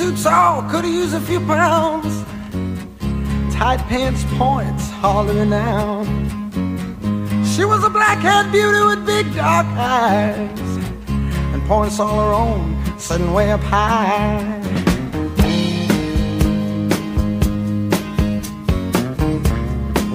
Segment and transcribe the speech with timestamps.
[0.00, 2.24] too tall, could have used a few pounds.
[3.54, 6.06] Tight pants points, hollering out.
[7.46, 10.58] She was a black-haired beauty with big dark eyes
[11.52, 14.40] and points all her own, sitting way up high.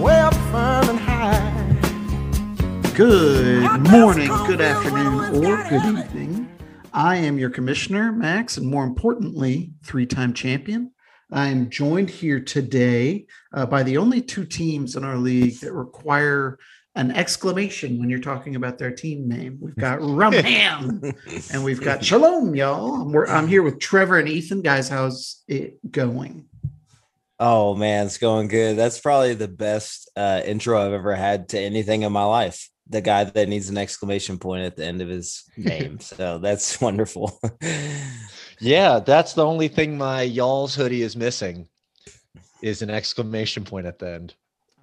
[0.04, 1.52] Way up firm and high.
[2.96, 6.35] Good morning, good afternoon, or good evening.
[6.96, 10.92] I am your commissioner, Max, and more importantly, three time champion.
[11.30, 15.74] I am joined here today uh, by the only two teams in our league that
[15.74, 16.58] require
[16.96, 19.58] an exclamation when you're talking about their team name.
[19.60, 23.02] We've got Rumham and we've got Shalom, y'all.
[23.02, 24.62] I'm, we're- I'm here with Trevor and Ethan.
[24.62, 26.46] Guys, how's it going?
[27.42, 28.78] Oh man, it's going good.
[28.78, 32.70] That's probably the best uh, intro I've ever had to anything in my life.
[32.88, 36.00] The guy that needs an exclamation point at the end of his name.
[36.00, 37.40] so that's wonderful.
[38.60, 41.68] Yeah, that's the only thing my y'all's hoodie is missing
[42.62, 44.36] is an exclamation point at the end.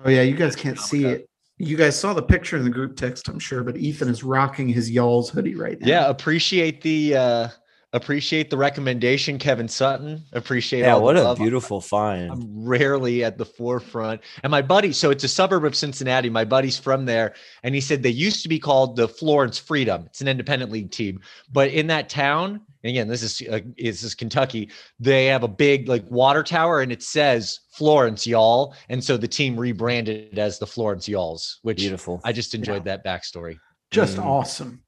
[0.05, 1.29] Oh, yeah, you guys can't see it.
[1.59, 4.69] You guys saw the picture in the group text, I'm sure, but Ethan is rocking
[4.69, 5.87] his y'all's hoodie right now.
[5.87, 7.49] Yeah, appreciate the uh
[7.93, 10.25] appreciate the recommendation, Kevin Sutton.
[10.33, 11.39] Appreciate yeah, all the what a love.
[11.39, 12.31] beautiful find.
[12.31, 14.23] I'm rarely at the forefront.
[14.43, 16.31] And my buddy, so it's a suburb of Cincinnati.
[16.31, 17.35] My buddy's from there.
[17.63, 20.05] And he said they used to be called the Florence Freedom.
[20.07, 21.21] It's an independent league team.
[21.53, 24.71] But in that town, and again, this is uh, this is Kentucky.
[24.99, 28.75] They have a big like water tower, and it says Florence Y'all.
[28.89, 32.21] And so the team rebranded as the Florence Y'alls, which Beautiful.
[32.25, 33.59] I just enjoyed that backstory.
[33.91, 34.25] Just Mm.
[34.25, 34.83] awesome.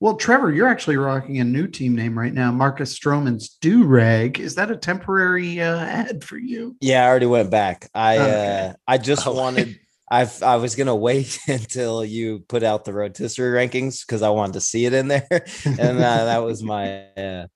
[0.00, 4.38] Well, Trevor, you're actually rocking a new team name right now, Marcus Stroman's Do Rag.
[4.38, 6.76] Is that a temporary uh, ad for you?
[6.80, 7.90] Yeah, I already went back.
[7.94, 8.68] I Okay.
[8.68, 9.32] uh I just Oh.
[9.32, 9.76] wanted
[10.08, 14.52] I I was gonna wait until you put out the rotisserie rankings because I wanted
[14.52, 15.26] to see it in there,
[15.64, 17.46] and uh, that was my uh,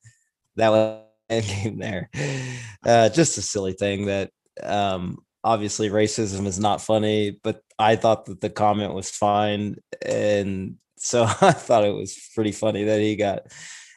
[0.57, 2.11] that was game there.
[2.85, 4.31] Uh, just a silly thing that
[4.65, 10.75] um obviously racism is not funny, but I thought that the comment was fine, and
[11.03, 13.47] so I thought it was pretty funny that he got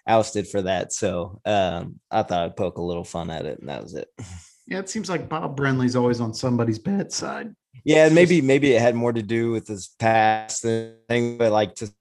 [0.08, 0.94] ousted for that.
[0.94, 4.10] So um I thought I'd poke a little fun at it, and that was it.
[4.68, 7.56] Yeah, it seems like Bob Brenly's always on somebody's bad side.
[7.84, 11.52] Yeah, and maybe maybe it had more to do with his past than thing, but
[11.52, 11.94] like to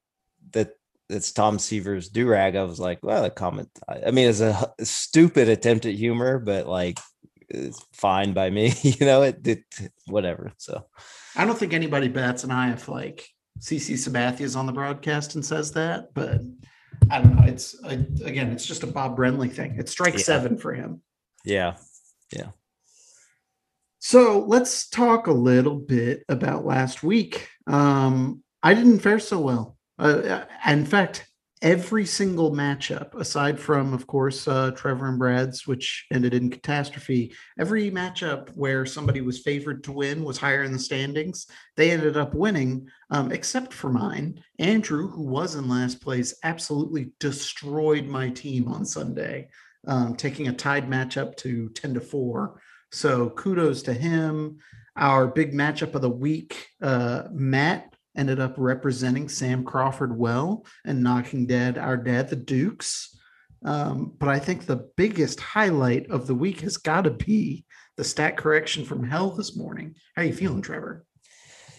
[0.52, 0.70] that
[1.10, 2.56] it's Tom Seaver's do rag.
[2.56, 3.68] I was like, well, the comment.
[3.86, 6.98] I I mean, it's a stupid attempt at humor, but like
[7.48, 8.72] it's fine by me.
[8.82, 9.64] you know, it did
[10.06, 10.52] whatever.
[10.56, 10.86] So
[11.36, 13.28] I don't think anybody bats an eye if like
[13.60, 16.40] CC Sabathia is on the broadcast and says that, but
[17.10, 17.44] I don't know.
[17.46, 17.92] It's I,
[18.24, 19.76] again, it's just a Bob Brenly thing.
[19.78, 20.20] It's strike Yeah.
[20.20, 21.02] seven for him.
[21.44, 21.76] Yeah.
[22.32, 22.50] Yeah,
[24.00, 27.48] So let's talk a little bit about last week.
[27.68, 29.76] Um, I didn't fare so well.
[29.98, 31.28] Uh, in fact,
[31.64, 37.32] every single matchup, aside from, of course, uh, Trevor and Brad's, which ended in catastrophe,
[37.58, 41.46] every matchup where somebody was favored to win was higher in the standings.
[41.78, 44.42] They ended up winning, um, except for mine.
[44.58, 49.48] Andrew, who was in last place, absolutely destroyed my team on Sunday,
[49.86, 52.60] um, taking a tied matchup to 10 to 4.
[52.92, 54.58] So kudos to him.
[54.96, 61.02] Our big matchup of the week, uh, Matt ended up representing Sam Crawford well and
[61.02, 63.16] knocking dead our dad, the Dukes.
[63.64, 67.64] Um, but I think the biggest highlight of the week has got to be
[67.96, 69.94] the stat correction from hell this morning.
[70.16, 71.04] How you feeling, Trevor?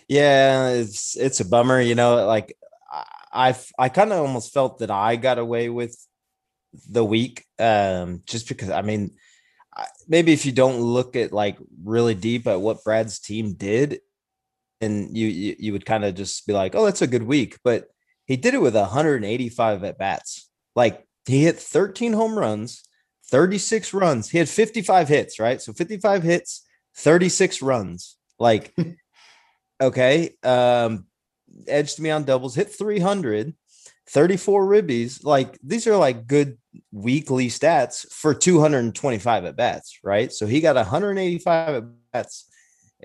[0.08, 1.82] yeah, it's it's a bummer.
[1.82, 2.58] You know, like
[3.32, 5.98] I I, kind of almost felt that I got away with
[6.90, 9.12] the week, um, just because I mean.
[10.08, 14.00] Maybe if you don't look at like really deep at what Brad's team did,
[14.82, 17.58] and you you, you would kind of just be like, oh, that's a good week.
[17.64, 17.88] But
[18.26, 20.50] he did it with 185 at bats.
[20.76, 22.84] Like he hit 13 home runs,
[23.28, 24.30] 36 runs.
[24.30, 25.62] He had 55 hits, right?
[25.62, 26.66] So 55 hits,
[26.96, 28.18] 36 runs.
[28.40, 28.76] Like,
[29.82, 30.32] okay.
[30.44, 31.06] Um,
[31.68, 33.54] edged me on doubles, hit 300,
[34.10, 35.24] 34 ribbies.
[35.24, 36.58] Like these are like good
[36.92, 40.32] weekly stats for 225 at bats, right?
[40.32, 42.50] So he got 185 at bats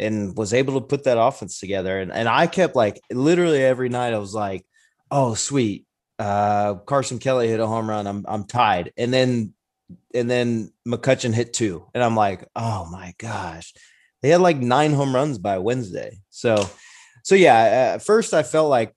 [0.01, 2.01] and was able to put that offense together.
[2.01, 4.65] And, and I kept like literally every night I was like,
[5.11, 5.87] oh sweet.
[6.19, 8.07] Uh Carson Kelly hit a home run.
[8.07, 8.93] I'm I'm tied.
[8.97, 9.55] And then
[10.15, 11.87] and then McCutcheon hit two.
[11.95, 13.73] And I'm like, oh my gosh.
[14.23, 16.19] They had like nine home runs by Wednesday.
[16.31, 16.69] So
[17.23, 18.95] so yeah, at first I felt like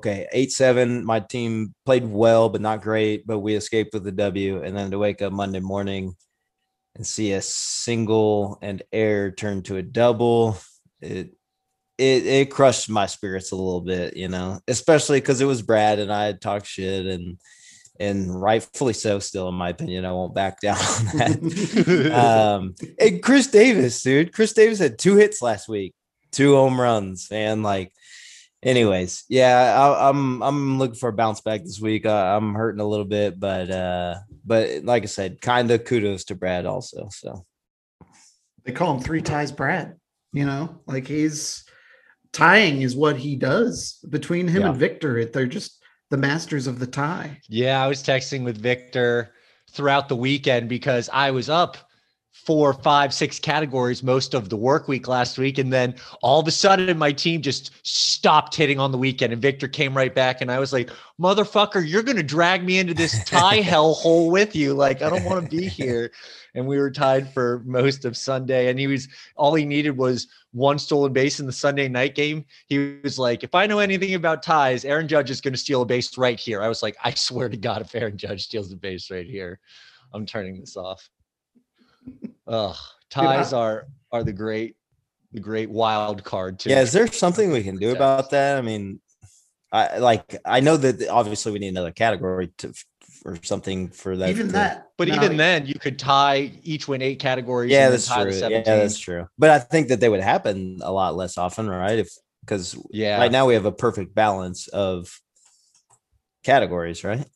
[0.00, 1.04] okay, eight seven.
[1.04, 3.26] My team played well, but not great.
[3.26, 4.62] But we escaped with the W.
[4.62, 6.16] And then to wake up Monday morning
[6.96, 10.58] and see a single and air turn to a double,
[11.00, 11.34] it
[11.98, 15.98] it it crushed my spirits a little bit, you know, especially because it was Brad
[15.98, 17.38] and I had talked shit and
[18.00, 19.18] and rightfully so.
[19.18, 22.12] Still, in my opinion, I won't back down on that.
[22.12, 25.94] um, and Chris Davis, dude, Chris Davis had two hits last week,
[26.32, 27.92] two home runs, and like,
[28.62, 32.06] anyways, yeah, I, am I'm, I'm looking for a bounce back this week.
[32.06, 36.24] Uh, I'm hurting a little bit, but uh, but like I said, kind of kudos
[36.24, 37.08] to Brad also.
[37.10, 37.44] So
[38.64, 39.96] they call him three ties Brad.
[40.32, 41.64] You know, like he's
[42.32, 44.70] tying is what he does between him yeah.
[44.70, 45.24] and Victor.
[45.24, 47.40] They're just the masters of the tie.
[47.48, 49.32] Yeah, I was texting with Victor
[49.70, 51.76] throughout the weekend because I was up
[52.44, 55.58] four, five, six categories most of the work week last week.
[55.58, 59.32] And then all of a sudden my team just stopped hitting on the weekend.
[59.32, 60.40] And Victor came right back.
[60.40, 64.30] And I was like, motherfucker, you're going to drag me into this tie hell hole
[64.30, 64.74] with you.
[64.74, 66.12] Like, I don't want to be here.
[66.54, 68.68] And we were tied for most of Sunday.
[68.68, 72.44] And he was, all he needed was one stolen base in the Sunday night game.
[72.66, 75.82] He was like, if I know anything about ties, Aaron Judge is going to steal
[75.82, 76.62] a base right here.
[76.62, 79.58] I was like, I swear to God, if Aaron Judge steals a base right here,
[80.12, 81.10] I'm turning this off.
[82.46, 82.76] Ugh,
[83.10, 84.76] ties Dude, I, are are the great
[85.32, 86.70] the great wild card too.
[86.70, 88.58] Yeah, is there something we can do about that?
[88.58, 89.00] I mean,
[89.72, 92.72] I like I know that obviously we need another category to
[93.24, 94.28] or something for that.
[94.28, 97.70] Even to, that, but no, even then, you could tie each win eight categories.
[97.70, 98.30] Yeah, that's true.
[98.30, 99.26] Yeah, that's true.
[99.38, 101.98] But I think that they would happen a lot less often, right?
[101.98, 102.10] If
[102.40, 105.18] because yeah, right now we have a perfect balance of
[106.42, 107.26] categories, right?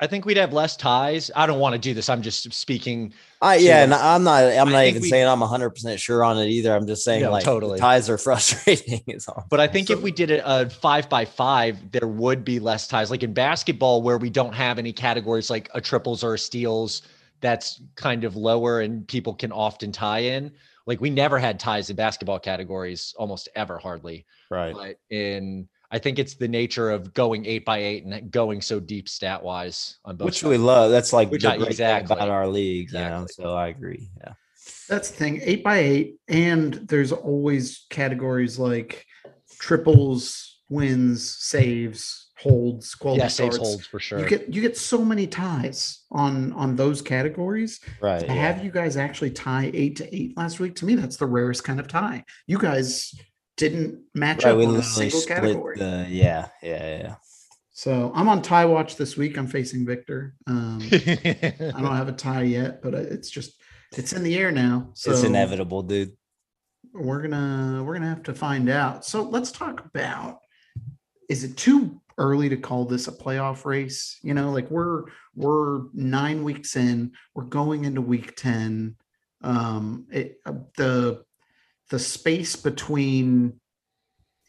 [0.00, 1.30] I think we'd have less ties.
[1.34, 2.08] I don't want to do this.
[2.08, 3.12] I'm just speaking.
[3.40, 4.42] I yeah, and I'm not.
[4.44, 6.74] I'm not even we, saying I'm 100 percent sure on it either.
[6.74, 9.02] I'm just saying like totally ties are frustrating.
[9.48, 12.44] But I think so, if we did a, a uh, five by five, there would
[12.44, 13.10] be less ties.
[13.10, 17.02] Like in basketball, where we don't have any categories like a triples or a steals,
[17.40, 20.52] that's kind of lower, and people can often tie in.
[20.86, 24.26] Like we never had ties in basketball categories, almost ever, hardly.
[24.50, 24.74] Right.
[24.74, 28.78] But in I think it's the nature of going eight by eight and going so
[28.78, 30.26] deep stat wise on both.
[30.26, 30.50] Which sides.
[30.50, 30.90] we love.
[30.90, 32.84] That's like Which I, exactly about our league.
[32.84, 33.14] Exactly.
[33.14, 33.26] You know?
[33.30, 34.08] So I agree.
[34.18, 34.32] Yeah.
[34.88, 35.40] That's the thing.
[35.42, 39.06] Eight by eight, and there's always categories like
[39.58, 43.56] triples, wins, saves, holds, quality yeah, starts.
[43.56, 44.18] holds for sure.
[44.20, 47.80] You get you get so many ties on on those categories.
[48.00, 48.20] Right.
[48.20, 48.34] To yeah.
[48.34, 51.64] have you guys actually tie eight to eight last week, to me, that's the rarest
[51.64, 52.24] kind of tie.
[52.46, 53.14] You guys
[53.58, 55.78] didn't match right, up on a single category.
[55.78, 57.14] The, yeah, yeah, yeah.
[57.72, 59.36] So I'm on tie watch this week.
[59.36, 60.34] I'm facing Victor.
[60.46, 63.60] Um, I don't have a tie yet, but it's just
[63.96, 64.90] it's in the air now.
[64.94, 66.12] So it's inevitable, dude.
[66.92, 69.04] We're gonna we're gonna have to find out.
[69.04, 70.38] So let's talk about
[71.28, 74.18] is it too early to call this a playoff race?
[74.22, 78.96] You know, like we're we're nine weeks in, we're going into week 10.
[79.42, 81.24] Um it, uh, the
[81.90, 83.60] the space between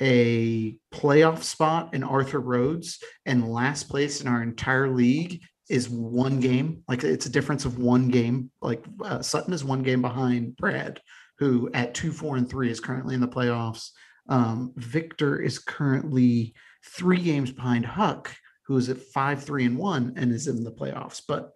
[0.01, 6.39] a playoff spot in Arthur Rhodes and last place in our entire league is one
[6.39, 6.83] game.
[6.88, 8.51] Like it's a difference of one game.
[8.62, 11.01] Like uh, Sutton is one game behind Brad,
[11.38, 13.89] who at two, four, and three is currently in the playoffs.
[14.27, 16.53] Um, Victor is currently
[16.86, 18.33] three games behind Huck,
[18.65, 21.21] who is at five, three, and one and is in the playoffs.
[21.27, 21.51] But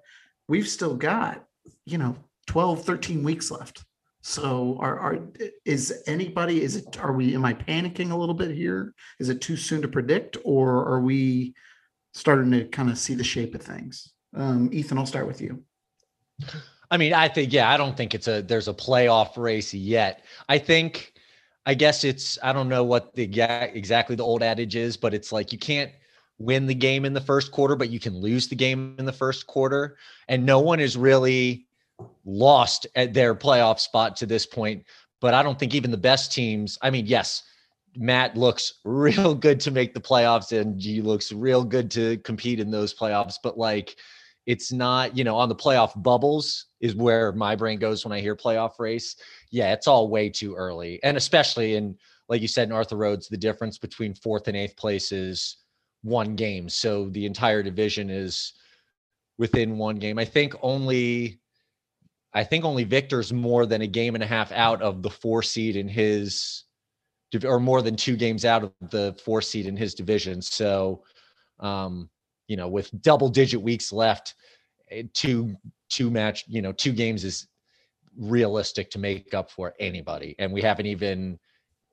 [0.48, 1.44] we've still got,
[1.86, 2.16] you know,
[2.48, 3.84] 12, 13 weeks left.
[4.26, 5.20] So are are
[5.66, 8.94] is anybody is it are we am I panicking a little bit here?
[9.20, 11.54] Is it too soon to predict or are we
[12.14, 14.14] starting to kind of see the shape of things?
[14.34, 15.62] Um, Ethan, I'll start with you.
[16.90, 20.24] I mean, I think yeah, I don't think it's a there's a playoff race yet.
[20.48, 21.14] I think
[21.66, 23.24] I guess it's I don't know what the
[23.74, 25.92] exactly the old adage is, but it's like you can't
[26.38, 29.12] win the game in the first quarter, but you can lose the game in the
[29.12, 29.98] first quarter,
[30.30, 31.68] and no one is really
[32.26, 34.84] lost at their playoff spot to this point.
[35.22, 37.44] But I don't think even the best teams, I mean, yes,
[37.96, 42.60] Matt looks real good to make the playoffs and G looks real good to compete
[42.60, 43.36] in those playoffs.
[43.42, 43.96] But like,
[44.46, 48.20] it's not, you know, on the playoff bubbles is where my brain goes when I
[48.20, 49.16] hear playoff race.
[49.52, 51.00] Yeah, it's all way too early.
[51.04, 51.98] And especially in,
[52.28, 55.58] like you said, in Arthur Rhodes, the difference between fourth and eighth place is
[56.02, 56.68] one game.
[56.68, 58.54] So the entire division is
[59.38, 60.20] within one game.
[60.20, 61.40] I think only
[62.34, 65.44] I think only Victor's more than a game and a half out of the four
[65.44, 66.64] seed in his,
[67.46, 70.42] or more than two games out of the four seed in his division.
[70.42, 71.04] So,
[71.60, 72.10] um,
[72.48, 74.36] you know, with double digit weeks left,
[74.90, 75.56] eh, two
[75.90, 77.48] two match, you know, two games is
[78.18, 81.40] realistic to make up for anybody, and we haven't even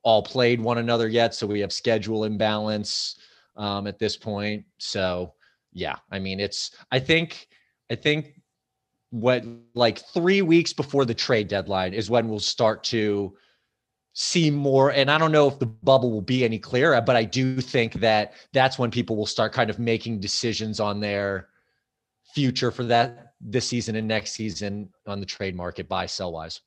[0.03, 3.17] all played one another yet, so we have schedule imbalance
[3.55, 4.65] um, at this point.
[4.79, 5.33] So,
[5.73, 7.47] yeah, I mean, it's I think
[7.91, 8.40] I think
[9.11, 13.35] what like three weeks before the trade deadline is when we'll start to
[14.13, 17.23] see more and i don't know if the bubble will be any clearer but i
[17.23, 21.47] do think that that's when people will start kind of making decisions on their
[22.33, 26.61] future for that this season and next season on the trade market, buy sell wise.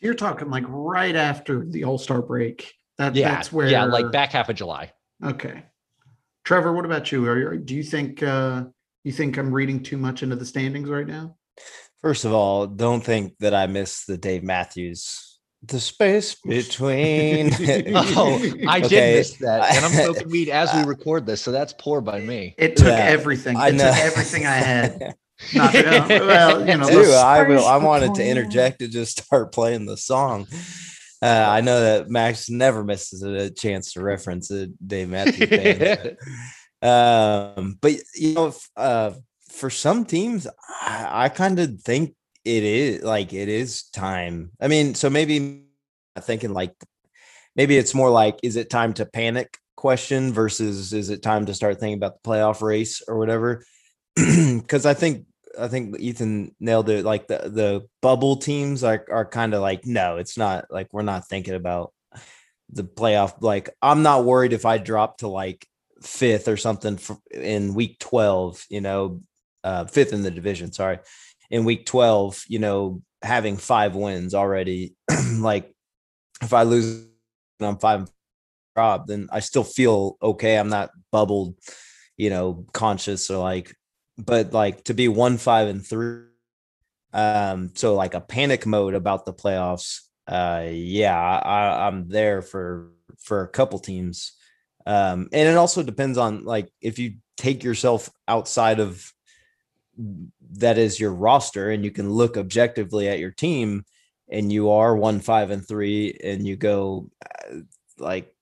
[0.00, 2.72] You're talking like right after the All Star break.
[2.98, 3.68] That, Yeah, that's where.
[3.68, 4.92] yeah, like back half of July.
[5.24, 5.64] Okay.
[6.44, 7.26] Trevor, what about you?
[7.26, 8.64] Are you, do you think uh,
[9.04, 11.36] you think I'm reading too much into the standings right now?
[12.02, 15.38] First of all, don't think that I missed the Dave Matthews.
[15.64, 17.50] The space between.
[17.94, 21.74] Oh, I did miss that, and I'm smoking weed as we record this, so that's
[21.78, 22.54] poor by me.
[22.56, 23.56] It took Yeah, everything.
[23.56, 23.90] I It know.
[23.90, 25.14] took everything I had.
[25.54, 27.64] Not to, uh, well, you know, Dude, I will.
[27.66, 30.46] I wanted to interject to just start playing the song.
[31.22, 36.16] Uh, I know that Max never misses a chance to reference a Dave Matthews band.
[36.82, 39.12] um, but you know, uh,
[39.50, 40.46] for some teams,
[40.82, 42.14] I, I kind of think
[42.44, 44.52] it is like it is time.
[44.60, 45.64] I mean, so maybe
[46.16, 46.74] I'm thinking like
[47.56, 51.54] maybe it's more like is it time to panic question versus is it time to
[51.54, 53.64] start thinking about the playoff race or whatever?
[54.16, 55.26] Because I think
[55.58, 57.04] I think Ethan nailed it.
[57.04, 61.02] Like the the bubble teams are are kind of like no, it's not like we're
[61.02, 61.92] not thinking about
[62.70, 63.34] the playoff.
[63.40, 65.66] Like I'm not worried if I drop to like
[66.02, 66.98] fifth or something
[67.30, 69.20] in week 12, you know,
[69.64, 70.98] uh, fifth in the division, sorry,
[71.50, 74.94] in week 12, you know, having five wins already.
[75.38, 75.74] like
[76.42, 77.06] if I lose
[77.58, 78.08] and I'm five
[78.74, 80.56] drop, then I still feel okay.
[80.56, 81.56] I'm not bubbled,
[82.16, 83.74] you know, conscious or like,
[84.16, 86.24] but like to be one, five, and three.
[87.12, 90.00] Um, so like a panic mode about the playoffs.
[90.26, 94.32] Uh, yeah, I, I'm there for for a couple teams.
[94.86, 99.12] Um, and it also depends on like if you take yourself outside of
[100.52, 103.84] that is your roster and you can look objectively at your team
[104.30, 107.56] and you are one five and three and you go uh,
[107.98, 108.32] like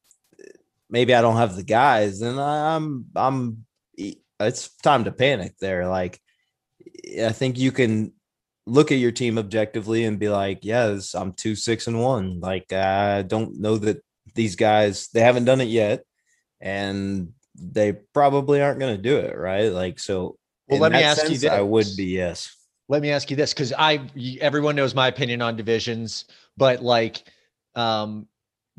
[0.90, 3.64] maybe I don't have the guys and I'm I'm
[4.40, 5.88] it's time to panic there.
[5.88, 6.20] Like
[7.20, 8.12] I think you can
[8.66, 12.70] look at your team objectively and be like yes I'm 2 6 and 1 like
[12.70, 16.04] I don't know that these guys they haven't done it yet
[16.60, 19.72] and they probably aren't going to do it right?
[19.72, 20.36] Like so
[20.68, 22.54] Well, in let me ask you sense, I would be yes
[22.88, 24.00] Let me ask you this because I
[24.40, 26.24] everyone knows my opinion on divisions,
[26.56, 27.24] but like,
[27.74, 28.26] um,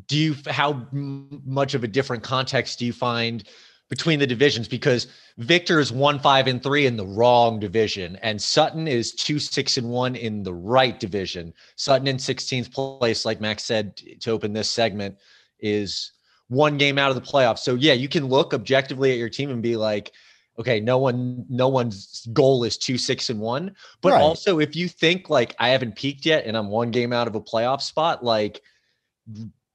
[0.08, 3.44] do you how much of a different context do you find
[3.90, 4.68] between the divisions?
[4.68, 9.40] Because Victor is one five and three in the wrong division, and Sutton is two
[9.40, 11.54] six and one in the right division.
[11.76, 15.18] Sutton in 16th place, like Max said to open this segment,
[15.60, 16.12] is
[16.48, 17.60] one game out of the playoffs.
[17.60, 20.12] So yeah, you can look objectively at your team and be like,
[20.60, 23.76] okay, no one, no one's goal is two six and one.
[24.02, 24.22] But Right.
[24.22, 27.36] also, if you think like I haven't peaked yet and I'm one game out of
[27.36, 28.62] a playoff spot, like,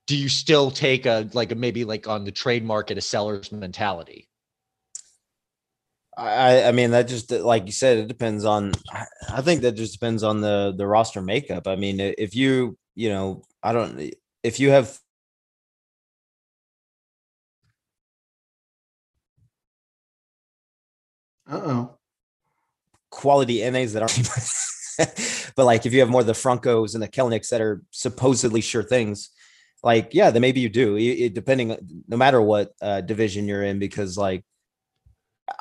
[0.06, 3.50] do you still take a like a maybe like on the trade market a seller's
[3.50, 4.28] mentality?
[6.16, 8.72] I, I mean that just like you said, it depends on.
[8.90, 11.66] I- I think that just depends on the the roster makeup.
[11.66, 14.12] I mean, if you you know, I don't.
[14.42, 14.96] If you have
[21.50, 21.98] Uh oh.
[23.10, 27.08] quality NAs that aren't, but like if you have more of the Francos and the
[27.08, 29.30] Kelenics that are supposedly sure things,
[29.82, 30.96] like yeah, then maybe you do.
[30.96, 31.76] It- depending,
[32.08, 34.44] no matter what uh, division you're in, because like,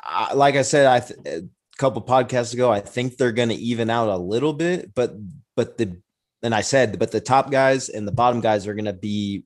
[0.02, 1.42] I, like I said, I th- a
[1.76, 5.14] couple podcasts ago, I think they're going to even out a little bit, but
[5.56, 6.00] but the
[6.42, 9.44] and I said, but the top guys and the bottom guys are going to be,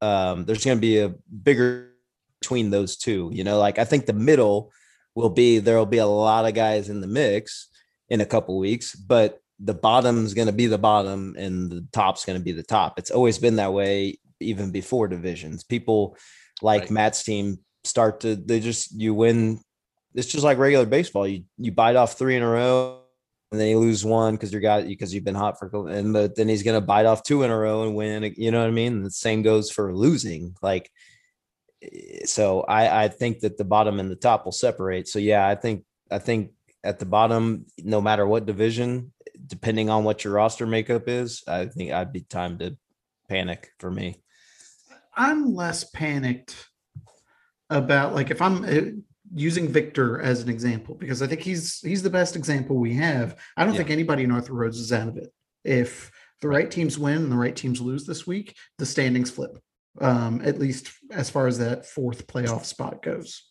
[0.00, 1.92] um, there's going to be a bigger
[2.40, 3.30] between those two.
[3.32, 4.72] You know, like I think the middle
[5.14, 7.68] will be there will be a lot of guys in the mix
[8.08, 12.24] in a couple weeks, but the bottom's going to be the bottom and the top's
[12.24, 12.98] going to be the top.
[12.98, 15.64] It's always been that way even before divisions.
[15.64, 16.16] People
[16.62, 16.90] like Right.
[16.90, 19.60] Matt's team start to they just you win.
[20.14, 21.26] It's just like regular baseball.
[21.26, 23.00] You you bite off three in a row
[23.52, 26.36] and then you lose one because you got because you've been hot for and but
[26.36, 28.34] then he's gonna bite off two in a row and win.
[28.36, 29.02] You know what I mean?
[29.02, 30.56] The same goes for losing.
[30.62, 30.90] Like
[32.24, 35.08] so I I think that the bottom and the top will separate.
[35.08, 36.52] So yeah, I think I think
[36.84, 39.12] at the bottom, no matter what division,
[39.46, 42.76] depending on what your roster makeup is, I think I'd be time to
[43.28, 44.22] panic for me.
[45.14, 46.68] I'm less panicked
[47.68, 49.00] about like if I'm uh,
[49.34, 53.38] using Victor as an example because I think he's he's the best example we have.
[53.56, 53.78] I don't Yeah.
[53.78, 55.32] think anybody in Arthur Rhodes is out of it.
[55.64, 56.10] If
[56.40, 59.58] the right teams win and the right teams lose this week, the standings flip.
[60.00, 63.42] Um, at least as far as that fourth playoff spot goes.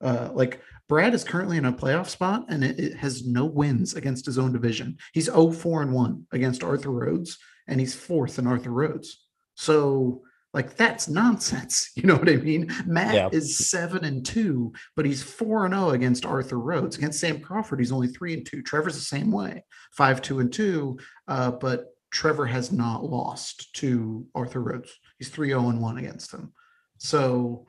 [0.00, 3.94] Uh, like Brad is currently in a playoff spot and it, it has no wins
[3.94, 4.98] against his own division.
[5.14, 9.24] He's 0 4 and 1 against Arthur Rhodes, and he's fourth in Arthur Rhodes.
[9.56, 10.22] So
[10.54, 11.90] Like that's nonsense.
[11.96, 12.70] You know what I mean?
[12.86, 13.28] Matt Yeah.
[13.32, 16.96] is seven and two, but he's four and zero against Arthur Rhodes.
[16.98, 18.62] Against Sam Crawford, he's only three and two.
[18.62, 20.98] Trevor's the same way, five two and two.
[21.26, 24.92] Uh, but Trevor has not lost to Arthur Rhodes.
[25.18, 26.52] He's three zero and one against him.
[26.98, 27.66] So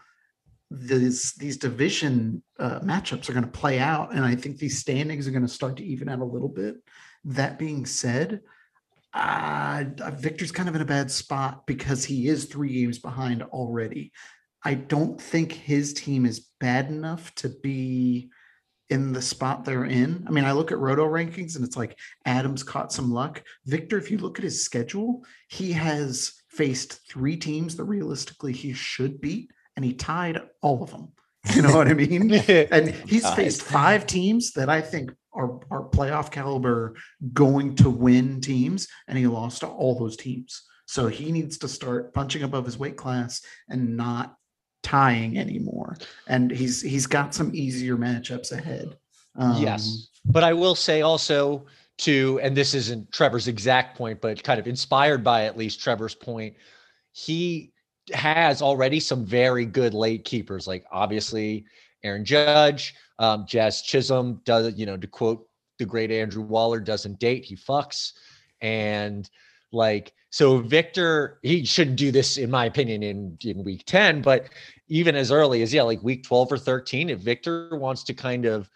[0.69, 5.27] these these division uh, matchups are going to play out, and I think these standings
[5.27, 6.75] are going to start to even out a little bit.
[7.23, 8.41] That being said,
[9.13, 9.85] uh,
[10.17, 14.11] Victor's kind of in a bad spot because he is three games behind already.
[14.63, 18.29] I don't think his team is bad enough to be
[18.89, 20.23] in the spot they're in.
[20.27, 23.43] I mean, I look at Roto rankings and it's like Adams caught some luck.
[23.65, 28.73] Victor, if you look at his schedule, he has faced three teams that realistically he
[28.73, 31.09] should beat, and he tied all of them.
[31.55, 32.33] You know what I mean?
[32.33, 33.35] and he's Nice.
[33.35, 36.95] faced five teams that I think are are playoff caliber
[37.33, 40.63] going to win teams, and he lost to all those teams.
[40.87, 44.35] So he needs to start punching above his weight class and not
[44.83, 45.97] tying anymore.
[46.27, 48.97] And he's he's got some easier matchups ahead.
[49.37, 50.09] Um, yes.
[50.25, 51.65] But I will say also
[51.99, 56.15] to, and this isn't Trevor's exact point, but kind of inspired by at least Trevor's
[56.15, 56.55] point,
[57.11, 57.71] he
[58.13, 61.65] has already some very good late keepers, like obviously
[62.03, 65.47] Aaron Judge, um, Jazz Chisholm does, you know, to quote
[65.79, 68.13] the great Andrew Waller, doesn't date, he fucks.
[68.61, 69.29] And
[69.71, 74.49] like, so Victor, he shouldn't do this, in my opinion, in, in week 10, but
[74.87, 78.45] even as early as, yeah, like week 12 or 13, if Victor wants to kind
[78.45, 78.69] of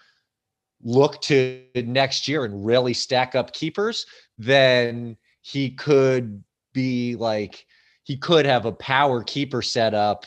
[0.83, 4.05] look to next year and really stack up keepers,
[4.37, 7.65] then he could be like
[8.03, 10.25] he could have a power keeper set up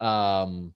[0.00, 0.72] um,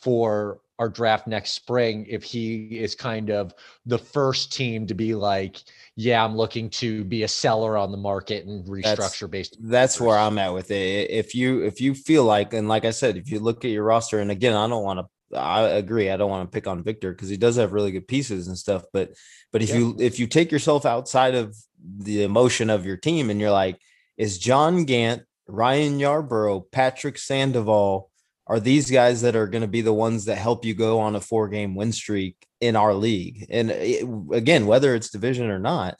[0.00, 3.54] for our draft next spring if he is kind of
[3.86, 5.62] the first team to be like,
[5.94, 9.56] yeah, I'm looking to be a seller on the market and restructure based.
[9.60, 11.10] that's where I'm at with it.
[11.10, 13.84] If you if you feel like and like I said, if you look at your
[13.84, 15.06] roster, and again, I don't want to.
[15.34, 16.10] I agree.
[16.10, 18.56] I don't want to pick on Victor because he does have really good pieces and
[18.56, 18.84] stuff.
[18.92, 19.12] But
[19.52, 19.76] but if Yeah.
[19.78, 21.56] you if you take yourself outside of
[21.98, 23.78] the emotion of your team and you're like,
[24.16, 28.10] is John Gant, Ryan Yarbrough, Patrick Sandoval,
[28.46, 31.16] are these guys that are going to be the ones that help you go on
[31.16, 33.46] a four game win streak in our league?
[33.50, 35.96] And it, again, whether it's division or not,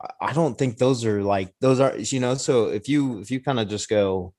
[0.00, 2.34] I- I don't think those are like those are you know.
[2.34, 4.34] So if you if you kind of just go,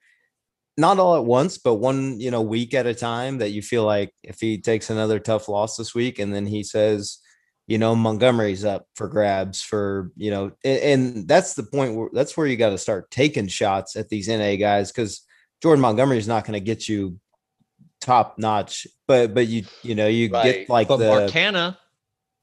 [0.78, 3.84] not all at once, but one you know week at a time, that you feel
[3.84, 7.20] like if he takes another tough loss this week, and then he says,
[7.68, 12.10] you know, Montgomery's up for grabs for you know, and, and that's the point where
[12.12, 15.22] that's where you got to start taking shots at these NA guys because
[15.62, 17.20] Jordan Montgomery is not going to get you
[18.02, 21.78] top notch, but but you you know you get like but the Marcana,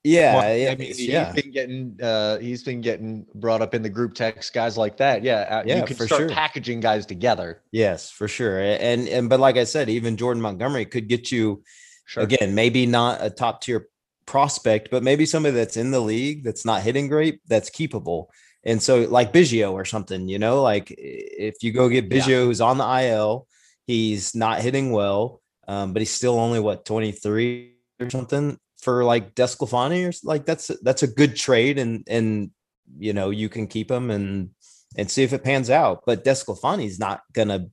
[0.04, 3.74] yeah Mark- yeah I mean, he's yeah been getting uh, he's been getting brought up
[3.74, 5.22] in the group text, guys like that.
[5.22, 6.28] Yeah, uh, Yeah, you can for start sure.
[6.30, 7.62] packaging guys together.
[7.72, 11.62] yes for sure and and but like I said, even Jordan Montgomery could get you
[12.06, 12.22] Sure.
[12.24, 13.88] again maybe not a top tier
[14.26, 18.26] prospect, but maybe somebody that's in the league that's not hitting great that's keepable.
[18.64, 22.20] And so like Biggio or something, you know, like if you go get Yeah.
[22.20, 23.46] Biggio who's on the IL,
[23.86, 29.34] he's not hitting well, um, but he's still only what 23 or something for like
[29.34, 32.50] DeSclafani or like that's that's a good trade and and
[32.98, 34.50] you know you can keep him and
[34.96, 36.02] and see if it pans out.
[36.06, 37.66] But DeSclafani's not gonna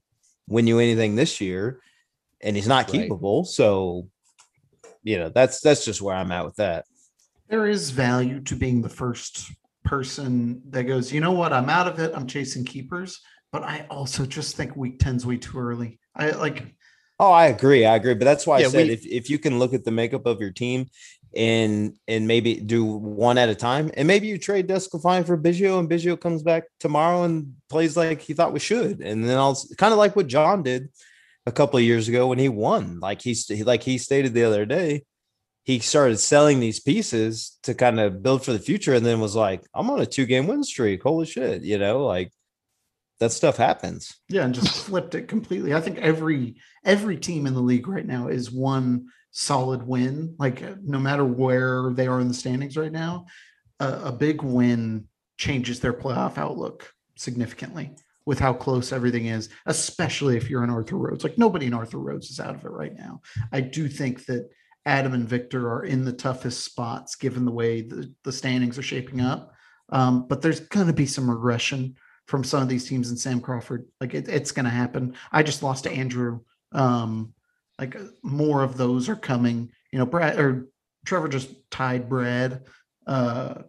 [0.47, 1.81] win you anything this year,
[2.41, 3.09] and he's not Right.
[3.09, 3.45] keepable.
[3.45, 4.09] So
[5.03, 6.85] you know that's that's just where I'm at with that.
[7.49, 9.51] there is value to being the first
[9.85, 12.11] person that goes, you know what, I'm out of it.
[12.13, 13.21] I'm chasing keepers.
[13.53, 15.99] But I also just think week 10's way too early.
[16.13, 16.75] I like
[17.19, 17.85] Oh, I agree.
[17.85, 18.13] I agree.
[18.13, 20.25] But that's why Yeah, I said we- if, if you can look at the makeup
[20.25, 20.87] of your team
[21.35, 25.79] and and maybe do one at a time, and maybe you trade DeSclafani for Biggio,
[25.79, 29.57] and Biggio comes back tomorrow and plays like he thought we should, and then I'll
[29.77, 30.89] kind of like what John did
[31.45, 32.99] a couple of years ago when he won.
[32.99, 35.03] Like he's like he stated the other day,
[35.65, 39.35] he started selling these pieces to kind of build for the future, and then was
[39.35, 41.03] like, I'm on a two game win streak.
[41.03, 42.31] Holy shit, you know, like
[43.19, 44.15] that stuff happens.
[44.29, 45.73] yeah, and just flipped it completely.
[45.73, 50.35] I think every every team in the league right now is one solid win.
[50.37, 53.25] Like no matter where they are in the standings right now,
[53.79, 57.91] a, a big win changes their playoff outlook significantly
[58.25, 61.23] with how close everything is, especially if you're in Arthur Rhodes.
[61.23, 63.21] Like nobody in Arthur Rhodes is out of it right now.
[63.53, 64.49] I do think that
[64.85, 68.83] Adam and Victor are in the toughest spots given the way the, the standings are
[68.83, 69.53] shaping up.
[69.89, 71.95] Um, but there's going to be some regression
[72.27, 73.87] from some of these teams in Sam Crawford.
[73.99, 75.15] Like it, it's going to happen.
[75.31, 76.41] I just lost to Andrew.
[76.73, 77.33] Um,
[77.79, 79.71] like more of those are coming.
[79.91, 80.67] You know, Brad or
[81.05, 82.63] Trevor just tied Brad.
[83.05, 83.63] Uh,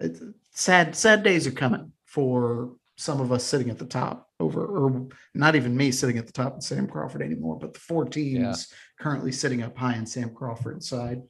[0.00, 4.64] it's sad, sad days are coming for some of us sitting at the top over,
[4.64, 8.04] or not even me sitting at the top in Sam Crawford anymore, but the four
[8.04, 11.22] teams currently sitting up high in Sam Crawford's side.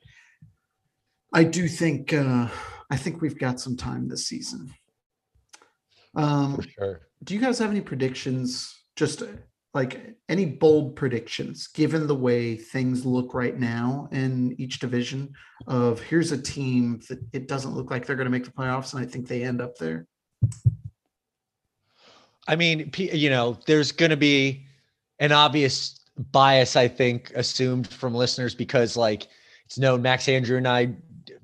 [1.32, 2.48] I do think uh,
[2.90, 4.72] I think we've got some time this season.
[6.16, 7.00] Um, For sure.
[7.24, 8.84] do you guys have any predictions?
[8.96, 9.26] Just uh,
[9.72, 15.32] like any bold predictions, given the way things look right now in each division,
[15.66, 18.94] of here's a team that it doesn't look like they're going to make the playoffs,
[18.94, 20.06] and I think they end up there.
[22.46, 24.66] I mean, you know, there's going to be
[25.18, 26.00] an obvious
[26.30, 29.26] bias, I think, assumed from listeners because, like,
[29.64, 30.94] it's known Max Andrew and I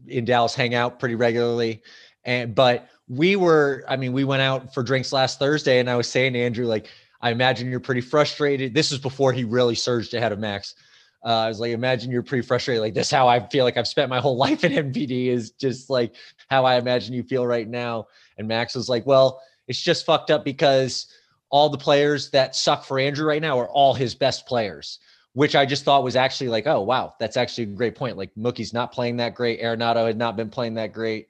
[0.06, 1.82] in Dallas hang out pretty regularly,
[2.24, 5.96] and but we were, I mean, we went out for drinks last Thursday, and I
[5.96, 6.88] was saying to Andrew, like,
[7.20, 8.72] I imagine you're pretty frustrated.
[8.72, 10.76] This is before he really surged ahead of Max.
[11.24, 12.80] Uh, I was like, imagine you're pretty frustrated.
[12.80, 15.50] Like, this is how I feel like I've spent my whole life in MPD is
[15.50, 16.14] just like
[16.48, 18.06] how I imagine you feel right now.
[18.38, 21.06] And Max was like, well, it's just fucked up because
[21.50, 25.00] all the players that suck for Andrew right now are all his best players,
[25.32, 28.16] which I just thought was actually like, oh, wow, that's actually a great point.
[28.16, 29.60] Like Mookie's not playing that great.
[29.60, 31.28] Arenado had not been playing that great.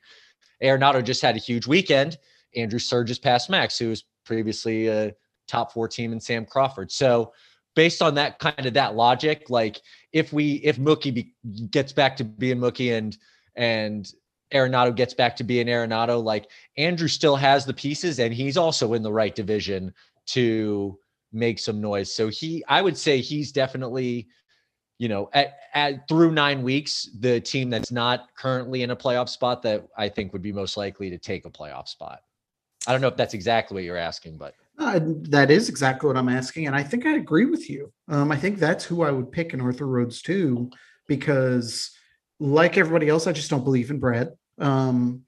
[0.62, 2.18] Arenado just had a huge weekend.
[2.56, 5.12] Andrew surges past Max, who was previously a
[5.48, 6.90] top four team in Sam Crawford.
[6.90, 7.32] So
[7.74, 9.80] based on that kind of that logic, like
[10.12, 11.34] if we if Mookie be,
[11.70, 13.16] gets back to being Mookie and
[13.56, 14.10] and
[14.52, 18.94] Arenado gets back to being Arenado, like Andrew still has the pieces and he's also
[18.94, 19.94] in the right division
[20.26, 20.98] to
[21.32, 22.14] make some noise.
[22.14, 24.28] So he, I would say he's definitely,
[25.00, 29.30] you know, at, at through nine weeks, the team that's not currently in a playoff
[29.30, 32.20] spot that I think would be most likely to take a playoff spot.
[32.86, 36.18] I don't know if that's exactly what you're asking, but Uh, that is exactly what
[36.18, 37.90] I'm asking, and I think I agree with you.
[38.08, 40.70] Um, I think that's who I would pick in Arthur Rhodes too,
[41.08, 41.90] because
[42.38, 44.28] like everybody else, I just don't believe in Brad.
[44.58, 45.22] Um,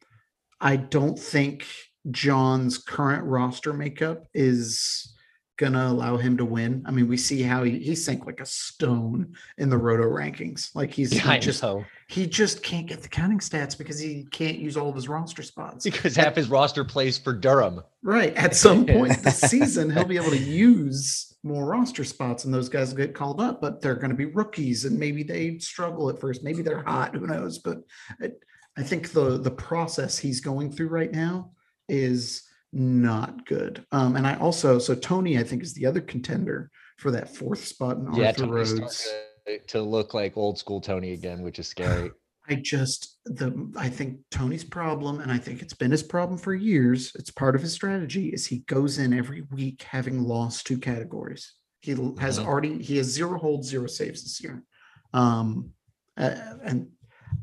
[0.61, 1.65] I don't think
[2.11, 5.15] John's current roster makeup is
[5.63, 6.83] gonna allow him to win.
[6.85, 10.75] I mean, we see how he he sank like a stone in the roto rankings.
[10.75, 11.85] Like he's yeah, he just know.
[12.09, 15.43] he just can't get the counting stats because he can't use all of his roster
[15.43, 15.85] spots.
[15.85, 17.83] because half his roster plays for Durham.
[18.03, 18.35] Right.
[18.35, 22.69] At some point this season, he'll be able to use more roster spots and those
[22.69, 26.11] guys will get called up, but they're going to be rookies and maybe they struggle
[26.11, 26.43] at first.
[26.43, 27.15] Maybe they're hot.
[27.15, 27.59] Who knows?
[27.59, 27.79] But
[28.21, 28.31] I,
[28.77, 31.53] I think the the process he's going through right now
[31.89, 33.85] is not good.
[33.93, 37.65] Um, and I also, so Tony, I think, is the other contender for that fourth
[37.65, 39.09] spot in Yeah, Arthur Tony's Rhodes.
[39.47, 42.13] to, to look like old school Tony again, which is scary.
[42.49, 46.55] I just the I think Tony's problem, and I think it's been his problem for
[46.55, 47.13] years.
[47.15, 48.31] It's part of his strategy.
[48.31, 51.55] Is he goes in every week having lost two categories.
[51.83, 52.45] He has Mhm.
[52.45, 54.65] already he has zero holds, zero saves this year,
[55.13, 55.71] um,
[56.17, 56.89] uh, and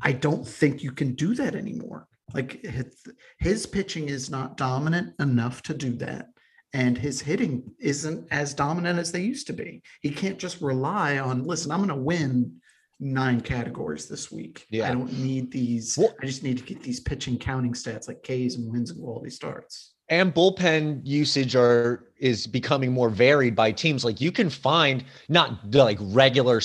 [0.02, 2.06] I don't think you can do that anymore.
[2.34, 2.94] Like his,
[3.38, 6.26] his pitching is not dominant enough to do that,
[6.72, 9.82] and his hitting isn't as dominant as they used to be.
[10.02, 11.44] He can't just rely on.
[11.44, 12.56] Listen, I'm going to win
[13.00, 14.66] nine categories this week.
[14.70, 14.88] Yeah.
[14.88, 15.96] I don't need these.
[15.98, 19.00] Well- I just need to get these pitching counting stats like Ks and wins and
[19.00, 19.94] quality starts.
[20.08, 24.04] and bullpen usage are is becoming more varied by teams.
[24.04, 26.60] Like you can find not like regular,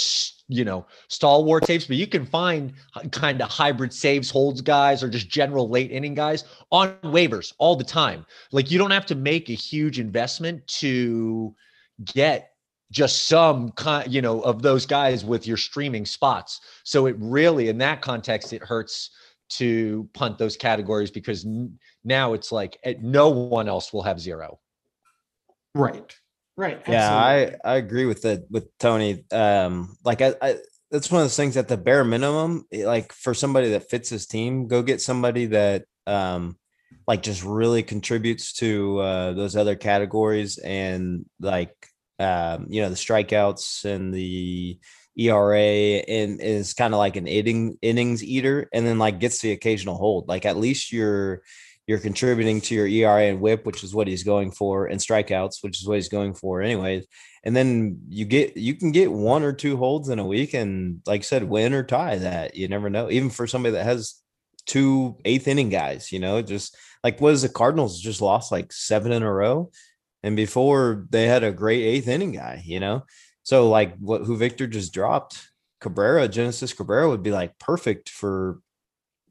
[0.48, 2.74] you know, stalwart saves, but you can find
[3.12, 7.76] kind of hybrid saves, holds guys, or just general late inning guys on waivers all
[7.76, 8.26] the time.
[8.52, 11.56] Like you don't have to make a huge investment to
[12.04, 12.52] get
[12.92, 16.62] just some kind, you know, of those guys with your streaming spots.
[16.84, 19.10] So it really, in that context, it hurts
[19.48, 21.46] to punt those categories because
[22.04, 24.60] now it's like eh, no one else will have zero.
[25.76, 26.16] Right.
[26.58, 26.82] Right.
[26.88, 27.60] Yeah, absolutely.
[27.66, 29.26] I I agree with the with Tony.
[29.32, 30.56] Um, like I, I
[30.90, 34.10] that's one of those things at the bare minimum, eh, like for somebody that fits
[34.10, 36.58] his team, go get somebody that um
[37.08, 41.76] like just really contributes to uh those other categories and like
[42.20, 44.80] um you know the strikeouts and the
[45.18, 49.52] ERA and is kind of like an inning innings eater and then like gets the
[49.52, 50.30] occasional hold.
[50.30, 51.42] Like at least you're
[51.88, 55.58] you're contributing to your ERA and whip, which is what he's going for, and strikeouts,
[55.62, 57.06] which is what he's going for anyways.
[57.44, 61.02] And then you get you can get one or two holds in a week and
[61.06, 62.56] like I said, win or tie that.
[62.56, 63.12] You never know.
[63.12, 64.16] Even for somebody that has
[64.66, 69.12] two eighth inning guys, you know, just like was the Cardinals just lost like seven
[69.12, 69.72] in a row.
[70.24, 73.04] And before they had a great eighth inning guy, you know.
[73.44, 78.60] So like what who Victor just dropped, Cabrera, Genesis Cabrera would be like perfect for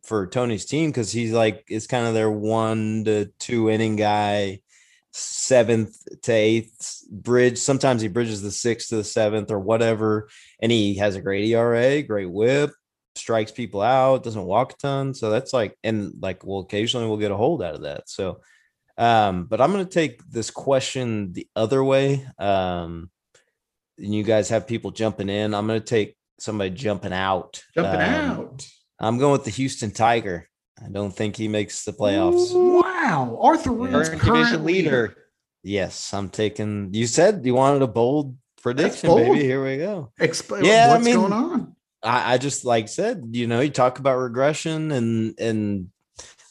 [0.04, 4.60] for Tony's team because he's like it's kind of their one to two inning guy,
[5.12, 7.58] seventh to eighth bridge.
[7.58, 10.28] Sometimes he bridges the sixth to the seventh or whatever,
[10.60, 12.70] and he has a great ERA, great whip,
[13.14, 15.14] strikes people out, doesn't walk a ton.
[15.14, 18.08] So that's like, and like, well, occasionally we'll get a hold out of that.
[18.08, 18.40] So
[18.96, 22.24] Um, but I'm going to take this question the other way.
[22.38, 23.10] Um,
[23.98, 25.54] and you guys have people jumping in.
[25.54, 27.62] I'm going to take somebody jumping out.
[27.74, 28.66] Jumping Um, out.
[29.00, 30.48] I'm going with the Houston Tiger.
[30.84, 32.52] I don't think he makes the playoffs.
[32.52, 33.38] Wow.
[33.40, 35.16] Arthur Rhodes' Current current division leader.
[35.62, 36.92] Yes, I'm taking.
[36.92, 39.20] You said you wanted a bold prediction, bold.
[39.22, 39.40] baby.
[39.44, 40.12] Here we go.
[40.18, 41.76] Explain Yeah, I what's mean- going on.
[42.02, 45.88] I, I just like said, you know, you talk about regression and and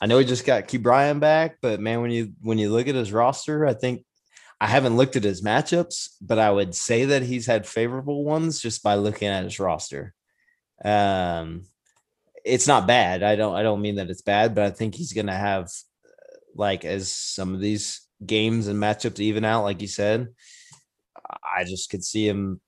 [0.01, 2.95] I know he just got Ke'Bryan back, but man, when you when you look at
[2.95, 4.03] his roster, I think
[4.59, 8.61] I haven't looked at his matchups, but I would say that he's had favorable ones
[8.61, 10.13] just by looking at his roster.
[10.83, 11.65] Um,
[12.43, 13.23] it's not bad.
[13.23, 15.69] I don't I don't mean that it's bad, but I think he's gonna have
[16.55, 20.29] like as some of these games and matchups even out, like you said.
[21.57, 22.61] I just could see him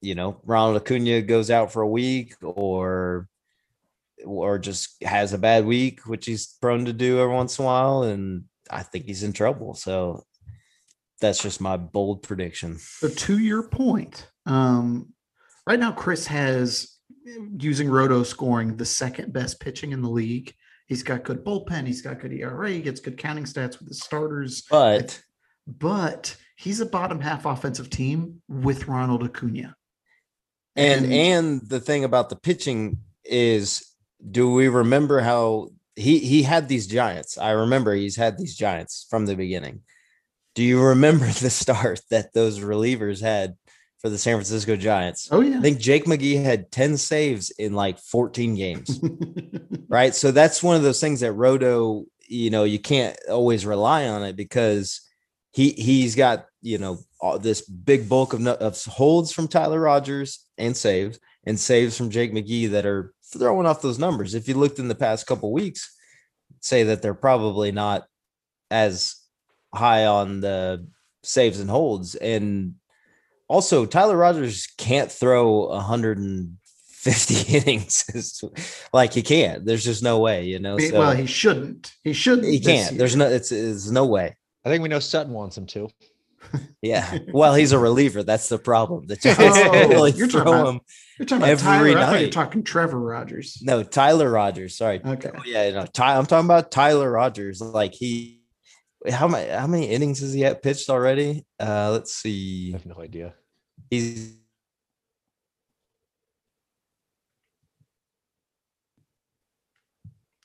[0.00, 3.28] you know, Ronald Acuna goes out for a week or
[4.24, 7.66] or just has a bad week, which he's prone to do every once in a
[7.66, 9.74] while, and I think he's in trouble.
[9.74, 10.24] So
[11.20, 12.78] that's just my bold prediction.
[12.78, 15.12] So to your point, um,
[15.66, 16.96] right now Chris has
[17.58, 20.54] using roto scoring the second best pitching in the league.
[20.86, 21.86] He's got good bullpen.
[21.86, 22.70] He's got good ERA.
[22.70, 24.62] He gets good counting stats with his starters.
[24.70, 25.22] But
[25.66, 29.76] But he's a bottom half offensive team with Ronald Acuna.
[30.76, 33.84] and And- and the thing about the pitching is
[34.30, 37.38] do we remember how he he had these giants?
[37.38, 39.82] I remember he's had these giants from the beginning.
[40.54, 43.56] Do you remember the start that those relievers had
[44.00, 45.28] for the San Francisco Giants?
[45.30, 45.58] Oh yeah.
[45.58, 49.00] I think Jake McGee had 10 saves in like 14 games,
[49.88, 50.14] right?
[50.14, 54.22] So that's one of those things that Roto, you know, you can't always rely on
[54.22, 55.02] it because
[55.52, 60.46] he he's got, you know, all this big bulk of, of holds from Tyler Rogers
[60.56, 64.34] and saves and saves from Jake McGee that are throwing off those numbers.
[64.34, 65.94] If you looked in the past couple weeks,
[66.60, 68.04] say that they're probably not
[68.70, 69.16] as
[69.74, 70.86] high on the
[71.22, 72.74] saves and holds and
[73.50, 78.40] also, Tyler Rogers can't throw 150 innings.
[78.92, 79.64] Like he can't.
[79.64, 80.76] There's just no way, you know.
[80.76, 81.92] He- So well, he shouldn't.
[82.04, 82.46] He shouldn't.
[82.46, 82.92] he can't.
[82.92, 82.98] year.
[82.98, 83.26] There's no.
[83.28, 84.36] It's, it's no way.
[84.64, 85.88] I think we know Sutton wants him to.
[86.82, 87.18] Yeah.
[87.30, 88.22] Well, he's a reliever.
[88.22, 89.06] That's the problem.
[89.06, 90.80] The Giants Oh, really you're talking throw about- him.
[91.18, 91.98] You're talking about every Tyler.
[91.98, 93.58] I thought you're talking Trevor Rogers.
[93.60, 94.78] No, Tyler Rogers.
[94.78, 95.02] Sorry.
[95.04, 95.30] Okay.
[95.36, 95.84] Oh, yeah, no.
[95.84, 97.60] Ty, I'm talking about Tyler Rogers.
[97.60, 98.39] Like he.
[99.08, 101.46] How many how many innings has he had pitched already?
[101.58, 102.70] Uh, let's see.
[102.74, 103.34] I have no idea.
[103.90, 104.34] He's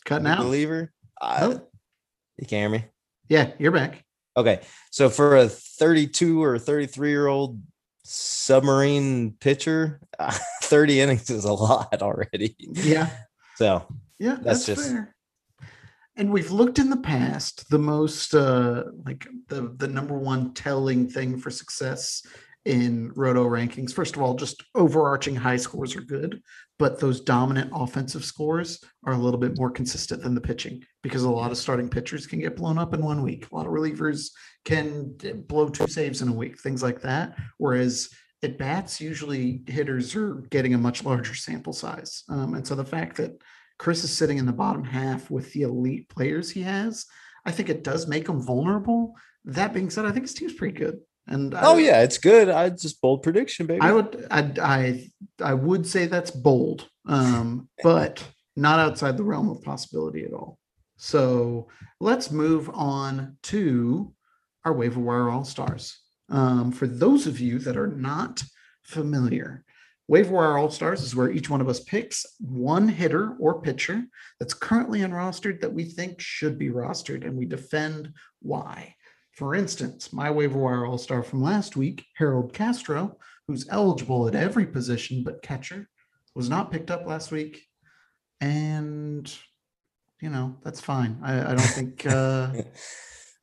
[0.05, 0.39] Cutting out.
[0.39, 0.91] reliever.
[1.19, 1.67] Uh, Oh,
[2.37, 2.85] You can hear me.
[3.29, 4.03] yeah, you're back.
[4.37, 4.61] Okay.
[4.91, 7.61] So for a 32 or 33 year old
[8.03, 9.99] submarine pitcher,
[10.63, 12.55] 30 innings is a lot already.
[12.59, 13.09] Yeah.
[13.55, 13.87] So
[14.19, 15.14] Yeah, That's that's, just- fair.
[16.17, 21.09] And we've looked in the past, the most uh like the the number one telling
[21.09, 22.25] thing for success
[22.65, 23.93] in roto rankings.
[23.93, 26.41] First of all, just overarching high scores are good,
[26.79, 31.23] but those dominant offensive scores are a little bit more consistent than the pitching because
[31.23, 33.47] a lot of starting pitchers can get blown up in one week.
[33.51, 34.31] A lot of relievers
[34.65, 35.15] can
[35.47, 37.37] blow two saves in a week, things like that.
[37.59, 38.09] Whereas
[38.41, 42.23] at bats, usually hitters are getting a much larger sample size.
[42.29, 43.39] Um, and so the fact that
[43.77, 47.05] Chris is sitting in the bottom half with the elite players he has,
[47.45, 49.15] I think it does make him vulnerable.
[49.45, 50.99] That being said, I think his team's pretty good.
[51.27, 52.49] And oh I, yeah, it's good.
[52.49, 53.81] I just bold prediction, baby.
[53.81, 55.09] I would I I
[55.43, 58.23] I would say that's bold, um, but
[58.55, 60.59] not outside the realm of possibility at all.
[60.97, 61.67] So
[61.99, 64.13] let's move on to
[64.63, 65.99] our waiver wire all stars.
[66.29, 68.43] Um, for those of you that are not
[68.83, 69.64] familiar,
[70.07, 74.03] waiver wire all stars is where each one of us picks one hitter or pitcher
[74.39, 78.95] that's currently unrostered that we think should be rostered, and we defend why.
[79.33, 84.35] For instance, my waiver wire all star from last week, Harold Castro, who's eligible at
[84.35, 85.89] every position but catcher,
[86.35, 87.63] was not picked up last week.
[88.41, 89.31] And,
[90.21, 91.19] you know, that's fine.
[91.23, 92.53] I, I don't think, uh,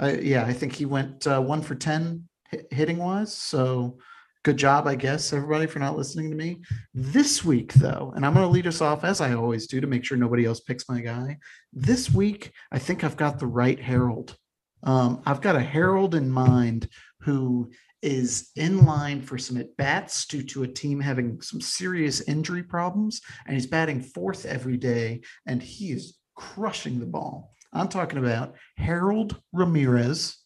[0.01, 3.35] I, yeah, I think he went uh, one for 10 hit, hitting wise.
[3.35, 3.99] So
[4.45, 6.63] good job, I guess, everybody, for not listening to me.
[6.95, 9.87] This week, though, and I'm going to lead us off as I always do to
[9.87, 11.39] make sure nobody else picks my guy.
[11.73, 14.37] This week, I think I've got the right Harold.
[14.83, 16.89] Um, I've got a Harold in mind
[17.21, 17.71] who
[18.03, 22.65] is in line for some at bats due to a team having some serious injury
[22.65, 27.55] problems, and he's batting fourth every day, and he is crushing the ball.
[27.73, 30.37] I'm talking about Harold Ramirez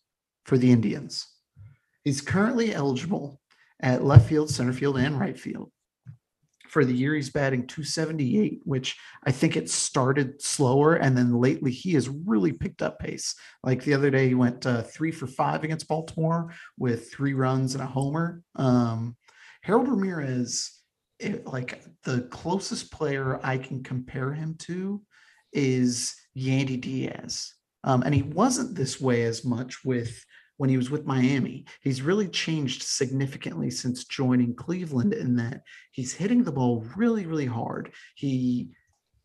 [0.44, 1.26] for the Indians.
[2.04, 3.40] He's currently eligible
[3.80, 5.70] at left field, center field, and right field.
[6.68, 10.96] For the year, he's batting 278, which I think it started slower.
[10.96, 13.34] And then lately, he has really picked up pace.
[13.62, 17.74] Like the other day, he went uh, three for five against Baltimore with three runs
[17.74, 18.42] and a homer.
[18.56, 19.16] Um,
[19.62, 20.72] Harold Ramirez,
[21.18, 25.02] it, like the closest player I can compare him to
[25.52, 27.54] is Yandy Diaz.
[27.84, 30.24] Um, and he wasn't this way as much with
[30.56, 31.64] when he was with Miami.
[31.82, 37.46] He's really changed significantly since joining Cleveland in that he's hitting the ball really, really
[37.46, 37.92] hard.
[38.14, 38.70] He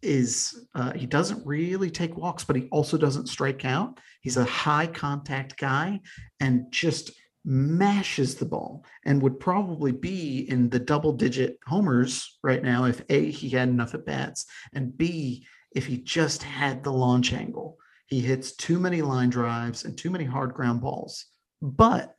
[0.02, 4.00] is uh, he doesn't really take walks, but he also doesn't strike out.
[4.22, 6.02] He's a high contact guy
[6.40, 7.12] and just
[7.44, 13.02] mashes the ball and would probably be in the double digit homers right now if
[13.10, 17.78] A, he had enough at bats, and B, if he just had the launch angle.
[18.12, 21.26] He hits too many line drives and too many hard ground balls.
[21.62, 22.14] But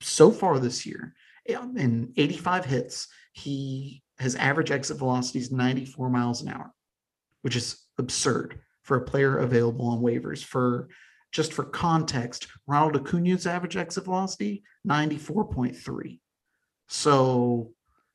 [0.00, 1.14] so far this year,
[1.46, 6.74] in 85 hits, he his average exit velocity is 94 miles an hour,
[7.42, 10.42] which is absurd for a player available on waivers.
[10.42, 10.88] For
[11.30, 16.18] just for context, Ronald Acuna's average exit velocity 94.3.
[16.88, 17.70] So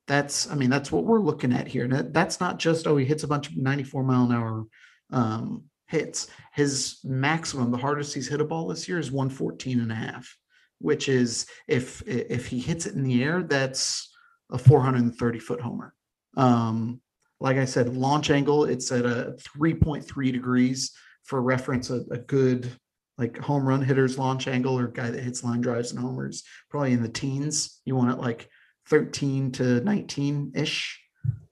[0.06, 1.86] that's I mean that's what we're looking at here.
[1.86, 4.66] And that's not just oh he hits a bunch of 94 mile an hour
[5.12, 6.28] um, hits.
[6.54, 10.36] His maximum, the hardest he's hit a ball this year is 114 and a half,
[10.80, 14.12] which is if if he hits it in the air, that's
[14.52, 15.94] a 430 foot homer.
[16.38, 17.02] Um,
[17.40, 20.92] like I said, launch angle, it's at a 3.3 degrees
[21.24, 22.72] for reference, a, a good
[23.18, 26.94] like home run hitter's launch angle or guy that hits line drives and homers, probably
[26.94, 27.82] in the teens.
[27.86, 28.48] You want it like
[28.90, 31.00] 13 to 19 ish.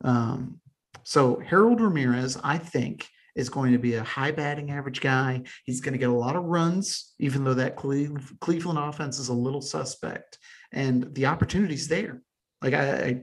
[0.04, 0.60] Um,
[1.04, 3.08] so Harold Ramirez, I think,
[3.39, 5.41] is going to be a high batting average guy.
[5.63, 9.34] He's going to get a lot of runs, even though that Cleveland offense is a
[9.34, 10.38] little suspect.
[10.71, 12.21] And the opportunity's there.
[12.62, 13.21] Like I, I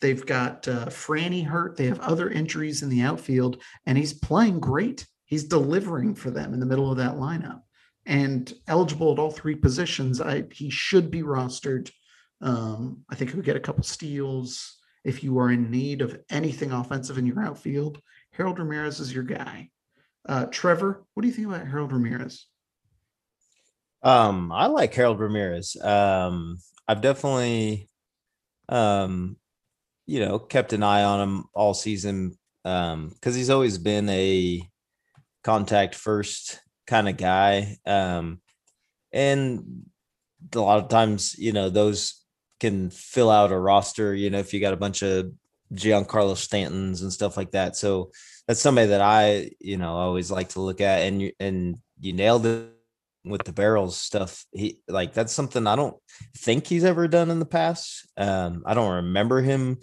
[0.00, 1.76] they've got uh, Franny hurt.
[1.76, 5.06] They have other injuries in the outfield, and he's playing great.
[5.24, 7.62] He's delivering for them in the middle of that lineup
[8.04, 10.20] and eligible at all three positions.
[10.20, 11.90] I, he should be rostered.
[12.40, 14.78] Um, I think he'll get a couple steals.
[15.04, 18.00] If you are in need of anything offensive in your outfield,
[18.32, 19.70] Harold Ramirez is your guy.
[20.28, 22.46] Uh, Trevor, what do you think about Harold Ramirez?
[24.02, 25.76] Um, I like Harold Ramirez.
[25.80, 27.88] Um, I've definitely,
[28.68, 29.36] um,
[30.06, 34.62] you know, kept an eye on him all season um, because he's always been a
[35.42, 37.76] contact first kind of guy.
[37.86, 38.40] Um,
[39.12, 39.84] and
[40.54, 42.21] a lot of times, you know, those
[42.62, 45.32] can fill out a roster, you know, if you got a bunch of
[45.74, 47.74] Giancarlo Stantons and stuff like that.
[47.76, 48.12] So
[48.46, 51.00] that's somebody that I, you know, always like to look at.
[51.00, 52.68] And you and you nailed it
[53.24, 54.46] with the barrels stuff.
[54.52, 55.96] He like that's something I don't
[56.36, 58.06] think he's ever done in the past.
[58.16, 59.78] Um, I don't remember him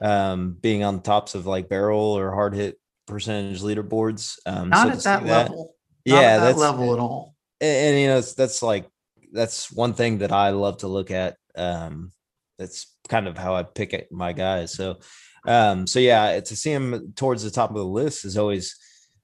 [0.00, 4.38] um being on tops of like barrel or hard hit percentage leaderboards.
[4.46, 5.74] Um not so at that, that level.
[6.06, 7.34] Not yeah, at that that's level at all.
[7.60, 8.88] And, and you know, that's like
[9.32, 11.36] that's one thing that I love to look at.
[11.56, 12.12] Um,
[12.58, 14.72] that's kind of how I pick my guys.
[14.72, 14.98] So,
[15.46, 18.76] um, so yeah, to see him towards the top of the list is always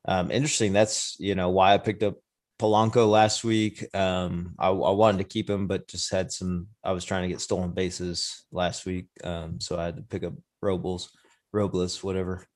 [0.07, 0.73] um, interesting.
[0.73, 2.17] That's you know why I picked up
[2.59, 3.85] Polanco last week.
[3.95, 6.69] Um, I, I, wanted to keep him, but just had some.
[6.85, 10.23] I was trying to get stolen bases last week, um, so I had to pick
[10.23, 11.11] up Robles,
[11.53, 12.47] Robles, whatever.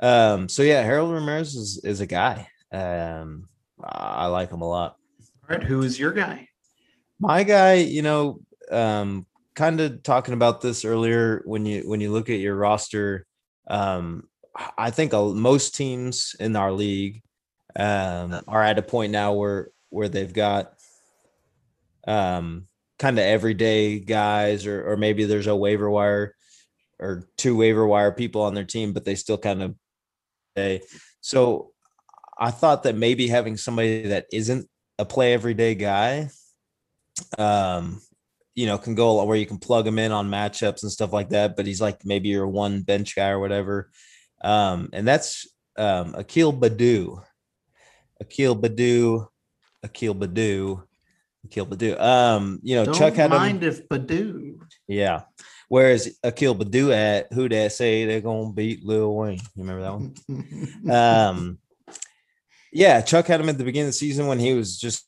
[0.00, 2.48] Um, so yeah, Harold Ramirez is is a guy.
[2.72, 3.48] Um,
[3.82, 4.96] I like him a lot.
[5.48, 6.48] All right, who is your guy?
[7.20, 8.40] My guy, you know,
[8.72, 13.26] um, kind of talking about this earlier when you when you look at your roster
[13.68, 14.24] um
[14.78, 17.22] i think most teams in our league
[17.76, 20.72] um are at a point now where where they've got
[22.06, 22.66] um
[22.98, 26.34] kind of everyday guys or or maybe there's a waiver wire
[26.98, 29.74] or two waiver wire people on their team but they still kind of
[30.56, 30.80] day
[31.20, 31.72] so
[32.38, 36.28] i thought that maybe having somebody that isn't a play everyday guy
[37.38, 38.00] um
[38.54, 41.30] you know, can go where you can plug him in on matchups and stuff like
[41.30, 41.56] that.
[41.56, 43.90] But he's like maybe your one bench guy or whatever.
[44.42, 47.22] Um, and that's um, Akil Baddoo.
[48.20, 49.26] Akil Baddoo.
[49.82, 50.82] Akil Baddoo.
[51.44, 52.00] Akil Baddoo.
[52.00, 54.58] Um, you know, Don't Chuck had mind him, if Baddoo.
[54.86, 55.22] Yeah.
[55.68, 59.38] Whereas Akil Baddoo at who that say they're gonna beat Lil Wayne.
[59.56, 60.90] You remember that one?
[60.90, 61.58] um,
[62.72, 65.06] yeah, Chuck had him at the beginning of the season when he was just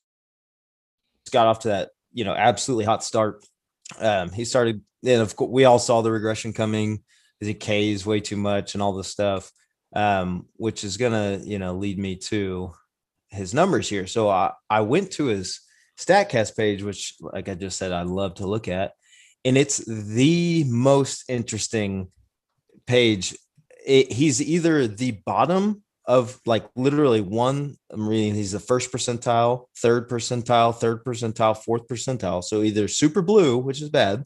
[1.31, 3.45] got off to that you know, absolutely hot start.
[3.99, 7.03] Um, he started, and of course, we all saw the regression coming
[7.39, 9.53] because he K's way too much and all this stuff,
[9.95, 12.73] um, which is gonna, you know, lead me to
[13.29, 14.07] his numbers here.
[14.07, 15.61] So I, I went to his
[15.99, 18.93] Statcast page, which, like I just said, I love to look at,
[19.45, 22.11] and it's the most interesting
[22.87, 23.37] page,
[23.87, 27.77] it, he's either the bottom of like literally one.
[27.91, 28.35] I'm reading.
[28.35, 32.45] He's the first percentile, third percentile, third percentile, fourth percentile.
[32.45, 34.25] So either super blue, which is bad,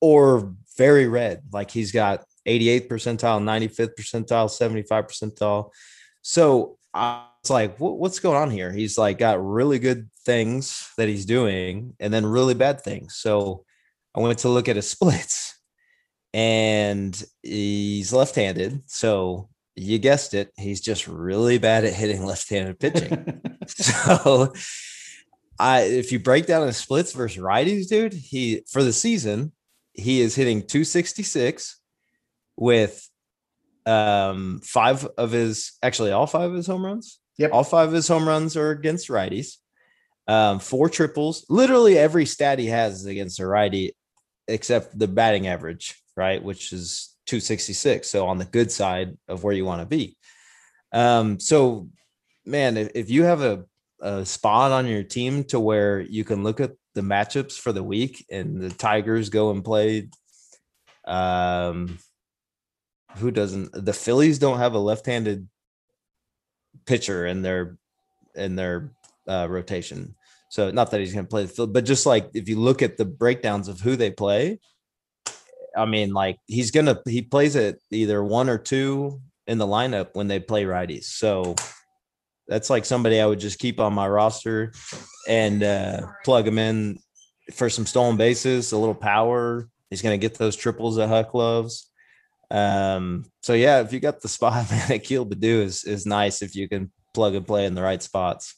[0.00, 1.42] or very red.
[1.52, 5.70] Like he's got 88th percentile, 95th percentile, 75 percentile.
[6.22, 8.72] So I was like, what's going on here?
[8.72, 13.16] He's like got really good things that he's doing and then really bad things.
[13.16, 13.64] So
[14.14, 15.58] I went to look at his splits
[16.32, 18.82] and he's left handed.
[18.86, 23.40] So you guessed it, he's just really bad at hitting left handed pitching.
[23.66, 24.52] so
[25.58, 29.52] I, if you break down his splits versus righties, dude, he for the season,
[29.92, 31.78] he is hitting 266
[32.56, 33.08] with
[33.84, 37.18] um five of his actually all five of his home runs.
[37.38, 37.52] Yep.
[37.52, 39.56] All five of his home runs are against righties.
[40.28, 41.44] Um, four triples.
[41.48, 43.96] Literally every stat he has is against a righty,
[44.46, 46.42] except the batting average, right?
[46.42, 48.08] Which is 266.
[48.08, 50.16] So on the good side of where you want to be.
[50.92, 51.88] Um, so
[52.44, 53.64] man, if, if you have a,
[54.00, 57.82] a spot on your team to where you can look at the matchups for the
[57.82, 60.08] week and the Tigers go and play
[61.04, 61.98] um
[63.16, 65.48] who doesn't the Phillies don't have a left-handed
[66.86, 67.76] pitcher in their
[68.34, 68.92] in their
[69.28, 70.14] uh, rotation.
[70.48, 72.82] So not that he's going to play the field, but just like if you look
[72.82, 74.60] at the breakdowns of who they play,
[75.76, 80.10] I mean, like he's gonna he plays at either one or two in the lineup
[80.14, 81.04] when they play righties.
[81.04, 81.54] So
[82.48, 84.72] that's like somebody I would just keep on my roster
[85.28, 86.98] and uh, plug him in
[87.52, 89.68] for some stolen bases, a little power.
[89.90, 91.90] He's gonna get those triples that Huck loves.
[92.50, 96.54] Um, so yeah, if you got the spot, man, Akil Baddoo is is nice if
[96.54, 98.54] you can plug and play in the right spots.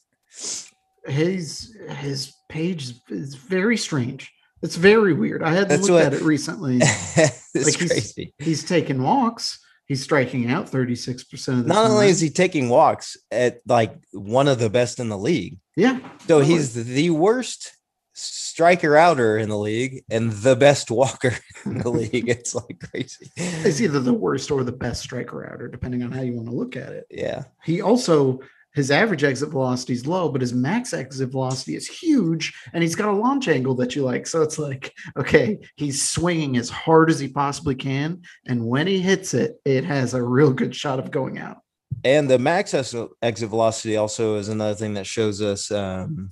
[1.05, 4.31] His his page is very strange.
[4.61, 5.43] It's very weird.
[5.43, 6.77] I had to That's look what- at it recently.
[6.81, 8.33] it's Like he's- crazy.
[8.39, 9.59] He's taking walks.
[9.87, 11.91] He's striking out 36% of the Not time.
[11.91, 15.99] only is he taking walks at like one of the best in the league, yeah.
[16.21, 16.45] so Totally.
[16.53, 17.71] he's the worst
[18.13, 21.33] striker outer in the league and the best walker
[21.65, 22.27] in the league.
[22.27, 23.29] It's like crazy.
[23.37, 26.55] It's either the worst or the best striker outer, depending on how you want to
[26.55, 27.05] look at it.
[27.11, 27.43] Yeah.
[27.63, 28.39] He also
[28.75, 32.95] his average exit velocity is low, but his max exit velocity is huge, and he's
[32.95, 34.27] got a launch angle that you like.
[34.27, 38.99] So it's like, okay, he's swinging as hard as he possibly can, and when he
[38.99, 41.57] hits it, it has a real good shot of going out.
[42.03, 46.29] And the max exit velocity also is another thing that shows us um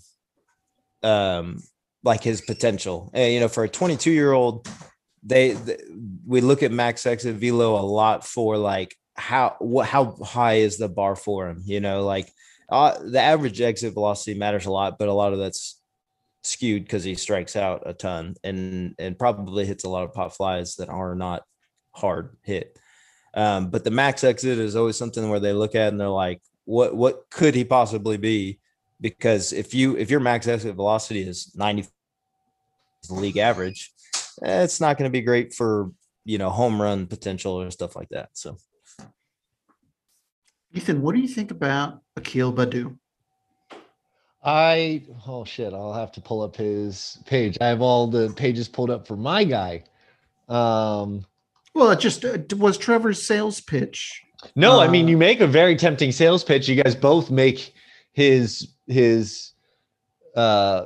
[1.01, 1.57] um
[2.03, 3.09] like his potential.
[3.13, 4.67] And you know, for a 22 year old,
[5.23, 5.79] they, th-
[6.27, 10.77] we look at max exit velo a lot for like how what how high is
[10.77, 11.61] the bar for him?
[11.65, 12.31] You know, like
[12.69, 15.79] uh, the average exit velocity matters a lot, but a lot of that's
[16.43, 20.33] skewed because he strikes out a ton and and probably hits a lot of pop
[20.33, 21.43] flies that are not
[21.91, 22.77] hard hit.
[23.35, 26.41] Um, but the max exit is always something where they look at and they're like,
[26.65, 28.59] what what could he possibly be?
[29.01, 31.85] Because if you if your max exit velocity is 90
[33.09, 33.91] league average,
[34.43, 35.91] eh, it's not going to be great for
[36.25, 38.29] you know home run potential or stuff like that.
[38.33, 38.57] So
[40.73, 42.97] Ethan, what do you think about Akil Baddoo?
[44.43, 47.57] I oh shit, I'll have to pull up his page.
[47.61, 49.83] I have all the pages pulled up for my guy.
[50.49, 51.25] Um
[51.73, 54.21] Well, it just uh, was Trevor's sales pitch.
[54.55, 56.67] no, I mean Uh, you make a very tempting sales pitch.
[56.67, 57.73] You guys both make
[58.11, 59.53] his his
[60.35, 60.85] uh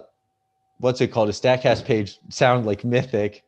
[0.80, 1.30] what's it called?
[1.30, 3.44] A Statcast page sound like mythic.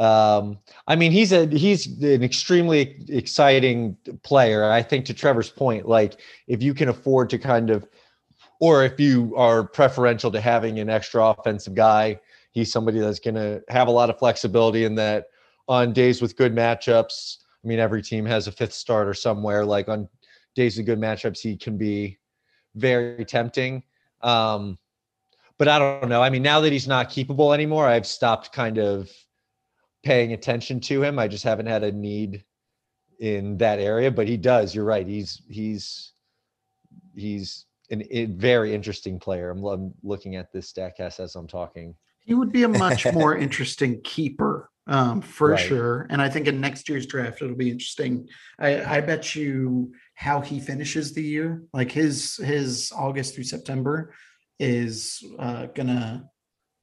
[0.00, 4.64] Um, I mean, he's a he's an extremely exciting player.
[4.64, 7.86] I think to Trevor's point, like if you can afford to kind of
[8.60, 12.18] or if you are preferential to having an extra offensive guy,
[12.52, 15.26] he's somebody that's going to have a lot of flexibility in that
[15.68, 17.36] on days with good matchups.
[17.62, 19.66] I mean, every team has a fifth starter somewhere.
[19.66, 20.08] Like on
[20.54, 22.18] days with good matchups, he can be
[22.74, 23.82] very tempting.
[24.22, 24.78] Um,
[25.58, 26.22] but I don't know.
[26.22, 29.10] I mean, now that he's not keepable anymore, I've stopped kind of
[30.02, 31.18] paying attention to him.
[31.18, 32.44] I just haven't had a need
[33.18, 34.10] in that area.
[34.10, 34.74] But he does.
[34.74, 35.06] You're right.
[35.06, 36.12] He's he's
[37.14, 39.50] he's an, a very interesting player.
[39.50, 41.94] I'm, I'm looking at this Statcast as I'm talking.
[42.20, 45.58] He would be a much more interesting keeper um, for Right.
[45.58, 46.06] sure.
[46.10, 48.28] And I think in next year's draft, it'll be interesting.
[48.58, 54.14] I, I bet you how he finishes the year, like his his August through September,
[54.58, 56.28] is uh, gonna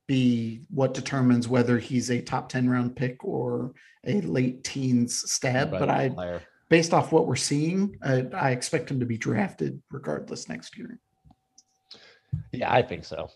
[0.07, 3.73] be what determines whether he's a top ten round pick or
[4.05, 5.71] a late teens stab.
[5.71, 6.41] But I, Player.
[6.69, 10.97] based off what we're seeing, I, I expect him to be drafted regardless next year.
[12.51, 13.29] yeah, I think so.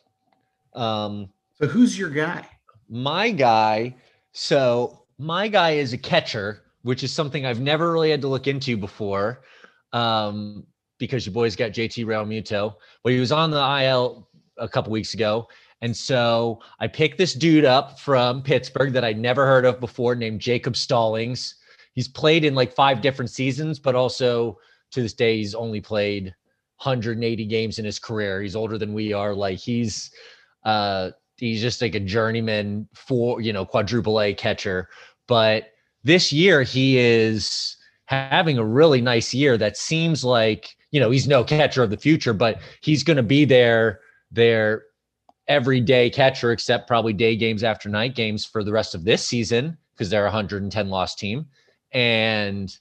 [0.73, 2.45] Um, So who's your guy?
[2.93, 3.95] my guy
[4.33, 8.47] so my guy is a catcher which is something I've never really had to look
[8.47, 9.43] into before.
[9.93, 10.65] Um,
[10.97, 12.73] because your boys got JT Realmuto.
[13.03, 15.47] Well, he was on the IL a couple weeks ago.
[15.81, 20.15] And so I picked this dude up from Pittsburgh that I'd never heard of before
[20.15, 21.55] named Jacob Stallings.
[21.93, 24.59] He's played in like five different seasons, but also
[24.91, 26.35] to this day, he's only played
[26.77, 28.41] 180 games in his career.
[28.41, 29.33] He's older than we are.
[29.33, 30.11] Like he's
[30.63, 34.89] uh he's just like a journeyman for you know quadruple A catcher.
[35.27, 35.71] But
[36.03, 41.27] this year he is having a really nice year that seems like you know he's
[41.27, 43.99] no catcher of the future, but he's going to be there
[44.31, 44.83] there
[45.51, 49.77] everyday catcher, except probably day games after night games for the rest of this season
[49.93, 51.45] because they're a 110 loss team.
[51.91, 52.75] And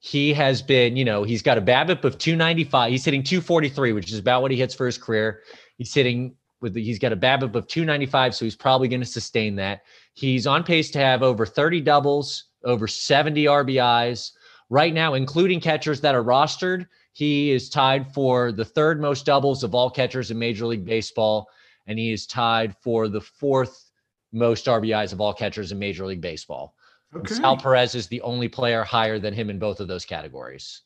[0.00, 2.90] he has been, you know, he's got a BABIP of 295.
[2.90, 5.42] He's hitting 243, which is about what he hits for his career.
[5.76, 9.06] He's hitting with the, he's got a BABIP of 295, so he's probably going to
[9.06, 9.82] sustain that.
[10.14, 14.32] He's on pace to have over 30 doubles, over 70 RBIs
[14.70, 16.86] right now, including catchers that are rostered.
[17.12, 21.48] He is tied for the third most doubles of all catchers in Major League Baseball
[21.88, 23.90] and he is tied for the fourth
[24.32, 26.74] most RBIs of all catchers in Major League Baseball.
[27.16, 27.34] Okay.
[27.34, 30.82] Sal Perez is the only player higher than him in both of those categories.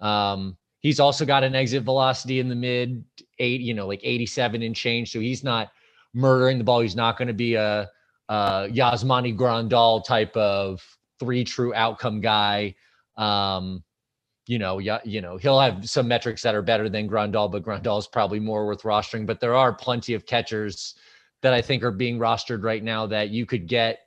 [0.00, 3.04] Um, he's also got an exit velocity in the mid
[3.38, 5.12] eight, you know, like 87 and change.
[5.12, 5.70] So he's not
[6.14, 6.80] murdering the ball.
[6.80, 7.90] He's not going to be a,
[8.30, 10.82] a Yasmani Grandal type of
[11.20, 12.74] three true outcome guy.
[13.18, 13.84] Um,
[14.46, 17.62] you know, yeah, you know, he'll have some metrics that are better than Grandal, but
[17.62, 19.26] Grandal is probably more worth rostering.
[19.26, 20.94] But there are plenty of catchers
[21.42, 24.00] that I think are being rostered right now that you could get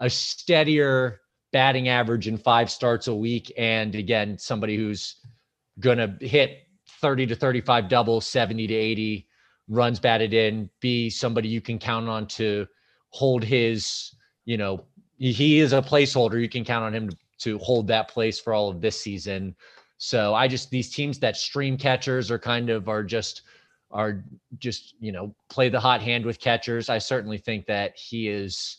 [0.00, 1.20] a steadier
[1.52, 3.52] batting average in five starts a week.
[3.56, 5.16] And again, somebody who's
[5.80, 6.66] going to hit
[7.00, 9.26] 30 to 35 doubles, 70 to 80
[9.68, 12.66] runs batted in, be somebody you can count on to
[13.10, 14.14] hold his,
[14.44, 14.84] you know,
[15.18, 16.40] he is a placeholder.
[16.40, 19.54] You can count on him to hold that place for all of this season.
[19.98, 23.42] So I just these teams that stream catchers are kind of are just
[23.90, 24.24] are
[24.58, 26.88] just you know play the hot hand with catchers.
[26.88, 28.78] I certainly think that he is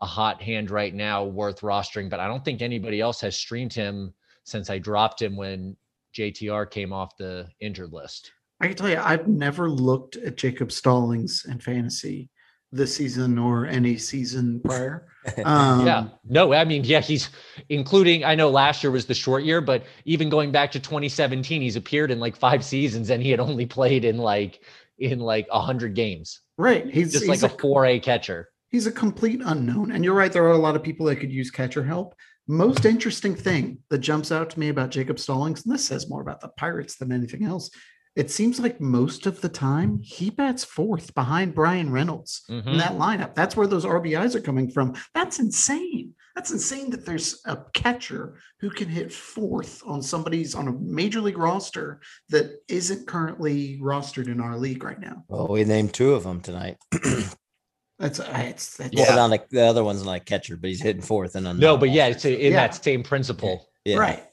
[0.00, 2.08] a hot hand right now, worth rostering.
[2.10, 4.12] But I don't think anybody else has streamed him
[4.44, 5.76] since I dropped him when
[6.14, 8.32] JTR came off the injured list.
[8.60, 12.30] I can tell you, I've never looked at Jacob Stallings in fantasy
[12.74, 15.06] this season or any season prior.
[15.42, 17.30] Um, yeah, no, I mean, yeah, he's
[17.70, 18.26] including.
[18.26, 21.76] I know last year was the short year, but even going back to 2017, he's
[21.76, 24.60] appeared in like five seasons, and he had only played in like
[24.98, 26.42] in like a hundred games.
[26.58, 28.50] Right, he's just he's like a four A catcher.
[28.68, 30.30] He's a complete unknown, and you're right.
[30.30, 32.14] There are a lot of people that could use catcher help.
[32.46, 36.20] Most interesting thing that jumps out to me about Jacob Stallings, and this says more
[36.20, 37.70] about the Pirates than anything else,
[38.16, 42.68] it seems like most of the time he bats fourth behind Bryan Reynolds mm-hmm.
[42.68, 43.34] in that lineup.
[43.34, 44.94] That's where those RBIs are coming from.
[45.14, 46.14] That's insane.
[46.34, 51.20] That's insane that there's a catcher who can hit fourth on somebody's on a major
[51.20, 55.24] league roster that isn't currently rostered in our league right now.
[55.28, 56.76] Well, we named two of them tonight.
[57.98, 59.14] That's uh, it's, it's yeah.
[59.14, 62.24] Well, the other one's not catcher, but he's hitting fourth and no, but yeah, it's
[62.24, 62.66] a, in yeah.
[62.66, 63.68] that same principle.
[63.84, 63.98] Yeah.
[63.98, 64.24] Right.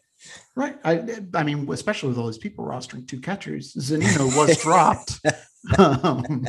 [0.55, 0.77] Right.
[0.83, 5.19] I, I mean, especially with all these people rostering two catchers, Zunino was dropped.
[5.77, 6.45] um,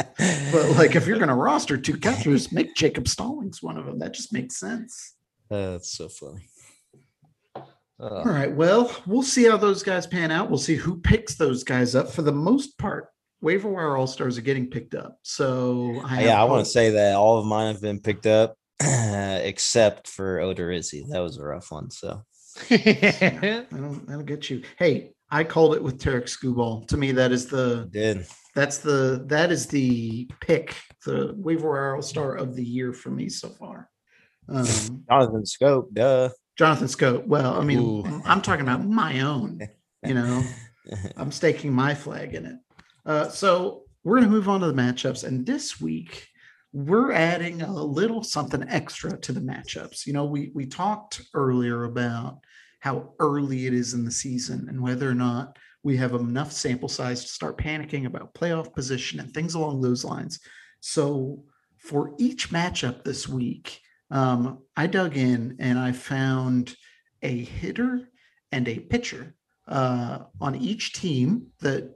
[0.53, 3.99] but like, if you're going to roster two catchers, make Jacob Stallings one of them.
[3.99, 5.15] That just makes sense.
[5.51, 6.49] Uh, that's so funny.
[7.55, 7.61] Uh,
[8.01, 8.51] all right.
[8.51, 10.51] Well, we'll see how those guys pan out.
[10.51, 12.11] We'll see who picks those guys up.
[12.11, 13.09] For the most part,
[13.41, 15.19] waiver wire all stars are getting picked up.
[15.23, 18.57] So I yeah, I want to say that all of mine have been picked up,
[18.81, 21.07] except for Odorizzi.
[21.11, 21.91] That was a rough one.
[21.91, 22.25] So
[22.71, 24.63] I don't that'll get you.
[24.79, 26.87] Hey, I called it with Tarik Skubal.
[26.89, 32.03] To me, that is the did that's the that is the pick, the waiver wire
[32.03, 33.89] star of the year for me so far.
[34.49, 34.67] Um,
[35.09, 36.31] Jonathan Schoop, duh.
[36.59, 37.27] Jonathan Schoop.
[37.27, 38.23] Well, I mean, Ooh.
[38.27, 39.61] I'm talking about my own.
[40.05, 40.43] You know,
[41.17, 42.57] I'm staking my flag in it.
[43.07, 46.29] Uh, so we're going to move on to the matchups, and this week
[46.73, 50.07] we're adding a little something extra to the matchups.
[50.07, 52.41] You know, we we talked earlier about
[52.83, 56.89] how early it is in the season and whether or not we have enough sample
[56.89, 60.41] size to start panicking about playoff position and things along those lines.
[60.81, 61.45] So
[61.77, 63.81] for each matchup this week,
[64.11, 66.75] um, I dug in and I found
[67.23, 68.09] a hitter
[68.51, 69.37] and a pitcher
[69.69, 71.95] uh, on each team that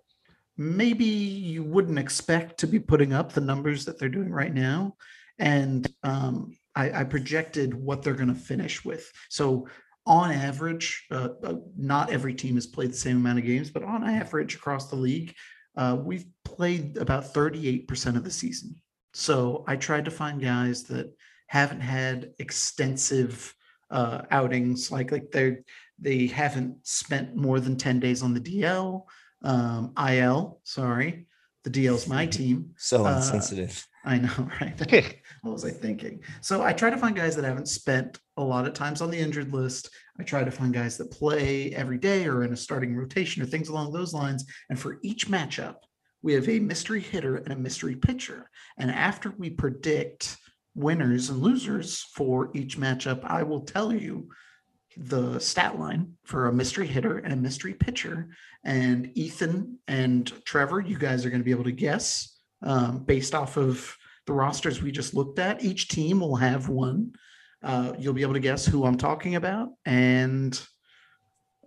[0.56, 4.94] maybe you wouldn't expect to be putting up the numbers that they're doing right now.
[5.40, 9.10] And um, I, I, projected what they're going to finish with.
[9.28, 9.68] So,
[10.06, 13.82] on average, uh, uh, not every team has played the same amount of games, but
[13.82, 15.34] on average across the league,
[15.76, 18.76] uh, we've played about 38% of the season.
[19.12, 21.12] So, I tried to find guys that
[21.48, 23.54] haven't had extensive
[23.90, 24.90] uh, outings.
[24.90, 25.58] Like like they
[25.98, 29.02] they haven't spent more than ten days on the DL,
[29.42, 30.60] um, IL.
[30.64, 31.26] Sorry,
[31.64, 32.70] the DL's my team.
[32.76, 33.86] So Uh, insensitive.
[34.04, 35.16] I know, right?
[35.46, 36.20] what was I thinking?
[36.40, 39.18] So I try to find guys that haven't spent a lot of times on the
[39.18, 39.90] injured list.
[40.18, 43.46] I try to find guys that play every day or in a starting rotation or
[43.46, 44.44] things along those lines.
[44.68, 45.76] And for each matchup,
[46.22, 48.50] we have a mystery hitter and a mystery pitcher.
[48.78, 50.36] And after we predict
[50.74, 54.28] winners and losers for each matchup, I will tell you
[54.96, 58.30] the stat line for a mystery hitter and a mystery pitcher.
[58.64, 63.34] And Ethan and Trevor, you guys are going to be able to guess um, based
[63.34, 63.96] off of
[64.26, 65.64] the rosters we just looked at.
[65.64, 67.12] Each team will have one.
[67.62, 70.60] Uh, you'll be able to guess who I'm talking about, and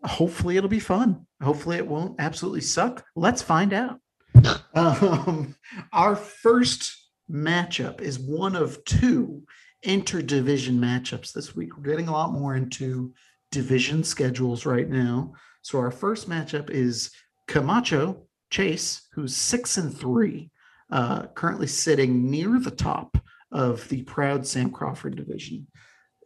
[0.03, 1.25] hopefully it'll be fun.
[1.41, 3.05] Hopefully it won't absolutely suck.
[3.15, 3.99] Let's find out.
[4.73, 5.55] um,
[5.91, 6.95] our first
[7.29, 9.43] matchup is one of two
[9.85, 11.75] interdivision matchups this week.
[11.75, 13.13] We're getting a lot more into
[13.51, 15.33] division schedules right now.
[15.61, 17.11] So our first matchup is
[17.47, 20.51] Camacho Chase, who's six and three,
[20.91, 23.17] uh, currently sitting near the top
[23.51, 25.67] of the proud Sam Crawford division,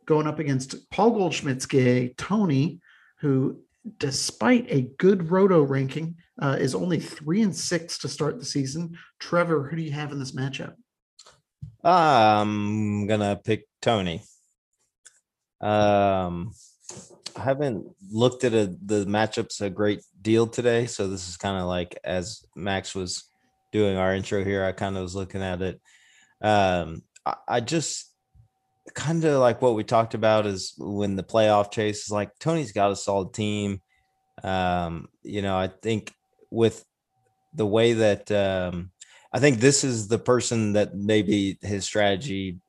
[0.06, 2.80] going up against Paul Goldschmidt's gay Tony,
[3.20, 3.62] who,
[3.98, 8.98] despite a good roto ranking, uh, is only three and six to start the season.
[9.20, 10.74] Trevor, who do you have in this matchup?
[11.84, 14.22] I'm gonna pick Tony.
[15.60, 16.54] Um,
[17.36, 21.58] I haven't looked at a, the matchups a great deal today, so this is kind
[21.58, 23.30] of like as Max was
[23.74, 25.82] doing our intro here, I kind of was looking at it.
[26.42, 28.14] Um, I, I just
[28.94, 32.72] kind of like what we talked about is when the playoff chase is like Tony's
[32.72, 33.82] got a solid team.
[34.44, 36.14] Um, you know, I think
[36.52, 36.86] with
[37.54, 38.92] the way that um,
[39.34, 42.60] I think this is the person that maybe his strategy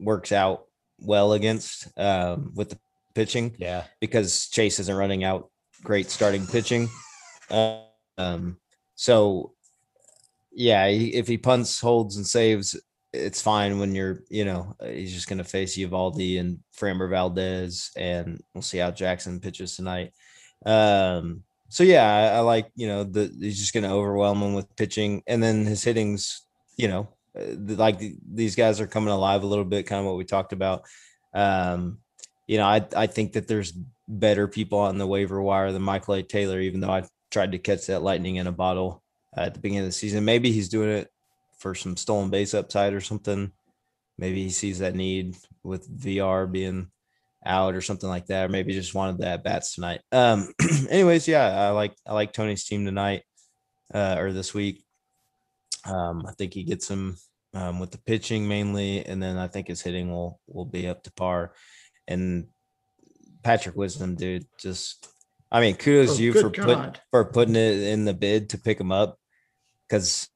[0.00, 0.64] works out
[0.98, 2.78] well against um, with the
[3.14, 3.84] pitching Yeah.
[4.00, 5.50] because Chase isn't running out
[5.84, 6.88] great starting pitching.
[8.18, 8.56] Um,
[8.94, 9.52] so
[10.54, 12.78] yeah, if he punts, holds, and saves,
[13.12, 17.10] it's fine when you're, you know, uh, he's just going to face Eovaldi and Framber
[17.10, 20.12] Valdez, and we'll see how Jackson pitches tonight.
[20.64, 24.54] Um, so yeah, I, I like, you know, the he's just going to overwhelm him
[24.54, 26.42] with pitching, and then his hitting's,
[26.76, 28.00] you know, uh, like
[28.30, 30.84] these guys are coming alive a little bit, kind of what we talked about.
[31.34, 31.98] Um,
[32.46, 33.72] you know, I I think that there's
[34.08, 36.22] better people on the waiver wire than Michael A.
[36.22, 39.01] Taylor, even though I tried to catch that lightning in a bottle
[39.36, 40.24] at the beginning of the season.
[40.24, 41.08] Maybe he's doing it
[41.58, 43.52] for some stolen base upside or something.
[44.18, 46.90] Maybe he sees that need with VR being
[47.44, 48.46] out or something like that.
[48.46, 50.00] Or maybe just wanted the at bats tonight.
[50.10, 50.52] Um,
[50.90, 53.22] anyways, yeah, I like I like Tony's team tonight
[53.92, 54.84] uh, or this week.
[55.84, 57.16] Um, I think he gets him
[57.54, 61.02] um, with the pitching mainly, and then I think his hitting will will be up
[61.04, 61.52] to par.
[62.06, 62.48] And
[63.42, 65.08] Patrick Wisdom, dude, just
[65.50, 68.58] I mean, kudos Oh, to you for put, for putting it in the bid to
[68.58, 69.18] pick him up
[69.92, 70.30] because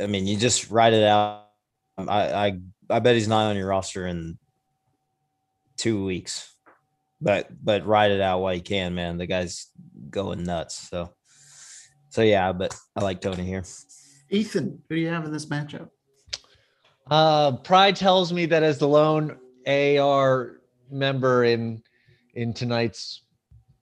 [0.00, 1.48] I mean, you just write it out.
[1.98, 2.58] I I
[2.88, 4.38] I bet he's not on your roster in
[5.76, 6.54] two weeks,
[7.20, 9.18] but but write it out while you can, man.
[9.18, 9.66] The guy's
[10.08, 10.88] going nuts.
[10.88, 11.12] So
[12.08, 13.64] so yeah, but I like Tony here.
[14.30, 15.90] Ethan, who do you have in this matchup?
[17.10, 20.60] Uh, pride tells me that as the lone AR
[20.90, 21.82] member in
[22.34, 23.22] in tonight's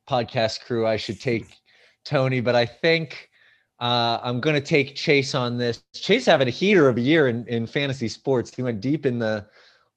[0.09, 1.47] podcast crew, I should take
[2.05, 3.26] Tony, but I think
[3.81, 5.83] uh, I'm going to take Chase on this.
[5.95, 8.55] Chase having a heater of a year in, in fantasy sports.
[8.55, 9.47] He went deep in the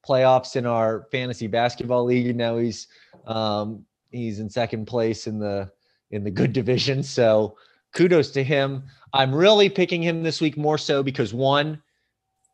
[0.07, 2.87] playoffs in our fantasy basketball league, now he's
[3.27, 5.71] um, he's in second place in the
[6.11, 7.03] in the good division.
[7.03, 7.57] So
[7.93, 8.83] kudos to him.
[9.13, 11.81] I'm really picking him this week more so because one,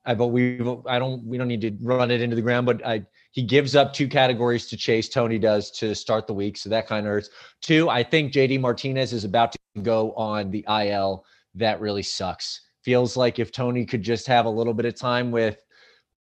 [0.06, 2.86] I but we I don't we don't need to run it into the ground, but
[2.86, 3.06] I
[3.36, 5.10] he gives up two categories to chase.
[5.10, 7.30] Tony does to start the week, so that kind of hurts.
[7.62, 11.26] Two, I think JD Martinez is about to go on the IL.
[11.54, 12.62] That really sucks.
[12.82, 15.58] Feels like if Tony could just have a little bit of time with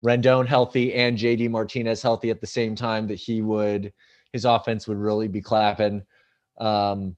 [0.04, 3.90] Rendon healthy and JD Martinez healthy at the same time, that he would
[4.34, 6.02] his offense would really be clapping.
[6.60, 7.16] Um,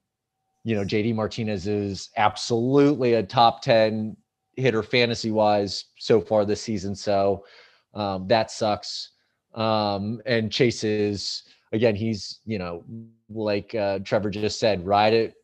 [0.63, 4.15] you know, JD Martinez is absolutely a top 10
[4.55, 6.95] hitter fantasy wise so far this season.
[6.95, 7.43] So
[7.93, 9.09] um, that sucks.
[9.53, 11.43] Um, and Chase is,
[11.73, 12.83] again, he's, you know,
[13.29, 15.35] like uh, Trevor just said, ride it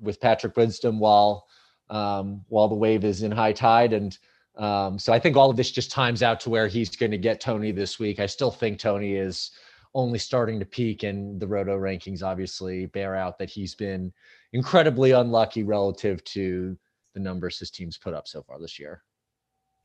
[0.00, 1.46] with Patrick Wisdom while
[1.90, 3.92] um, while the wave is in high tide.
[3.92, 4.18] And
[4.56, 7.18] um, so I think all of this just times out to where he's going to
[7.18, 8.20] get Tony this week.
[8.20, 9.50] I still think Tony is
[9.94, 14.12] only starting to peak, and the roto rankings obviously bear out that he's been
[14.52, 16.76] incredibly unlucky relative to
[17.12, 19.02] the numbers his team's put up so far this year.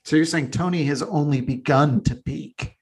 [0.05, 2.78] So you're saying Tony has only begun to peak.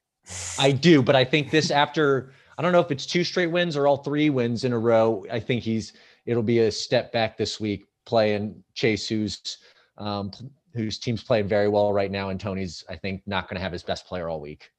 [0.60, 3.78] I do, but I think this after I don't know if it's two straight wins
[3.78, 5.26] or all three wins in a row.
[5.32, 5.94] I think he's
[6.26, 9.58] it'll be a step back this week playing Chase, who's
[9.98, 10.32] um,
[10.74, 13.72] whose team's playing very well right now, and Tony's I think not going to have
[13.72, 14.72] his best player all week.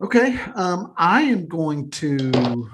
[0.00, 2.68] Okay, um, I am going to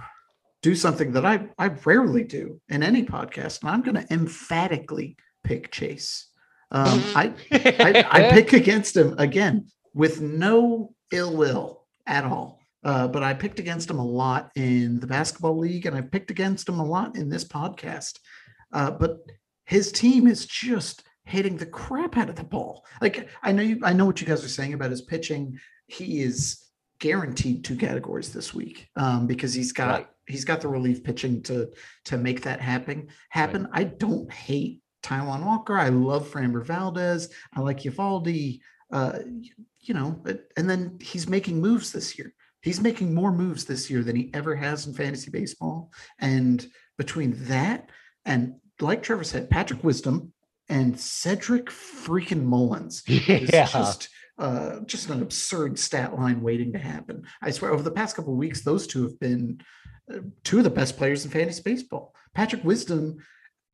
[0.62, 5.16] do something that I I rarely do in any podcast, and I'm going to emphatically
[5.44, 6.26] pick Chase.
[6.72, 12.60] Um, I, I I pick against him again with no ill will at all.
[12.84, 16.30] Uh, but I picked against him a lot in the basketball league, and I've picked
[16.30, 18.18] against him a lot in this podcast.
[18.72, 19.18] Uh, but
[19.66, 22.84] his team is just hitting the crap out of the ball.
[23.00, 25.58] Like I know you, I know what you guys are saying about his pitching.
[25.86, 26.64] He is
[26.98, 30.06] guaranteed two categories this week um, because he's got right.
[30.26, 31.70] he's got the relief pitching to
[32.06, 33.64] to make that happen happen.
[33.64, 33.72] Right.
[33.72, 35.76] I don't hate Taijuan Walker.
[35.76, 37.28] I love Framber Valdez.
[37.54, 38.60] I like Eovaldi.
[38.92, 39.20] Uh,
[39.80, 40.22] you know,
[40.56, 42.32] and then he's making moves this year.
[42.60, 45.90] He's making more moves this year than he ever has in fantasy baseball.
[46.20, 46.64] And
[46.96, 47.90] between that
[48.24, 50.32] and like Trevor said, Patrick Wisdom
[50.68, 53.66] and Cedric freaking Mullins yeah.
[53.66, 57.24] just uh, just an absurd stat line waiting to happen.
[57.42, 59.60] I swear, over the past couple weeks, those two have been
[60.12, 62.14] uh, two of the best players in fantasy baseball.
[62.34, 63.18] Patrick Wisdom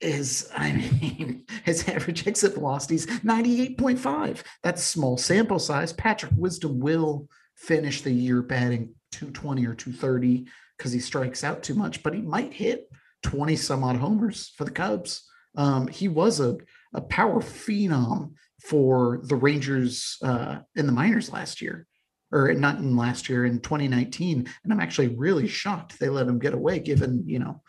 [0.01, 4.43] is, I mean, his average exit velocity is 98.5.
[4.63, 5.93] That's small sample size.
[5.93, 10.47] Patrick Wisdom will finish the year batting 220 or 230
[10.77, 12.89] because he strikes out too much, but he might hit
[13.23, 15.25] 20 some odd homers for the Cubs.
[15.57, 16.57] Um, he was a,
[16.95, 18.35] a power phenom
[18.65, 21.87] for the Rangers uh, in the minors last year,
[22.31, 24.49] or not in last year, in 2019.
[24.63, 27.63] And I'm actually really shocked they let him get away, given, you know,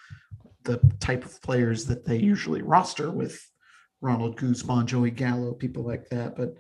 [0.64, 3.39] the type of players that they usually roster with
[4.01, 6.36] Ronald Guzman, Joey Gallo, people like that.
[6.36, 6.55] But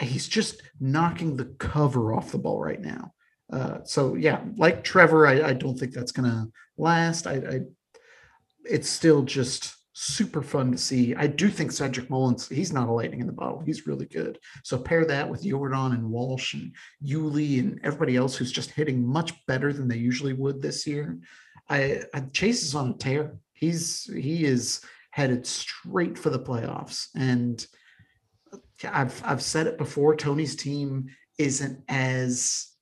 [0.00, 3.12] he's just knocking the cover off the ball right now.
[3.52, 7.26] Uh, so yeah, like Trevor, I, I don't think that's going to last.
[7.26, 7.60] I, I
[8.64, 11.14] it's still just super fun to see.
[11.14, 13.60] I do think Cedric Mullins, he's not a lightning in the bottle.
[13.60, 14.38] He's really good.
[14.64, 16.72] So pair that with Jordan and Walsh and
[17.04, 21.18] Yuli and everybody else who's just hitting much better than they usually would this year.
[21.68, 23.36] I, I Chase is on a tear.
[23.52, 27.08] He's he is headed straight for the playoffs.
[27.16, 27.64] And
[28.84, 31.06] I've I've said it before, Tony's team
[31.38, 32.74] isn't as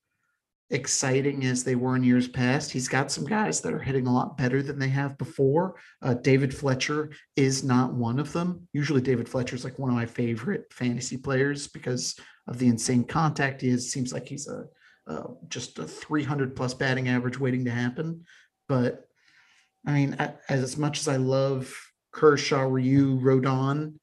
[0.71, 2.73] exciting as they were in years past.
[2.73, 5.77] He's got some guys that are hitting a lot better than they have before.
[6.01, 8.67] Uh, David Fletcher is not one of them.
[8.73, 12.19] Usually, David Fletcher is like one of my favorite fantasy players because
[12.49, 13.93] of the insane contact he is.
[13.93, 14.65] Seems like he's a
[15.07, 18.25] uh, just a 300 plus batting average waiting to happen.
[18.73, 19.05] But
[19.87, 20.17] I mean,
[20.49, 21.75] as much as I love
[22.11, 23.95] Kershaw, Ryu, Rodon,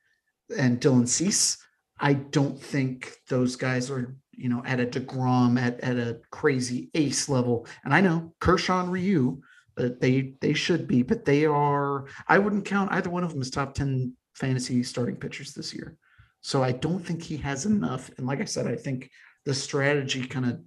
[0.55, 1.57] and Dylan Cease,
[1.99, 6.89] I don't think those guys are you know, at a DeGrom at, at a crazy
[6.93, 7.67] ace level.
[7.84, 9.41] And I know Kershaw and Ryu,
[9.78, 12.05] uh, they they should be, but they are.
[12.28, 15.97] I wouldn't count either one of them as top ten fantasy starting pitchers this year.
[16.41, 18.09] So I don't think he has enough.
[18.17, 19.09] And like I said, I think
[19.45, 20.61] the strategy kind of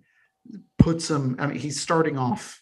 [0.78, 1.36] puts him.
[1.38, 2.61] I mean, he's starting off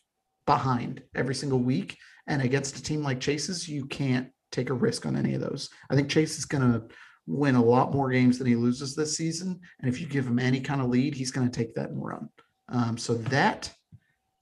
[0.51, 1.97] behind every single week,
[2.27, 5.71] and against a team like Chase's, you can't take a risk on any of those.
[5.89, 6.83] I think Chase is going to
[7.29, 9.61] win a lot more games than he loses this season.
[9.79, 12.05] And if you give him any kind of lead, he's going to take that and
[12.05, 12.29] run.
[12.69, 13.73] Um, so that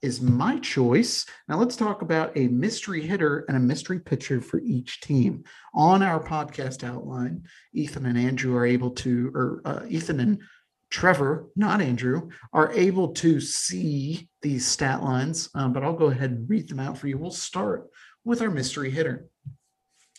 [0.01, 1.27] is my choice.
[1.47, 5.43] Now let's talk about a mystery hitter and a mystery pitcher for each team.
[5.75, 7.43] On our podcast outline,
[7.73, 10.41] Ethan and Andrew are able to, or uh, Ethan and
[10.89, 16.31] Trevor, not Andrew, are able to see these stat lines, um, but I'll go ahead
[16.31, 17.17] and read them out for you.
[17.17, 17.87] We'll start
[18.23, 19.27] with our mystery hitter.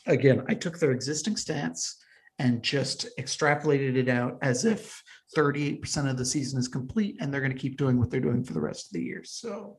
[0.06, 1.94] Again, I took their existing stats
[2.38, 5.02] and just extrapolated it out as if
[5.36, 8.42] 38% of the season is complete and they're going to keep doing what they're doing
[8.42, 9.22] for the rest of the year.
[9.24, 9.78] So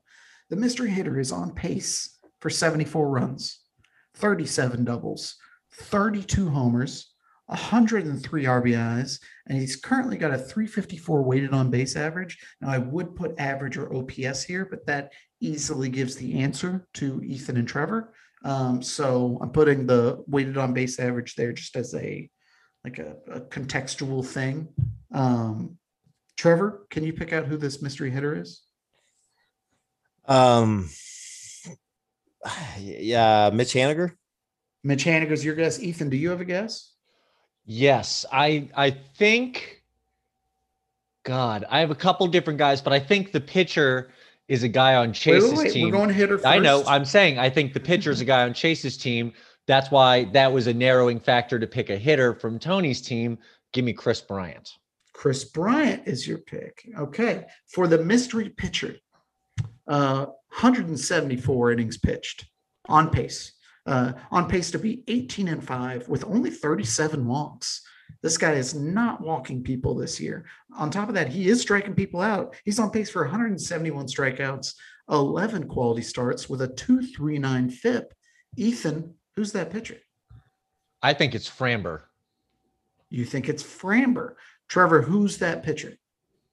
[0.50, 3.62] the mystery hitter is on pace for 74 runs,
[4.16, 5.38] 37 doubles,
[5.74, 7.14] 32 homers,
[7.52, 12.38] 103 RBIs, and he's currently got a 354 weighted on base average.
[12.62, 17.22] Now, I would put average or OPS here, but that easily gives the answer to
[17.22, 18.14] Ethan and Trevor.
[18.46, 22.30] Um, so I'm putting the weighted on base average there just as a
[22.84, 24.70] like a, a contextual thing.
[25.14, 25.78] Um,
[26.38, 28.64] Trevor, can you pick out who this mystery hitter is?
[30.26, 30.90] Um,
[32.80, 34.14] yeah, Mitch Haniger.
[34.84, 35.80] Mitch Haniger's your guess.
[35.80, 36.91] Ethan, do you have a guess?
[37.72, 39.84] Yes, I I think.
[41.24, 44.12] God, I have a couple different guys, but I think the pitcher
[44.48, 45.74] is a guy on Chase's wait, wait, wait.
[45.74, 45.86] team.
[45.86, 46.48] We're going hitter first.
[46.48, 46.84] I know.
[46.88, 49.34] I'm saying I think the pitcher is a guy on Chase's team
[49.68, 53.38] that's why that was a narrowing factor to pick a hitter from Tony's team.
[53.74, 54.70] Give me Kris Bryant.
[55.14, 56.90] Kris Bryant is your pick.
[56.98, 57.46] Okay.
[57.68, 58.96] For the mystery pitcher,
[59.88, 60.26] Uh,
[60.60, 62.46] 174 innings pitched
[62.88, 63.54] on pace,
[63.86, 67.82] uh, on pace to be 18 and five with only 37 walks.
[68.22, 70.46] This guy is not walking people this year.
[70.78, 72.56] On top of that, he is striking people out.
[72.66, 74.74] He's on pace for 171 strikeouts,
[75.10, 78.14] 11 quality starts with a 239 FIP.
[78.58, 79.98] Ethan, who's that pitcher?
[81.02, 82.02] I think it's Framber.
[83.10, 84.36] You think it's Framber.
[84.68, 85.98] Trevor, who's that pitcher?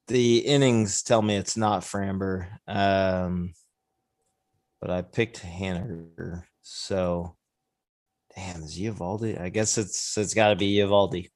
[0.08, 2.48] The innings tell me it's not Framber.
[2.66, 3.52] Um,
[4.80, 6.44] but I picked Haniger.
[6.70, 7.34] So
[8.36, 9.40] damn, is Eovaldi?
[9.40, 11.30] I guess it's it's gotta be Eovaldi.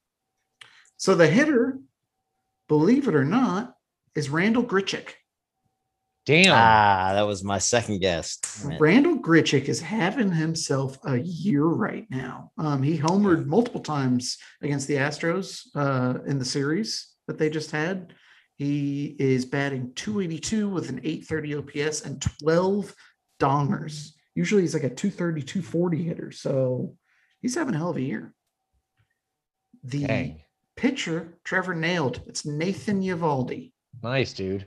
[0.98, 1.78] So the hitter,
[2.68, 3.74] believe it or not,
[4.14, 5.08] is Randall Grichuk.
[6.26, 6.52] Damn.
[6.52, 8.38] Ah, that was my second guess.
[8.78, 12.52] Randall Grichuk is having himself a year right now.
[12.58, 17.70] Um, he homered multiple times against the Astros uh, in the series that they just
[17.70, 18.12] had.
[18.56, 22.94] He is batting 282 with an 830 OPS and 12
[23.40, 24.12] dongers.
[24.34, 26.30] Usually he's like a 230, 240 hitter.
[26.32, 26.96] So
[27.40, 28.32] he's having a hell of a year.
[29.84, 30.42] The Dang.
[30.76, 32.22] pitcher, Trevor nailed.
[32.26, 33.72] It's Nathan Eovaldi.
[34.02, 34.66] Nice, dude.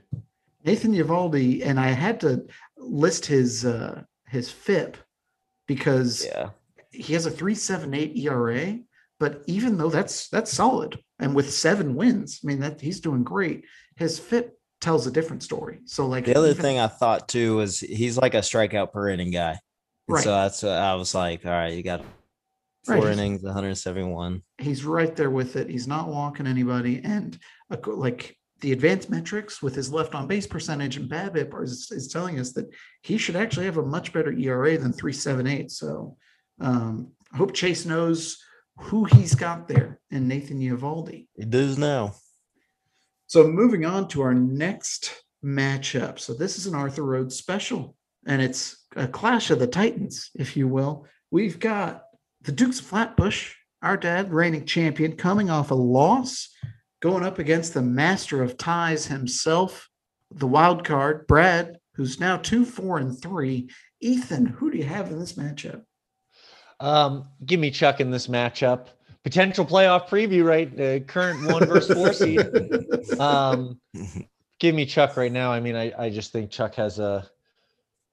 [0.64, 2.46] Nathan Eovaldi, and I had to
[2.76, 4.96] list his uh his FIP
[5.66, 6.50] because Yeah.
[6.90, 8.78] he has a 378 ERA,
[9.18, 13.22] but even though that's that's solid and with seven wins, I mean that he's doing
[13.24, 13.64] great.
[13.96, 15.80] His FIP tells a different story.
[15.86, 19.08] So like The other even- thing I thought too was he's like a strikeout per
[19.08, 19.58] inning guy.
[20.08, 20.22] Right.
[20.22, 22.04] So that's what I was like, all right, you got
[22.84, 24.42] four Right, innings, 171.
[24.58, 25.68] he's right there with it.
[25.68, 27.36] He's not walking anybody, and
[27.86, 32.38] like the advanced metrics with his left on base percentage and BABIP is, is telling
[32.38, 32.66] us that
[33.02, 35.70] he should actually have a much better ERA than three seven eight.
[35.72, 36.16] So
[36.60, 38.38] um, I hope Chase knows
[38.78, 41.26] who he's got there and Nathan Eovaldi.
[41.34, 42.14] He does now.
[43.26, 46.18] So moving on to our next matchup.
[46.18, 47.96] So this is an Arthur Rhodes special,
[48.26, 51.06] and it's a clash of the Titans, if you will.
[51.30, 52.04] We've got
[52.42, 53.52] the Dukes of Flatbush,
[53.82, 56.48] our dad, reigning champion, coming off a loss,
[57.00, 59.88] going up against the master of ties himself,
[60.30, 63.68] the wild card, Brad, who's now two, four, and three.
[64.00, 65.82] Ethan, who do you have in this matchup?
[66.78, 68.88] Um, give me Chuck in this matchup.
[69.26, 70.70] Potential playoff preview, right?
[70.80, 72.40] Uh, current one versus four seed.
[73.20, 73.80] Um,
[74.60, 75.50] give me Chuck right now.
[75.50, 77.28] I mean, I, I just think Chuck has a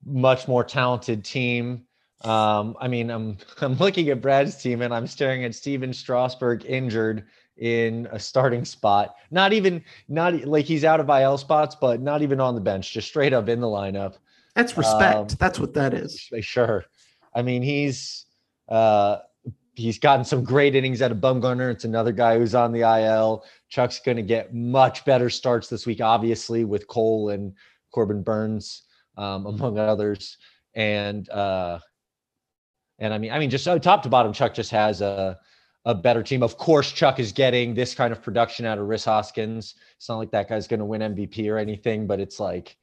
[0.03, 1.85] much more talented team.
[2.21, 6.65] Um, I mean, I'm I'm looking at Brad's team and I'm staring at Stephen Strasburg
[6.65, 9.13] injured in a starting spot.
[9.29, 12.91] Not even not like he's out of IL spots, but not even on the bench,
[12.91, 14.15] just straight up in the lineup.
[14.55, 15.15] That's respect.
[15.15, 16.27] Um, That's what that is.
[16.41, 16.85] Sure.
[17.35, 18.25] I mean, he's
[18.67, 19.17] uh
[19.75, 21.71] he's gotten some great innings out of Bumgarner.
[21.71, 23.43] It's another guy who's on the IL.
[23.69, 27.53] Chuck's going to get much better starts this week, obviously, with Cole and
[27.91, 28.83] Corbin Burnes,
[29.17, 30.37] um, among others.
[30.75, 31.79] And uh
[32.99, 35.37] and I mean, I mean, just uh, top to bottom, Chuck just has a
[35.85, 36.43] a better team.
[36.43, 39.75] Of course, Chuck is getting this kind of production out of Rhys Hoskins.
[39.97, 42.77] It's not like that guy's going to win MVP or anything, but it's like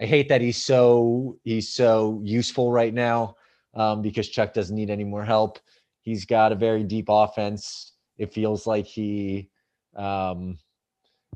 [0.00, 3.36] I hate that he's so he's so useful right now
[3.74, 5.58] um, because Chuck doesn't need any more help.
[6.02, 7.92] He's got a very deep offense.
[8.18, 9.50] It feels like he
[9.96, 10.58] um,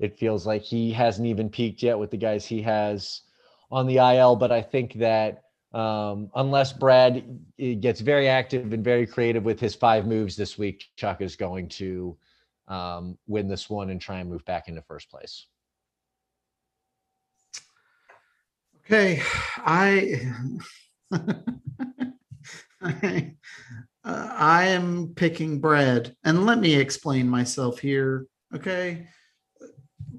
[0.01, 3.23] it feels like he hasn't even peaked yet with the guys he has
[3.71, 4.37] on the IL.
[4.37, 7.25] But I think that um, unless Brad
[7.59, 11.37] eh, gets very active and very creative with his five moves this week, Chuck is
[11.37, 12.17] going to
[12.69, 15.47] um, win this one and try and move back into first place.
[18.85, 19.21] Okay,
[19.59, 20.33] I,
[22.81, 23.35] I,
[24.07, 28.26] uh, I am picking Brad, and let me explain myself here.
[28.54, 29.09] Okay,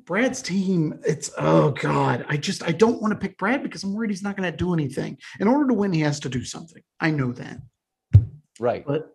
[0.05, 0.99] Brad's team.
[1.05, 4.23] It's oh god, I just I don't want to pick Brad because I'm worried he's
[4.23, 5.17] not going to do anything.
[5.39, 6.83] In order to win, he has to do something.
[6.99, 7.57] I know that,
[8.59, 8.85] Right.
[8.85, 9.09] but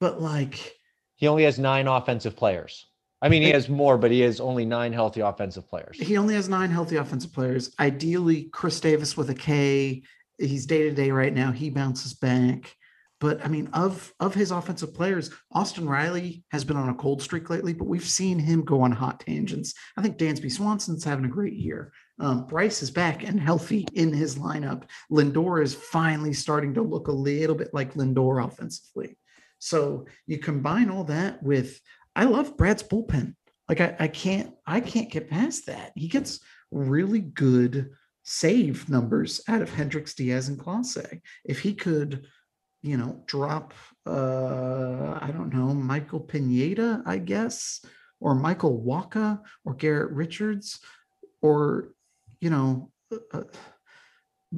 [0.00, 0.72] but like
[1.16, 2.86] He only has nine offensive players.
[3.20, 5.98] I mean, he has more, but he has only nine healthy offensive players.
[5.98, 7.74] he only has nine healthy offensive players.
[7.80, 10.02] Ideally, Khris Davis with a K.
[10.38, 11.50] He's day to day right now.
[11.50, 12.76] He bounces back.
[13.20, 17.20] But I mean, of of his offensive players, Austin Riley has been on a cold
[17.20, 19.74] streak lately, but we've seen him go on hot tangents.
[19.96, 21.92] I think Dansby Swanson's having a great year.
[22.20, 24.84] Um, Bryce is back and healthy in his lineup.
[25.10, 29.16] Lindor is finally starting to look a little bit like Lindor offensively.
[29.58, 31.80] So you combine all that with
[32.14, 33.34] I love Brad's bullpen.
[33.68, 35.92] Like I, I can't I can't get past that.
[35.96, 36.40] He gets
[36.70, 37.90] really good
[38.22, 41.20] save numbers out of Hendriks, Diaz, and Clase.
[41.44, 42.26] If he could,
[42.82, 43.74] you know, drop
[44.06, 47.84] uh I don't know, Michael Pineda, I guess,
[48.20, 50.80] or Michael Wacha or Garrett Richards,
[51.42, 51.92] or
[52.40, 52.90] you know,
[53.32, 53.42] uh,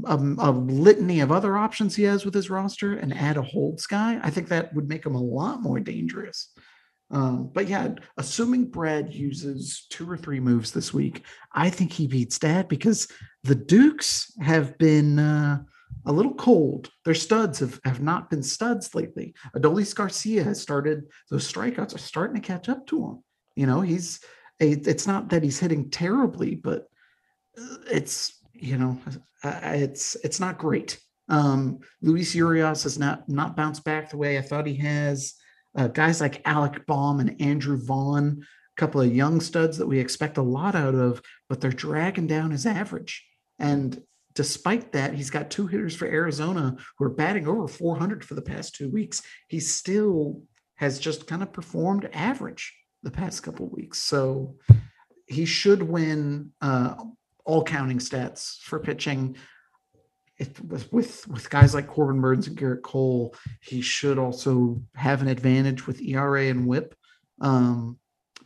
[0.05, 3.87] a, a litany of other options he has with his roster and add a holds
[3.87, 6.53] guy, I think that would make him a lot more dangerous.
[7.11, 12.07] Um, but yeah, assuming Brad uses two or three moves this week, I think he
[12.07, 13.09] beats Dad because
[13.43, 15.63] the Dukes have been uh,
[16.07, 16.91] a little cold.
[17.05, 19.35] Their studs have, have not been studs lately.
[19.57, 23.25] Adolis Garcia has started, those strikeouts are starting to catch up to him.
[23.57, 24.21] You know, he's,
[24.59, 26.87] it's not that he's hitting terribly, but
[27.59, 28.99] uh, it's, you know,
[29.45, 30.99] it's, it's not great.
[31.29, 35.35] Um, Luis Urias has not, not bounced back the way I thought he has
[35.77, 38.45] uh, guys like Alec Bohm and Andrew Vaughn,
[38.77, 42.27] a couple of young studs that we expect a lot out of, but they're dragging
[42.27, 43.25] down his average.
[43.59, 44.03] And
[44.35, 48.43] despite that, he's got two hitters for Arizona who are batting over 400 for the
[48.43, 49.23] past two weeks.
[49.49, 50.43] He still
[50.77, 53.99] has just kind of performed average the past couple weeks.
[53.99, 54.57] So
[55.27, 56.95] he should win uh,
[57.45, 59.37] all counting stats for pitching
[60.41, 65.21] it, with, with with guys like Corbin Burnes and Gerrit Cole, he should also have
[65.21, 66.95] an advantage with ERA and WHIP.
[67.43, 67.99] Um,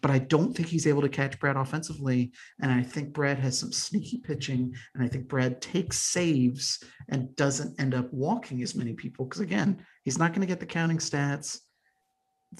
[0.04, 2.30] but I don't think he's able to catch Brad offensively.
[2.60, 7.34] And I think Brad has some sneaky pitching, and I think Brad takes saves and
[7.36, 10.66] doesn't end up walking as many people because again, he's not going to get the
[10.66, 11.58] counting stats.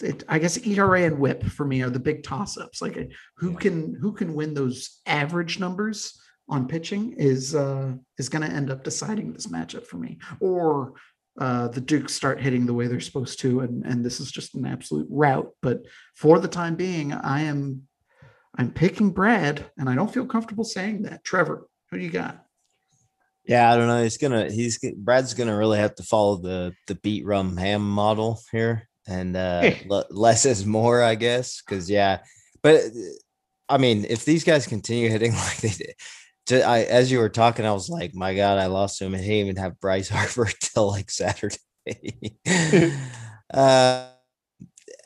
[0.01, 2.81] It, I guess ERA and WHIP for me are the big toss-ups.
[2.81, 6.19] Like who can who can win those average numbers
[6.49, 10.17] on pitching is uh, is going to end up deciding this matchup for me.
[10.41, 10.95] Or
[11.41, 14.55] uh, the Dukes start hitting the way they're supposed to, and and this is just
[14.55, 15.51] an absolute rout.
[15.63, 15.83] But
[16.15, 17.89] for the time being, I am
[18.57, 21.25] I'm picking Brad, and I don't feel comfortable saying that.
[21.25, 22.45] Trevor, who do you got?
[23.47, 24.03] Yeah, I don't know.
[24.03, 28.41] He's gonna he's Brad's gonna really have to follow the the beat rum ham model
[28.53, 29.73] here, and uh,
[30.11, 31.63] less is more, I guess.
[31.63, 32.21] Because yeah,
[32.63, 32.81] but
[33.69, 35.95] I mean, if these guys continue hitting like they did,
[36.47, 39.15] to, I, as you were talking, I was like, my God, I lost him.
[39.15, 41.57] And he didn't even have Bryce Harper till like Saturday.
[43.53, 44.09] uh,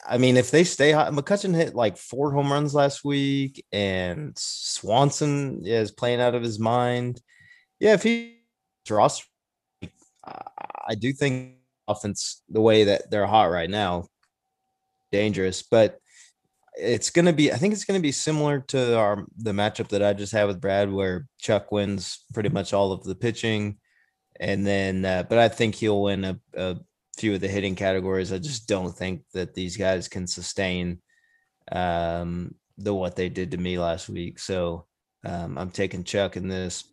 [0.09, 4.32] I mean, if they stay hot, McCutchen hit like four home runs last week, and
[4.39, 7.20] Swanson is playing out of his mind.
[7.78, 8.39] Yeah, if he
[8.89, 9.26] roster,
[10.24, 14.09] I do think offense the way that they're hot right now,
[15.12, 15.62] dangerous.
[15.62, 15.99] But
[16.79, 19.89] it's going to be, I think it's going to be similar to our the matchup
[19.89, 23.79] that I just had with Brad, where Chuck wins pretty much all of the pitching,
[24.41, 26.76] and then, uh, but I think he'll win a, a,
[27.18, 28.33] few of the hitting categories.
[28.33, 31.01] I just don't think that these guys can sustain
[31.72, 34.39] um, the what they did to me last week.
[34.39, 34.87] So
[35.24, 36.85] um, I'm taking Chuck in this.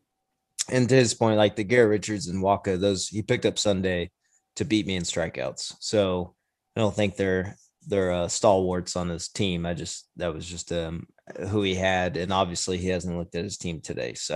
[0.72, 4.10] And to his point, like the Garrett Richards and Wacha, those he picked up Sunday
[4.56, 5.76] to beat me in strikeouts.
[5.80, 6.34] So
[6.76, 7.56] I don't think they're
[7.88, 9.66] they're uh, stalwarts on his team.
[9.66, 11.08] I just that was just um,
[11.50, 14.14] who he had, and obviously he hasn't looked at his team today.
[14.14, 14.36] So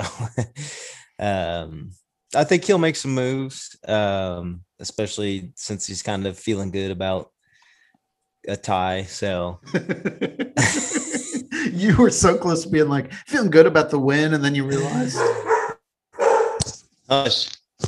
[1.19, 1.91] um,
[2.35, 7.31] I think he'll make some moves, um, especially since he's kind of feeling good about
[8.47, 9.03] a tie.
[9.03, 9.59] So
[11.71, 14.65] you were so close to being like feeling good about the win, and then you
[14.65, 15.17] realized.
[17.11, 17.27] Oh,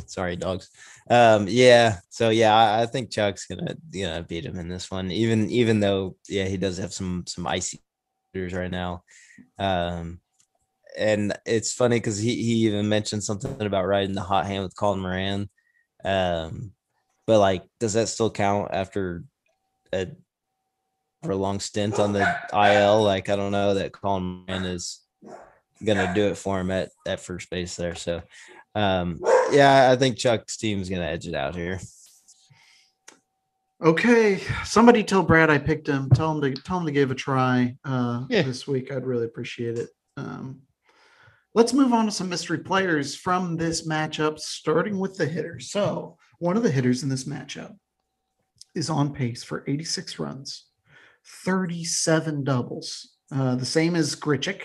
[0.06, 0.68] sorry, dogs.
[1.10, 1.98] Um, yeah.
[2.10, 5.50] So yeah, I, I, think Chuck's gonna you know beat him in this one, even
[5.50, 7.80] even though yeah he does have some some icy
[8.34, 9.02] right now.
[9.58, 10.20] Um,
[10.96, 14.76] and it's funny because he he even mentioned something about riding the hot hand with
[14.76, 15.48] Colin Moran.
[16.04, 16.72] Um,
[17.26, 19.24] but like, does that still count after
[19.92, 20.08] a
[21.22, 23.02] for a long stint on the IL?
[23.02, 25.00] Like, I don't know that Colin Moran is
[25.84, 27.94] gonna do it for him at at first base there.
[27.94, 28.22] So
[28.74, 29.20] um,
[29.50, 31.78] yeah, I think Chuck's team is going to edge it out here.
[33.82, 36.08] Okay, somebody tell Brad I picked him.
[36.10, 38.42] Tell him to tell him to give a try uh, yeah.
[38.42, 38.92] this week.
[38.92, 39.90] I'd really appreciate it.
[40.16, 40.60] Um,
[41.54, 45.70] let's move on to some mystery players from this matchup, starting with the hitters.
[45.70, 47.76] So one of the hitters in this matchup
[48.74, 50.66] is on pace for 86 runs,
[51.44, 54.62] 37 doubles, uh, the same as Grichuk,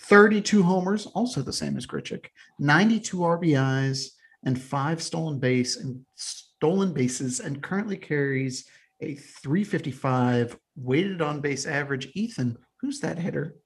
[0.00, 2.26] 32 homers, also the same as Grichuk,
[2.58, 4.10] 92 RBIs,
[4.44, 8.68] and five stolen base and stolen bases, and currently carries
[9.00, 12.08] a 355 weighted on base average.
[12.14, 13.56] Ethan, who's that hitter?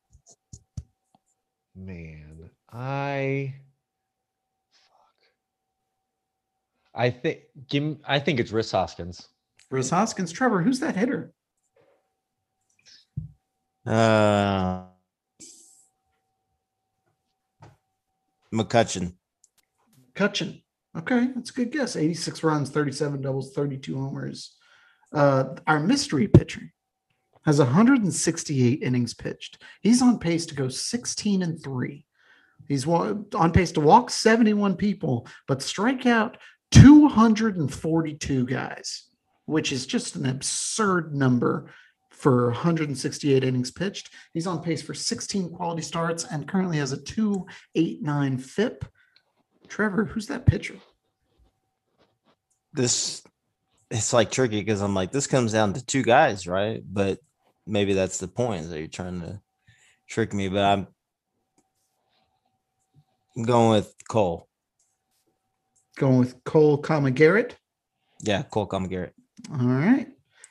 [1.75, 3.55] Man, I
[4.73, 5.31] fuck.
[6.95, 9.29] I think give I think it's Rhys Hoskins.
[9.71, 11.33] Rhys Hoskins, Trevor, who's that hitter?
[13.87, 14.83] Uh
[18.53, 19.15] McCutchen.
[20.15, 20.63] McCutchen.
[20.97, 21.97] Okay, that's a good guess.
[21.97, 24.57] 86 runs, 37 doubles, 32 homers.
[25.13, 26.73] Uh, our mystery pitcher
[27.45, 29.63] has 168 innings pitched.
[29.81, 32.05] He's on pace to go 16 and 3
[32.69, 36.37] He's on pace to walk 71 people, but strike out
[36.71, 39.05] 242 guys,
[39.47, 41.71] which is just an absurd number
[42.23, 44.11] for 168 innings pitched.
[44.33, 48.85] He's on pace for 16 quality starts and currently has a 289 FIP.
[49.67, 50.77] Trevor, who's that pitcher?
[52.73, 53.25] This
[53.91, 56.81] it's like tricky because I'm like, this comes down to two guys, right?
[56.87, 57.19] But
[57.67, 59.41] maybe that's the point that you're trying to
[60.09, 60.49] trick me.
[60.49, 60.87] But I'm
[63.37, 64.49] I'm going with Cole.
[65.99, 67.55] Going with Cole, comma Gerrit.
[68.21, 69.11] Yeah, Cole Come Gerrit.
[69.51, 70.07] All right.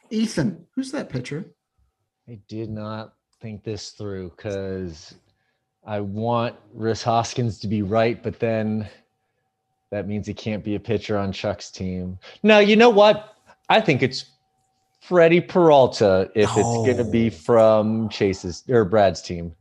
[0.10, 1.46] Ethan, who's that pitcher?
[2.32, 5.16] I did not think this through because
[5.86, 8.88] I want Rhys Hoskins to be right, but then
[9.90, 12.18] that means he can't be a pitcher on Chuck's team.
[12.42, 13.36] No, you know what?
[13.68, 14.28] I think it's
[15.02, 17.32] Freddie Peralta if it's going to be oh.
[17.32, 19.54] from Chase's or Brad's team.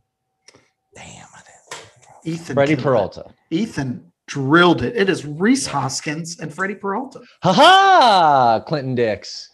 [0.94, 1.26] Damn.
[1.34, 1.84] I didn't-
[2.22, 2.54] Ethan.
[2.54, 2.84] Freddie killed it.
[2.84, 3.24] Peralta.
[3.50, 4.96] Ethan drilled it.
[4.96, 7.20] It is Rhys Hoskins and Freddie Peralta.
[7.42, 8.64] Ha ha!
[8.64, 9.50] Clinton Dix.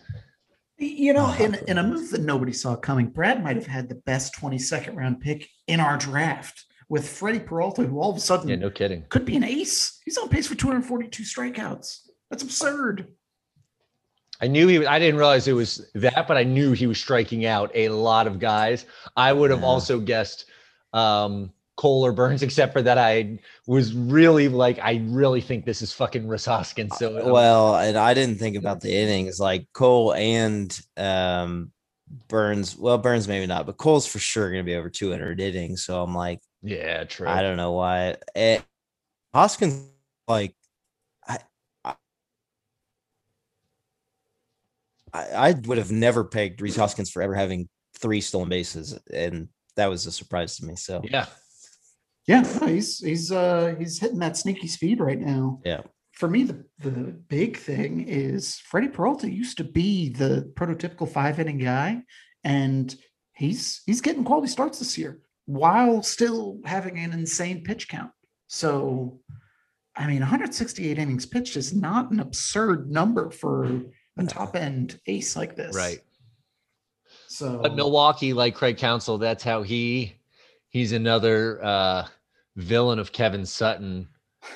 [0.78, 3.88] You know, Oh, in, in a move that nobody saw coming, Brad might have had
[3.88, 8.20] the best 22nd round pick in our draft with Freddie Peralta, who all of a
[8.20, 9.04] sudden Yeah, no kidding.
[9.08, 10.00] could be an ace.
[10.04, 12.00] He's on pace for 242 strikeouts.
[12.30, 13.08] That's absurd.
[14.40, 14.78] I knew he.
[14.80, 17.88] was- I didn't realize it was that, but I knew he was striking out a
[17.88, 18.84] lot of guys.
[19.16, 19.66] I would have Yeah.
[19.66, 20.44] also guessed
[20.92, 25.82] um, Cole or Burnes, except for that I was really like, I really think this
[25.82, 26.96] is fucking Rhys Hoskins.
[26.98, 31.72] So um, Well, and I didn't think about the innings like Cole and um
[32.28, 32.76] Burnes.
[32.76, 35.84] Well, Burnes maybe not, but Cole's for sure going to be over 200 innings.
[35.84, 37.28] So I'm like, yeah, true.
[37.28, 38.16] I don't know why.
[38.34, 38.60] Eh,
[39.34, 39.84] Hoskins,
[40.28, 40.54] like,
[41.26, 41.38] I,
[41.84, 41.94] I,
[45.12, 47.68] I I would have never pegged Rhys Hoskins for ever having
[47.98, 50.76] three stolen bases, and that was a surprise to me.
[50.76, 51.26] So Yeah,
[52.26, 55.60] Yeah, no, he's he's uh he's hitting that sneaky speed right now.
[55.64, 55.82] Yeah.
[56.12, 56.90] For me, the, the
[57.28, 62.02] big thing is Freddie Peralta used to be the prototypical five inning guy,
[62.42, 62.94] and
[63.34, 68.10] he's he's getting quality starts this year while still having an insane pitch count.
[68.48, 69.20] So,
[69.96, 73.82] I mean, 168 innings pitched is not an absurd number for
[74.16, 75.74] a top end ace like this.
[75.74, 76.00] right.
[77.28, 80.16] So, But Milwaukee, like Craig Counsell, that's how he.
[80.68, 82.06] He's another uh,
[82.56, 84.08] villain of Kevin Sutton.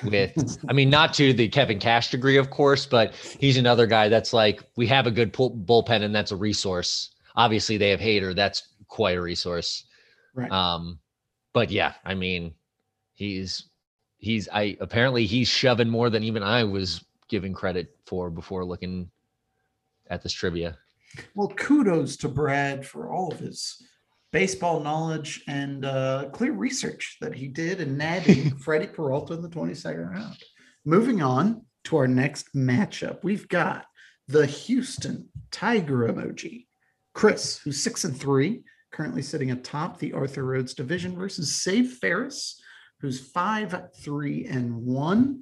[0.03, 4.09] With, I mean, not to the Kevin Cash degree, of course, but he's another guy
[4.09, 7.11] that's like, we have a good pull, bullpen, and that's a resource.
[7.35, 8.35] Obviously, they have Hader.
[8.35, 9.85] That's quite a resource.
[10.33, 10.51] right.
[10.51, 10.99] Um,
[11.53, 12.53] but yeah, I mean,
[13.13, 13.69] he's
[14.17, 19.09] he's I apparently he's shoving more than even I was giving credit for before looking
[20.09, 20.77] at this trivia.
[21.35, 23.81] Well, kudos to Brad for all of his
[24.31, 29.49] baseball knowledge and uh, clear research that he did in nabbing Freddie Peralta in the
[29.49, 30.37] 22nd round.
[30.85, 33.85] Moving on to our next matchup, we've got
[34.27, 36.67] the Houston Tiger emoji.
[37.13, 42.61] Chris, who's six and three, currently sitting atop the Arthur Rhodes division, versus Save Ferris,
[43.01, 45.41] who's five, three, and one.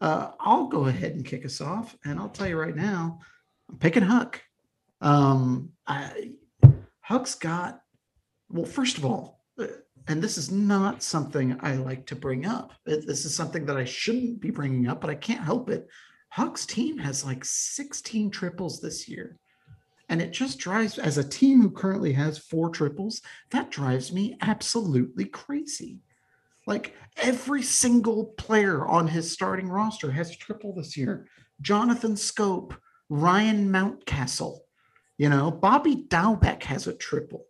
[0.00, 3.18] Uh, I'll go ahead and kick us off, and I'll tell you right now,
[3.68, 4.40] I'm picking Huck.
[5.02, 6.32] Um, I
[7.00, 7.79] Huck's got
[8.50, 9.66] well, first of all, uh,
[10.08, 12.72] and this is not something I like to bring up.
[12.84, 15.88] This is something that I shouldn't be bringing up, but I can't help it.
[16.30, 19.36] Huck's team has like 16 triples this year.
[20.08, 24.36] And it just drives, as a team who currently has four triples, that drives me
[24.40, 26.00] absolutely crazy.
[26.66, 31.28] Like every single player on his starting roster has a triple this year.
[31.60, 32.76] Jonathan Schoop,
[33.08, 34.58] Ryan Mountcastle,
[35.18, 37.46] you know, Bobby Dalbec has a triple.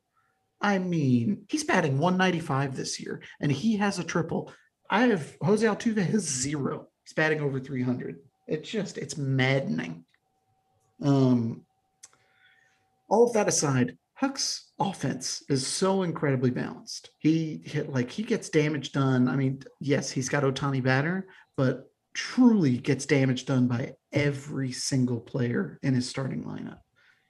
[0.60, 4.52] I mean, he's batting 195 this year, and he has a triple.
[4.90, 6.88] I have Jose Altuve has zero.
[7.04, 8.18] He's batting over 300.
[8.46, 10.04] It's just it's maddening.
[11.02, 11.62] Um,
[13.08, 17.10] all of that aside, Huck's offense is so incredibly balanced.
[17.18, 19.28] He hit like he gets damage done.
[19.28, 25.20] I mean, yes, he's got Ohtani batter, but truly gets damage done by every single
[25.20, 26.80] player in his starting lineup.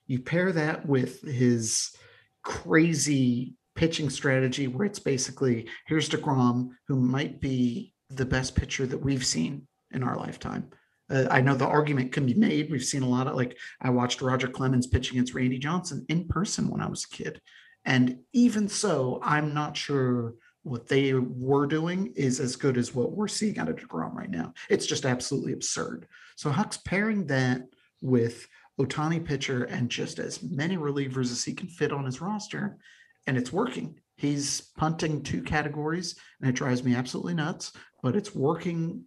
[0.07, 1.95] You pair that with his
[2.43, 8.99] crazy pitching strategy where it's basically here's DeGrom, who might be the best pitcher that
[8.99, 10.71] we've seen in our lifetime.
[11.11, 12.71] Uh, I know the argument can be made.
[12.71, 16.29] We've seen a lot of like I watched Roger Clemens pitch against Randy Johnson in
[16.29, 17.41] person when I was a kid.
[17.85, 23.13] And even so, I'm not sure what they were doing is as good as what
[23.13, 24.53] we're seeing out of DeGrom right now.
[24.69, 26.07] It's just absolutely absurd.
[26.37, 27.63] So Huck's pairing that
[28.03, 28.47] with
[28.81, 32.79] Ohtani pitcher and just as many relievers as he can fit on his roster.
[33.27, 33.99] and it's working.
[34.17, 39.05] He's punting two categories, and it drives me absolutely nuts, but it's working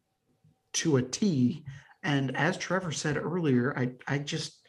[0.74, 1.66] to a T.
[2.04, 4.60] And as Trevor said earlier, I I just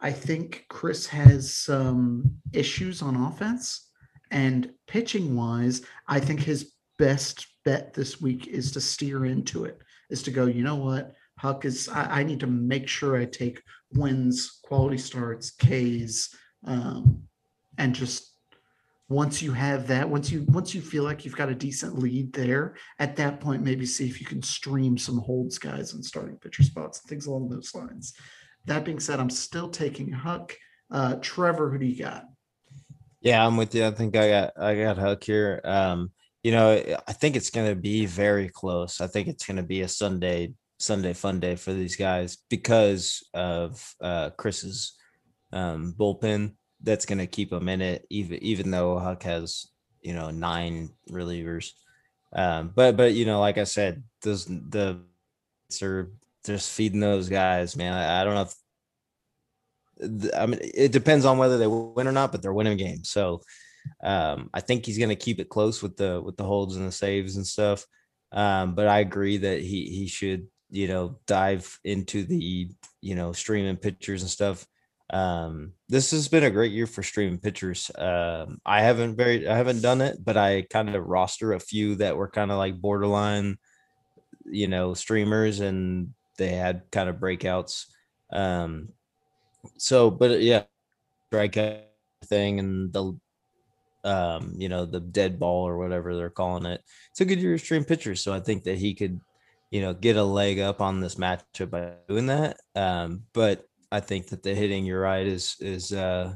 [0.00, 3.90] I think Chris has some issues on offense
[4.30, 5.82] and pitching wise.
[6.06, 9.78] I think his best bet this week is to steer into it,
[10.10, 11.14] is to go, you know what?
[11.38, 13.62] Huck is, I, I need to make sure I take
[13.92, 16.34] wins, quality starts, Ks,
[16.64, 17.22] um,
[17.78, 18.34] and just
[19.08, 22.32] once you have that, once you once you feel like you've got a decent lead
[22.32, 26.36] there, at that point, maybe see if you can stream some holds guys and starting
[26.36, 28.14] pitcher spots, and things along those lines.
[28.66, 30.54] That being said, I'm still taking Huck.
[30.90, 32.24] Uh, Trevor, who do you got?
[33.20, 33.86] Yeah, I'm with you.
[33.86, 35.60] I think I got I got Huck here.
[35.64, 36.10] Um,
[36.42, 39.00] you know, I think it's going to be very close.
[39.00, 43.26] I think it's going to be a Sunday Sunday fun day for these guys because
[43.34, 44.92] of uh, Chris's
[45.52, 46.54] um, bullpen.
[46.80, 49.66] That's going to keep them in it, even even though Huck has
[50.00, 51.72] you know nine relievers.
[52.32, 55.00] Um, but but you know, like I said, those the
[55.82, 56.10] are
[56.44, 57.92] just feeding those guys, man.
[57.92, 58.54] I, I don't know if
[60.36, 63.10] I mean, it depends on whether they win or not, but they're winning games.
[63.10, 63.42] So
[64.02, 66.86] um, I think he's going to keep it close with the with the holds and
[66.86, 67.84] the saves and stuff.
[68.30, 72.68] Um, but I agree that he he should you know dive into the
[73.00, 74.66] you know streaming pictures and stuff.
[75.10, 77.90] Um, this has been a great year for streaming pictures.
[77.96, 81.96] Um, I haven't very I haven't done it, but I kind of roster a few
[81.96, 83.58] that were kind of like borderline,
[84.44, 87.86] you know, streamers, and they had kind of breakouts.
[88.30, 88.88] Um,
[89.78, 90.64] so, but yeah,
[91.32, 91.82] strikeout
[92.24, 93.18] thing and the
[94.04, 96.82] um, you know, the dead ball or whatever they're calling it.
[97.10, 98.14] It's a good year stream pitcher.
[98.14, 99.20] So I think that he could,
[99.70, 102.58] you know, get a leg up on this matchup by doing that.
[102.74, 106.34] Um, but I think that the hitting, you're right, is is uh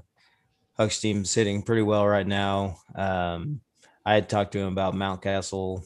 [0.77, 2.77] Huck's team's hitting pretty well right now.
[2.95, 3.61] Um,
[4.05, 5.85] I had talked to him about Mountcastle,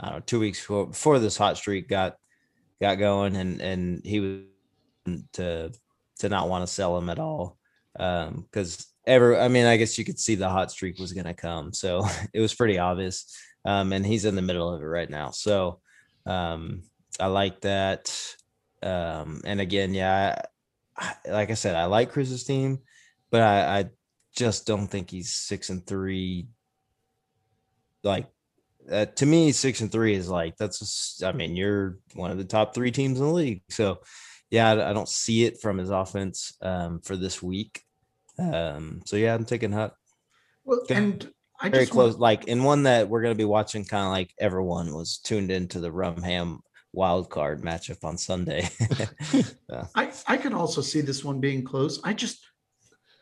[0.00, 2.16] I don't know, two weeks before, before this hot streak got
[2.80, 4.40] got going, and and he was
[5.34, 5.72] to
[6.18, 7.56] to not want to sell him at all
[7.94, 11.26] because um, ever I mean I guess you could see the hot streak was going
[11.26, 13.36] to come, so it was pretty obvious.
[13.64, 15.80] Um, and he's in the middle of it right now, so
[16.28, 16.82] um,
[17.18, 18.14] I like that.
[18.82, 20.42] Um, and again, yeah,
[20.96, 22.80] I, like I said, I like Chris's team,
[23.30, 23.84] but I, I
[24.36, 26.48] just don't think he's six and three.
[28.04, 28.28] Like
[28.90, 31.22] uh, to me, six and three is like that's.
[31.24, 34.00] I mean, you're one of the top three teams in the league, so
[34.50, 37.82] yeah, I don't see it from his offense um, for this week.
[38.38, 39.94] Um, so yeah, I'm taking Hut.
[40.64, 42.20] Well, and I very close, want...
[42.20, 45.50] like in one that we're going to be watching, kind of like everyone was tuned
[45.50, 46.60] into the Rumham
[46.92, 48.68] wild card matchup on Sunday.
[49.68, 49.86] yeah.
[49.94, 52.00] I I could also see this one being close.
[52.04, 52.46] I just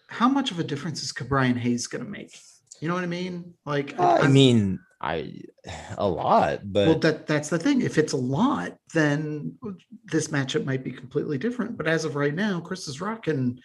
[0.08, 2.38] how much of a difference is Ke'Bryan Hayes going to make?
[2.80, 3.54] You know what I mean?
[3.64, 5.40] Like, uh, I mean, I
[5.98, 7.82] a lot, but well, that that's the thing.
[7.82, 9.56] If it's a lot, then
[10.04, 11.76] this matchup might be completely different.
[11.76, 13.58] But as of right now, Chris is rocking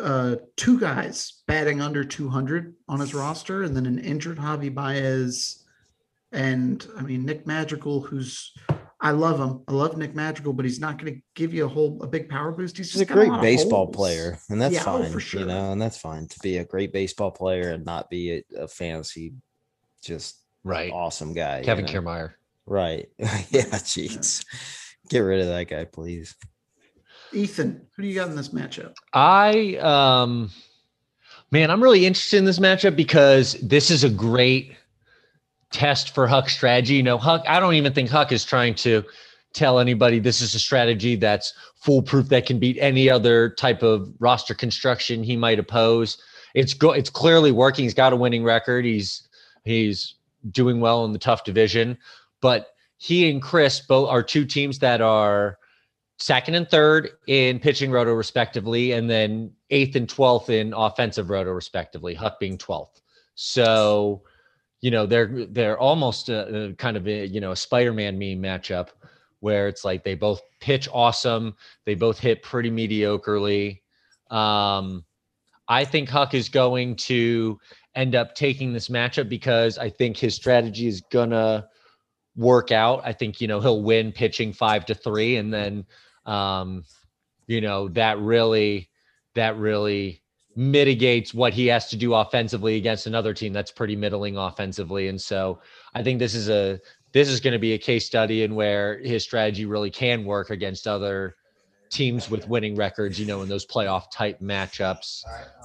[0.00, 5.64] uh, two guys batting under 200 on his roster, and then an injured Javi Baez,
[6.32, 8.52] and I mean Nick Madrigal, who's
[9.02, 9.62] I love him.
[9.66, 12.28] I love Nick Madrigal, but he's not going to give you a whole a big
[12.28, 12.76] power boost.
[12.76, 13.96] He's, he's a great a baseball holes.
[13.96, 15.14] player, and that's yeah, oh, fine.
[15.14, 15.40] Oh, sure.
[15.40, 18.62] You know, and that's fine to be a great baseball player and not be a,
[18.62, 19.32] a fantasy
[20.02, 21.62] just right awesome guy.
[21.62, 22.00] Kevin you know?
[22.02, 22.32] Kiermaier.
[22.66, 23.08] Right.
[23.18, 23.64] yeah.
[23.64, 24.44] Jeez.
[25.08, 26.36] Get rid of that guy, please.
[27.32, 28.94] Ethan, who do you got in this matchup?
[29.12, 30.50] I um
[31.50, 34.74] man, I'm really interested in this matchup because this is a great
[35.70, 36.94] test for Huck strategy.
[36.94, 39.04] You know, Huck, I don't even think Huck is trying to
[39.52, 44.12] tell anybody this is a strategy that's foolproof that can beat any other type of
[44.20, 46.18] roster construction he might oppose.
[46.54, 47.84] It's go it's clearly working.
[47.84, 48.84] He's got a winning record.
[48.84, 49.28] He's
[49.64, 50.14] he's
[50.50, 51.98] doing well in the tough division,
[52.40, 55.58] but he and Chris both are two teams that are
[56.20, 61.50] second and third in pitching roto respectively, and then eighth and twelfth in offensive roto
[61.50, 62.14] respectively.
[62.14, 63.00] Huck being twelfth.
[63.34, 64.22] So,
[64.80, 68.42] you know, they're they're almost a, a kind of a, you know a Spider-Man meme
[68.42, 68.88] matchup
[69.40, 71.56] where it's like they both pitch awesome,
[71.86, 73.80] they both hit pretty mediocrely.
[74.30, 75.04] Um,
[75.66, 77.58] I think Huck is going to
[77.94, 81.66] end up taking this matchup because I think his strategy is gonna
[82.36, 83.00] work out.
[83.04, 85.86] I think you know he'll win pitching five to three, and then
[86.26, 86.84] um,
[87.46, 88.90] you know that really
[89.34, 90.22] that really
[90.56, 95.08] mitigates what he has to do offensively against another team that's pretty middling offensively.
[95.08, 95.60] And so
[95.94, 96.80] I think this is a
[97.12, 100.50] this is going to be a case study in where his strategy really can work
[100.50, 101.36] against other
[101.90, 105.24] teams with winning records, you know, in those playoff type matchups.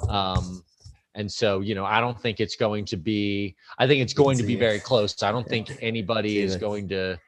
[0.09, 0.63] Um,
[1.13, 3.55] And so, you know, I don't think it's going to be.
[3.77, 5.21] I think it's going to be very close.
[5.23, 7.19] I don't think anybody is going to.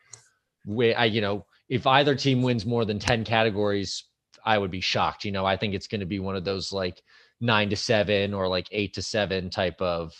[0.97, 4.05] I, you know, if either team wins more than ten categories,
[4.45, 5.25] I would be shocked.
[5.25, 7.01] You know, I think it's going to be one of those like
[7.41, 10.13] nine to seven or like eight to seven type of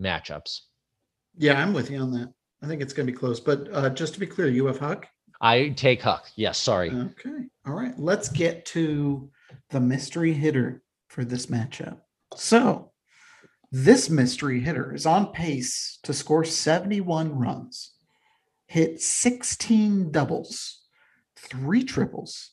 [0.00, 0.60] matchups.
[1.36, 2.32] Yeah, I'm with you on that.
[2.62, 3.38] I think it's going to be close.
[3.38, 5.06] But uh, just to be clear, you have Huck.
[5.40, 6.28] I take Huck.
[6.34, 6.90] Yes, sorry.
[6.90, 7.44] Okay.
[7.66, 7.96] All right.
[7.98, 9.30] Let's get to
[9.70, 11.98] the mystery hitter for this matchup.
[12.34, 12.90] So,
[13.70, 17.92] this mystery hitter is on pace to score 71 runs,
[18.68, 20.82] hit 16 doubles,
[21.36, 22.52] three triples,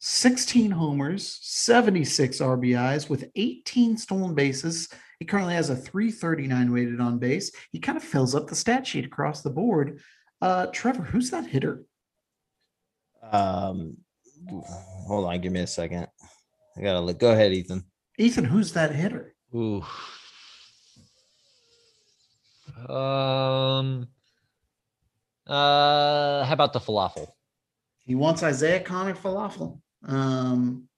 [0.00, 4.88] 16 homers, 76 RBIs with 18 stolen bases.
[5.18, 7.50] He currently has a 339 weighted on base.
[7.72, 10.00] He kind of fills up the stat sheet across the board.
[10.42, 11.82] Uh, Trevor, who's that hitter?
[13.22, 13.96] Um,
[14.48, 16.06] hold on, give me a second.
[16.76, 17.18] I gotta look.
[17.18, 17.84] Go ahead, Ethan.
[18.18, 19.34] Ethan, who's that hitter?
[19.54, 19.82] Ooh.
[22.92, 24.08] Um.
[25.46, 27.28] Uh, how about the falafel?
[28.04, 29.80] He wants Isaiah Connor falafel.
[30.06, 30.88] Um,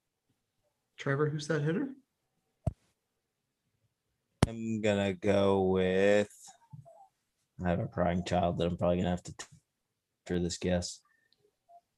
[0.99, 1.89] Trevor, who's that hitter?
[4.47, 6.33] I'm gonna go with.
[7.65, 9.35] I have a crying child that I'm probably gonna have to
[10.27, 11.01] for this guess.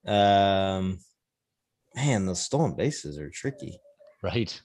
[0.07, 0.99] Um,
[1.95, 3.79] man, the stolen bases are tricky.
[4.23, 4.61] Right.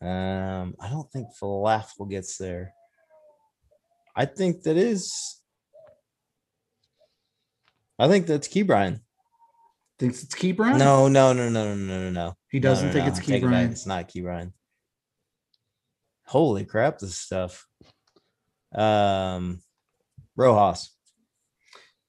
[0.00, 2.74] Um, I don't think falafel gets there.
[4.16, 5.41] I think that is.
[8.02, 8.98] I think that's Ke'Bryan.
[10.00, 10.76] Thinks it's Ke'Bryan?
[10.76, 12.34] No, no, no, no, no, no, no, no.
[12.50, 13.50] he doesn't no, think no, it's I Key take it back.
[13.50, 13.70] Brian.
[13.70, 14.52] It's not Ke'Bryan.
[16.26, 16.98] Holy crap!
[16.98, 17.64] This stuff.
[18.74, 19.60] Um,
[20.34, 20.96] Rojas.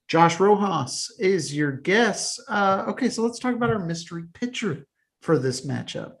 [0.08, 2.40] Josh Rojas is your guess.
[2.48, 4.88] Uh, okay, so let's talk about our mystery pitcher
[5.22, 6.14] for this matchup.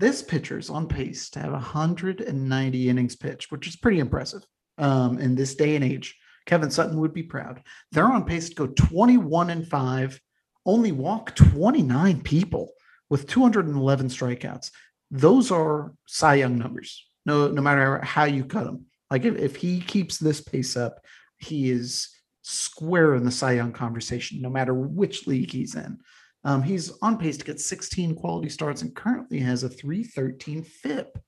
[0.00, 4.44] This pitcher is on pace to have 190 innings pitched, which is pretty impressive
[4.78, 6.16] um, in this day and age.
[6.46, 7.62] Kevin Sutton would be proud.
[7.92, 10.20] They're on pace to go 21 and 5,
[10.66, 12.72] only walk 29 people
[13.10, 14.70] with 211 strikeouts.
[15.10, 17.06] Those are Cy Young numbers.
[17.26, 18.86] No, no matter how you cut them.
[19.10, 21.00] Like if, if he keeps this pace up,
[21.38, 22.08] he is
[22.42, 25.98] square in the Cy Young conversation, no matter which league he's in.
[26.44, 31.18] Um, he's on pace to get 16 quality starts and currently has a 313 FIP.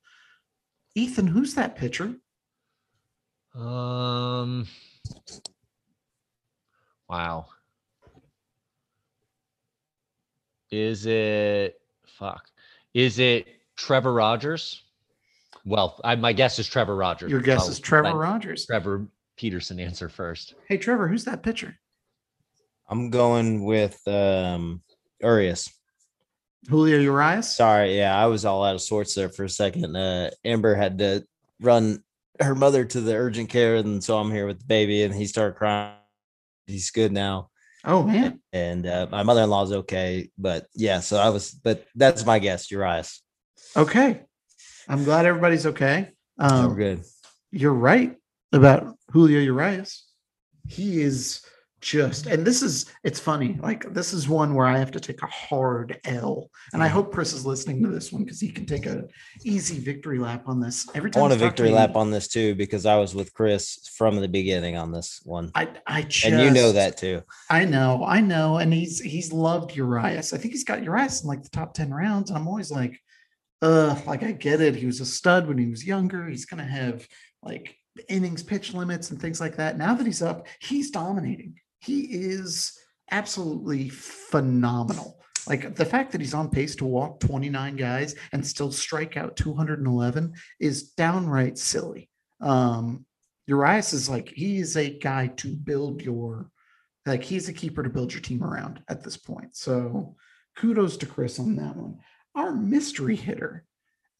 [0.94, 2.14] Ethan, who's that pitcher?
[3.54, 4.66] Um.
[7.08, 7.46] Wow.
[10.70, 12.44] Is it fuck?
[12.92, 13.46] Is it
[13.76, 14.82] Trevor Rogers?
[15.64, 17.30] Well, I, my guess is Trevor Rogers.
[17.30, 18.66] Your guess I'll is Trevor Rogers.
[18.66, 19.06] Trevor
[19.36, 20.54] Peterson answer first.
[20.68, 21.76] Hey, Trevor, who's that pitcher?
[22.88, 24.82] I'm going with um
[25.20, 25.72] Urias.
[26.68, 27.54] Julio Urias?
[27.54, 29.96] Sorry, yeah, I was all out of sorts there for a second.
[29.96, 31.24] Uh Amber had to
[31.60, 32.02] run
[32.40, 35.26] her mother to the urgent care, and so I'm here with the baby, and he
[35.26, 35.94] started crying.
[36.66, 37.50] He's good now,
[37.84, 38.40] Oh, man.
[38.52, 40.30] and uh, my mother-in-law's okay.
[40.36, 42.70] But yeah, so I was, but that's my guess.
[42.70, 43.22] Urias.
[43.76, 44.22] Okay.
[44.88, 46.10] I'm glad everybody's okay.
[46.38, 47.04] Um, we're good.
[47.52, 48.16] you're right
[48.52, 50.04] about Julio Urias.
[50.68, 51.40] He is
[51.80, 53.58] just, and this is, it's funny.
[53.60, 56.50] Like, this is one where I have to take a hard L.
[56.72, 59.04] And I hope Chris is listening to this one because he can take a
[59.44, 60.88] easy victory lap on this.
[60.94, 63.88] Every time I want a victory lap on this too because I was with Chris
[63.94, 67.22] from the beginning on this one, I, I just, and you know that too.
[67.50, 68.56] I know, I know.
[68.56, 70.32] And he's, he's loved Urias.
[70.32, 72.30] I think he's got Urias in like the top 10 rounds.
[72.30, 73.00] And I'm always like,
[73.62, 74.76] uh, like I get it.
[74.76, 76.26] He was a stud when he was younger.
[76.26, 77.06] He's going to have
[77.42, 77.76] like
[78.08, 79.78] innings pitch limits and things like that.
[79.78, 81.54] Now that he's up, he's dominating.
[81.86, 82.76] He is
[83.10, 85.20] absolutely phenomenal.
[85.46, 89.36] Like the fact that he's on pace to walk 29 guys and still strike out
[89.36, 92.10] 211 is downright silly.
[92.40, 93.06] Um,
[93.46, 96.50] Urias is like, he is a guy to build your,
[97.06, 99.54] like, he's a keeper to build your team around at this point.
[99.54, 100.16] So
[100.56, 101.98] kudos to Chris on that one.
[102.34, 103.64] Our mystery hitter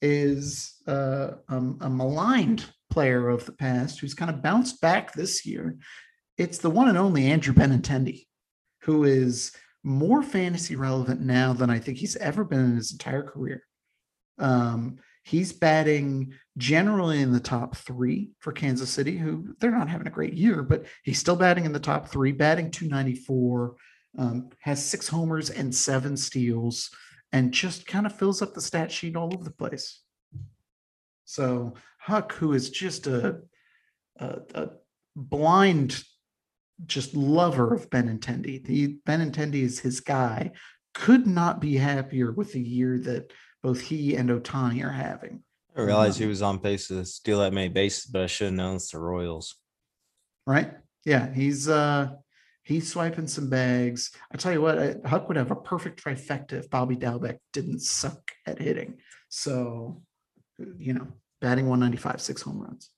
[0.01, 5.44] is uh, um, a maligned player of the past who's kind of bounced back this
[5.44, 5.76] year.
[6.38, 8.26] It's the one and only Andrew Benintendi,
[8.82, 9.52] who is
[9.82, 13.62] more fantasy relevant now than I think he's ever been in his entire career.
[14.38, 20.06] Um, he's batting generally in the top three for Kansas City, who they're not having
[20.06, 23.76] a great year, but he's still batting in the top three, batting 294,
[24.18, 26.90] um, has six homers and seven steals,
[27.32, 30.02] and just kind of fills up the stat sheet all over the place.
[31.24, 33.40] So Huck, who is just a,
[34.18, 34.68] a, a
[35.16, 36.02] blind,
[36.85, 40.53] just lover of Benintendi, the Benintendi is his guy,
[40.94, 43.32] could not be happier with the year that
[43.62, 45.43] both he and Ohtani are having.
[45.77, 48.55] I realized he was on pace to steal that many bases, but I should have
[48.55, 49.57] known it's the Royals.
[50.47, 50.73] Right?
[51.05, 52.11] Yeah, he's uh
[52.62, 54.11] he's swiping some bags.
[54.32, 58.32] I tell you what, Huck would have a perfect trifecta if Bobby Dalbec didn't suck
[58.47, 58.98] at hitting.
[59.28, 60.03] So,
[60.78, 61.07] you know,
[61.40, 62.90] batting 195, six home runs.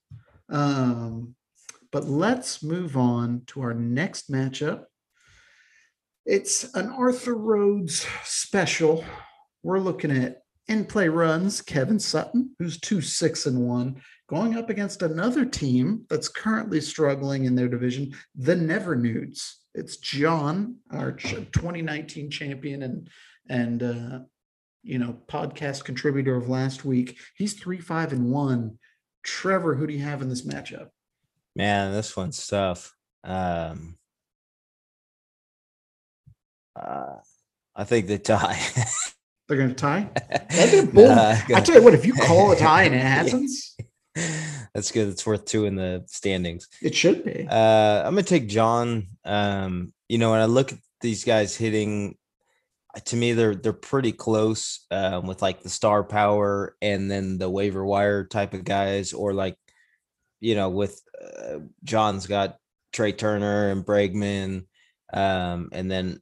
[0.49, 1.35] Um,
[1.91, 4.83] but let's move on to our next matchup.
[6.25, 9.03] It's an Arthur Rhodes special.
[9.63, 14.69] We're looking at in play runs, Kevin Sutton, who's two six and one, going up
[14.69, 19.57] against another team that's currently struggling in their division, the Never Nudes.
[19.73, 23.09] It's John, our 2019 champion and
[23.49, 24.19] and uh,
[24.83, 27.17] you know podcast contributor of last week.
[27.35, 28.77] He's three five and one.
[29.23, 30.89] Trevor, who do you have in this matchup?
[31.59, 32.95] Man, this one's tough.
[33.21, 33.97] Um,
[36.73, 37.17] uh,
[37.75, 38.57] I think they tie.
[39.49, 40.09] They're going to tie.
[40.51, 43.01] That'd be a Nah, I tell you what, if you call a tie and it
[43.01, 43.75] happens,
[44.73, 45.09] That's good.
[45.09, 46.69] It's worth two in the standings.
[46.81, 47.45] it should be.
[47.49, 49.07] Uh, I'm gonna take John.
[49.25, 52.15] Um, you know, when I look at these guys hitting,
[52.95, 57.37] uh, to me they're they're pretty close um, with like the star power and then
[57.37, 59.57] the waiver wire type of guys, or like,
[60.39, 62.57] you know, with uh, John's got
[62.93, 64.65] Trea Turner and Bregman,
[65.13, 66.19] um, and then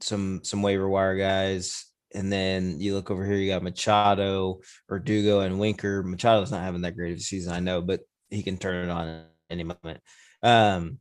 [0.00, 1.86] some some waiver wire guys.
[2.14, 6.02] And then you look over here, you got Machado, Verdugo, and Winker.
[6.02, 8.90] Machado's not having that great of a season, I know, but he can turn it
[8.90, 10.00] on at any moment.
[10.42, 10.98] Um,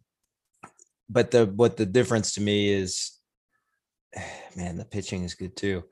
[1.09, 3.11] but the what the difference to me is,
[4.55, 5.83] man, the pitching is good too.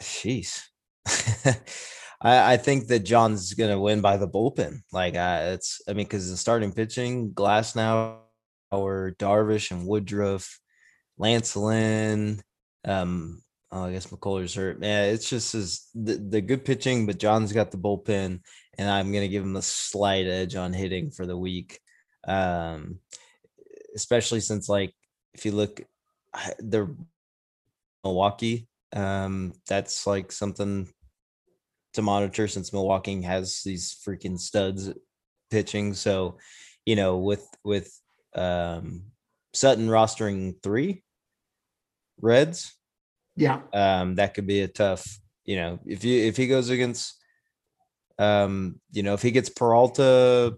[0.00, 0.62] Jeez,
[2.22, 4.82] I I think that John's gonna win by the bullpen.
[4.92, 8.18] Like, uh, it's I mean, because the starting pitching, Glasnow,
[8.70, 10.60] or Darvish and Woodruff,
[11.18, 12.40] Lance Lynn,
[12.84, 14.80] um, oh, I guess McCullers hurt.
[14.80, 18.40] Man, it's just as the, the good pitching, but John's got the bullpen,
[18.78, 21.80] and I'm gonna give him a slight edge on hitting for the week.
[22.26, 23.00] Um,
[23.94, 24.94] especially since like
[25.34, 25.82] if you look
[26.58, 26.94] the
[28.04, 30.88] Milwaukee, um, that's like something
[31.94, 34.90] to monitor since Milwaukee has these freaking studs
[35.50, 35.94] pitching.
[35.94, 36.38] So,
[36.86, 37.92] you know, with with
[38.34, 39.04] um
[39.52, 41.02] Sutton rostering three
[42.20, 42.72] Reds,
[43.36, 43.60] Yeah.
[43.72, 45.04] um, that could be a tough,
[45.44, 47.18] you know, if you if he goes against
[48.18, 50.56] um, you know, if he gets Peralta,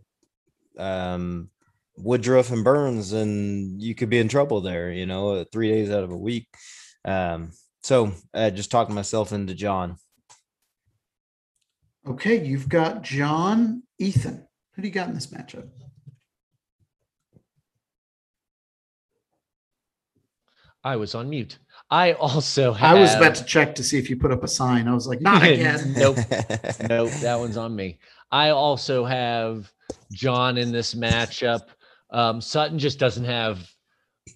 [0.79, 1.49] um,
[1.97, 6.05] Woodruff and Burnes, and you could be in trouble there, you know, three days out
[6.05, 6.49] of a week.
[7.05, 7.53] Um,
[7.83, 9.97] so uh, just talking myself into John.
[12.07, 14.47] Okay, you've got John, Ethan.
[14.75, 15.69] Who do you got in this matchup?
[20.83, 21.59] I was on mute.
[21.91, 22.97] I also have.
[22.97, 24.87] I was about to check to see if you put up a sign.
[24.87, 25.95] I was like, not again.
[25.97, 26.17] Nope.
[26.89, 27.99] nope, that one's on me.
[28.31, 29.73] I also have
[30.13, 31.63] John in this matchup.
[32.11, 33.67] Um, Sutton just doesn't have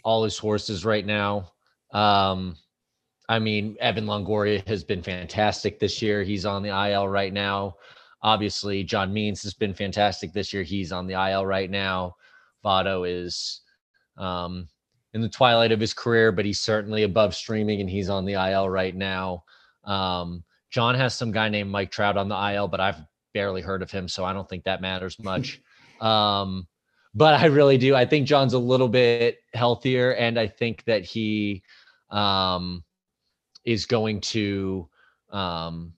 [0.05, 1.53] all his horses right now.
[1.93, 2.57] Um,
[3.29, 6.23] I mean, Evan Longoria has been fantastic this year.
[6.23, 7.77] He's on the IL right now.
[8.23, 10.63] Obviously, John Means has been fantastic this year.
[10.63, 12.17] He's on the IL right now.
[12.65, 13.61] Votto is
[14.17, 14.67] um,
[15.15, 18.33] in the twilight of his career, but he's certainly above streaming and he's on the
[18.33, 19.45] IL right now.
[19.85, 23.01] Um, John has some guy named Mike Trout on the IL, but I've
[23.35, 25.61] barely heard of him, so I don't think that matters much.
[26.01, 26.67] um,
[27.15, 27.95] but I really do.
[27.95, 31.63] I think John's a little bit healthier, and I think that he
[32.11, 32.85] um,
[33.69, 34.89] is going to
[35.31, 35.93] um,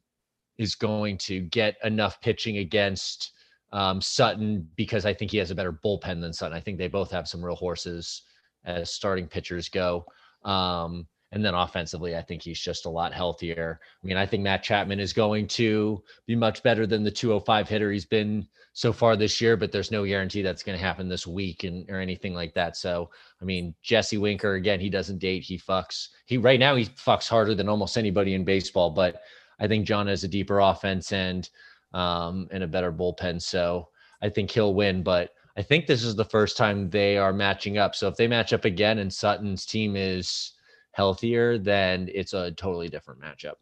[0.58, 3.30] is going to get enough pitching against
[3.72, 6.56] um, Sutton because I think he has a better bullpen than Sutton.
[6.56, 8.22] I think they both have some real horses
[8.64, 10.04] as starting pitchers go.
[10.44, 13.80] Um, and then offensively, I think he's just a lot healthier.
[14.02, 17.68] I mean, I think Matt Chapman is going to be much better than the 205
[17.68, 21.08] hitter he's been so far this year, but there's no guarantee that's going to happen
[21.08, 22.76] this week and or anything like that.
[22.76, 26.08] So, I mean, Jesse Winker again, he doesn't date, he fucks.
[26.26, 29.22] He right now he fucks harder than almost anybody in baseball, but
[29.58, 31.48] I think John has a deeper offense and
[31.92, 33.88] um and a better bullpen, so
[34.22, 37.78] I think he'll win, but I think this is the first time they are matching
[37.78, 37.94] up.
[37.94, 40.52] So if they match up again and Sutton's team is
[41.00, 43.54] healthier, then it's a totally different matchup.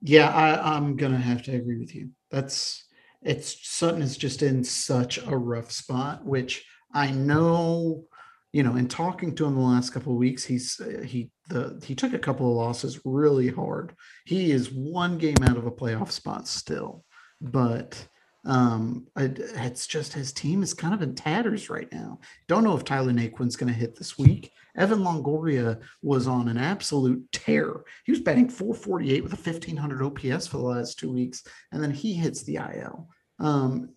[0.00, 2.10] Yeah, I, I'm gonna have to agree with you.
[2.30, 2.84] That's
[3.22, 6.64] it's Sutton is just in such a rough spot, which
[6.94, 8.04] I know,
[8.52, 11.94] you know, in talking to him the last couple of weeks, he's he the he
[11.94, 13.94] took a couple of losses really hard.
[14.24, 17.04] He is one game out of a playoff spot still,
[17.40, 18.08] but
[18.44, 22.20] Um, it- it's just his team is kind of in tatters right now.
[22.46, 24.52] Don't know if Tyler Naquin's going to hit this week.
[24.78, 27.82] Evan Longoria was on an absolute tear.
[28.04, 31.42] He was batting 448 with a 1500 OPS for the last two weeks,
[31.72, 33.08] and then he hits the IL.
[33.40, 33.90] Um,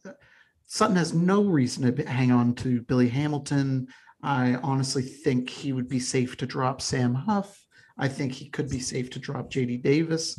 [0.65, 3.87] Sutton has no reason to hang on to Billy Hamilton.
[4.23, 7.57] I honestly think he would be safe to drop Sam Huff.
[7.97, 10.37] I think he could be safe to drop JD Davis,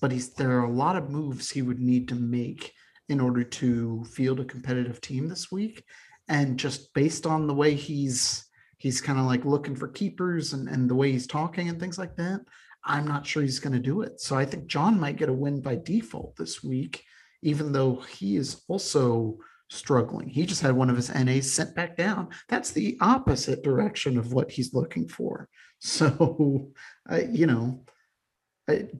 [0.00, 2.72] but he's there are a lot of moves he would need to make
[3.08, 5.84] in order to field a competitive team this week.
[6.28, 8.46] And just based on the way he's
[8.82, 11.98] he's kind of like looking for keepers and, and the way he's talking and things
[11.98, 12.40] like that,
[12.84, 14.20] I'm not sure he's going to do it.
[14.20, 17.04] So I think John might get a win by default this week,
[17.42, 19.38] even though he is also
[19.70, 20.28] struggling.
[20.28, 22.30] He just had one of his NAs sent back down.
[22.48, 25.48] That's the opposite direction of what he's looking for.
[25.84, 26.70] So,
[27.28, 27.84] you know,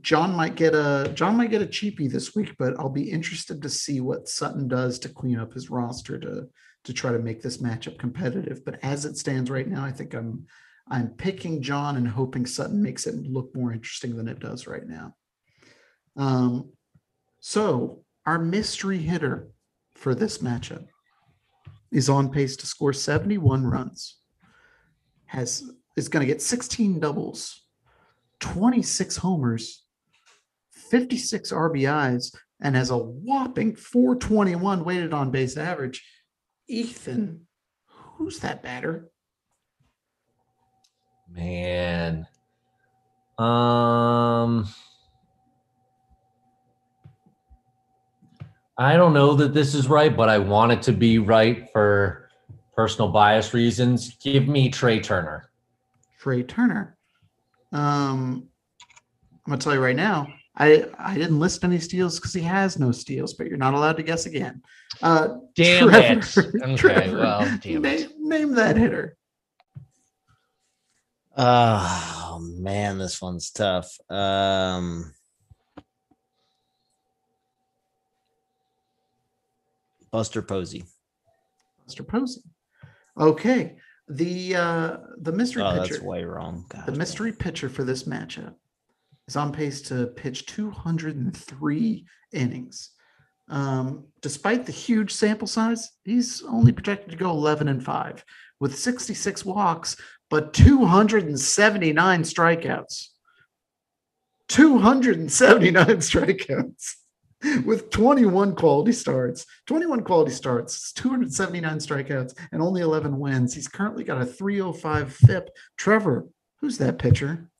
[0.01, 3.63] John might get a John might get a cheapie this week, but I'll be interested
[3.63, 6.49] to see what Sutton does to clean up his roster to
[6.85, 8.65] to try to make this matchup competitive.
[8.65, 10.47] But as it stands right now, I think I'm
[10.89, 14.87] I'm picking John and hoping Sutton makes it look more interesting than it does right
[14.87, 15.15] now.
[16.17, 16.73] Um,
[17.41, 19.49] so our mystery hitter
[19.95, 20.87] for this matchup
[21.93, 24.19] is on pace to score 71 runs.
[25.27, 25.63] Has
[25.97, 27.63] is going to get 16 doubles,
[28.41, 29.85] 26 homers,
[30.73, 36.03] 56 RBIs, and has a whopping 421 weighted on base average.
[36.73, 37.47] Ethan,
[37.87, 39.11] who's that batter?
[41.31, 42.27] Man.
[43.39, 44.67] Um
[48.79, 52.31] I don't know that this is right, but I want it to be right for
[52.75, 54.17] personal bias reasons.
[54.17, 55.51] Give me Trea Turner.
[56.19, 56.97] Trea Turner.
[57.73, 58.49] Um,
[59.47, 60.27] I'm gonna tell you right now.
[60.57, 63.99] I I didn't list any steals because he has no steals, but you're not allowed
[63.99, 64.63] to guess again.
[65.01, 66.55] Uh, Damn Trevor- it.
[66.63, 68.13] Okay, Trevor, well, damn name, it.
[68.19, 69.17] name that hitter.
[71.37, 73.99] Oh man, this one's tough.
[74.11, 75.15] Um
[80.11, 80.85] Buster Posey.
[81.87, 82.43] Buster Posey.
[83.19, 83.77] Okay.
[84.09, 85.95] The uh the mystery Oh, pitcher.
[85.95, 86.67] that's way wrong.
[86.71, 86.97] The God.
[86.99, 88.55] mystery pitcher for this matchup
[89.29, 92.91] is on pace to pitch 203 innings.
[93.53, 98.25] Um, despite the huge sample size, he's only projected to go 11 and 5
[98.61, 99.97] with 66 walks,
[100.31, 103.09] but 279 strikeouts.
[104.49, 106.95] 279 strikeouts
[107.67, 109.45] with 21 quality starts.
[109.67, 113.55] 21 quality starts, 279 strikeouts, and only 11 wins.
[113.55, 115.51] He's currently got a 305 FIP.
[115.77, 116.27] Trevor,
[116.61, 117.51] who's that pitcher?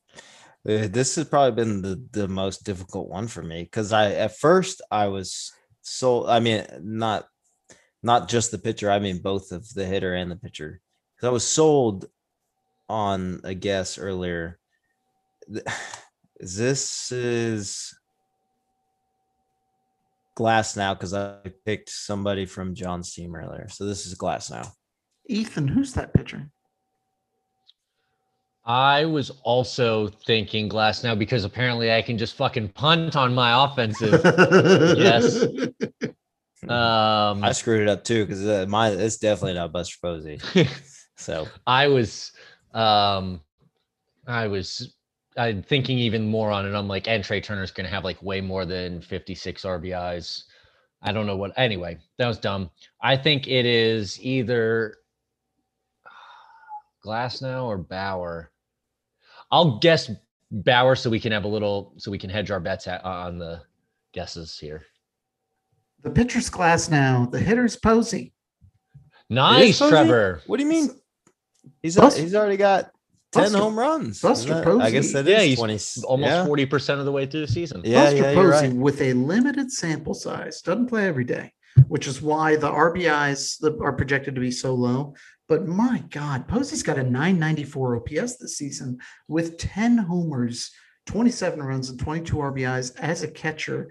[0.67, 4.39] Uh, This has probably been the the most difficult one for me because I at
[4.39, 5.53] first I was
[5.83, 7.27] so I mean not
[8.03, 10.81] not just the pitcher I mean both of the hitter and the pitcher
[11.15, 12.07] because I was sold
[12.89, 14.59] on a guess earlier.
[16.45, 17.97] This is
[20.37, 24.69] Glasnow because I picked somebody from John's team earlier, so this is Glasnow.
[25.29, 26.51] Ethan, who's that pitcher?
[28.65, 34.21] I was also thinking Glasnow because apparently I can just fucking punt on my offensive.
[34.99, 35.45] Yes.
[36.69, 40.39] Um, I screwed it up too because uh, mine it's definitely not Buster Posey.
[41.17, 42.33] So I was,
[42.75, 43.41] um,
[44.27, 44.95] I was,
[45.37, 46.75] I'm thinking even more on it.
[46.75, 50.45] I'm like, and Trea Turner's going to have like way more than 56 RBIs.
[51.03, 51.53] I don't know what.
[51.57, 52.71] Anyway, that was dumb.
[53.01, 54.97] I think it is either
[57.05, 58.52] Glasnow or Bauer.
[59.53, 60.11] I'll guess
[60.51, 63.09] Bauer so we can have a little, so we can hedge our bets at, uh,
[63.09, 63.61] on the
[64.13, 64.83] guesses here.
[66.03, 67.31] The pitcher's Glasnow.
[67.31, 68.33] The hitter's Posey.
[69.31, 69.91] Nice, Posey?
[69.91, 70.43] Trevor.
[70.47, 70.91] What do you mean?
[71.83, 72.91] He's Bust- he's already got
[73.31, 74.21] ten Buster- home runs.
[74.21, 75.23] Buster Isn't I guess Posey.
[75.23, 76.07] that Yeah, is he's twenty.
[76.07, 76.47] Almost yeah.
[76.47, 77.83] 40% of the way through the season.
[77.85, 78.77] Yeah, Buster yeah, you're Posey right.
[78.77, 81.53] with a limited sample size doesn't play every day,
[81.89, 85.15] which is why the RBIs that are projected to be so low.
[85.53, 88.99] But my God, Posey's got a 994 OPS this season
[89.29, 90.71] with 10 homers,
[91.05, 93.91] 27 runs, and 22 RBIs as a catcher.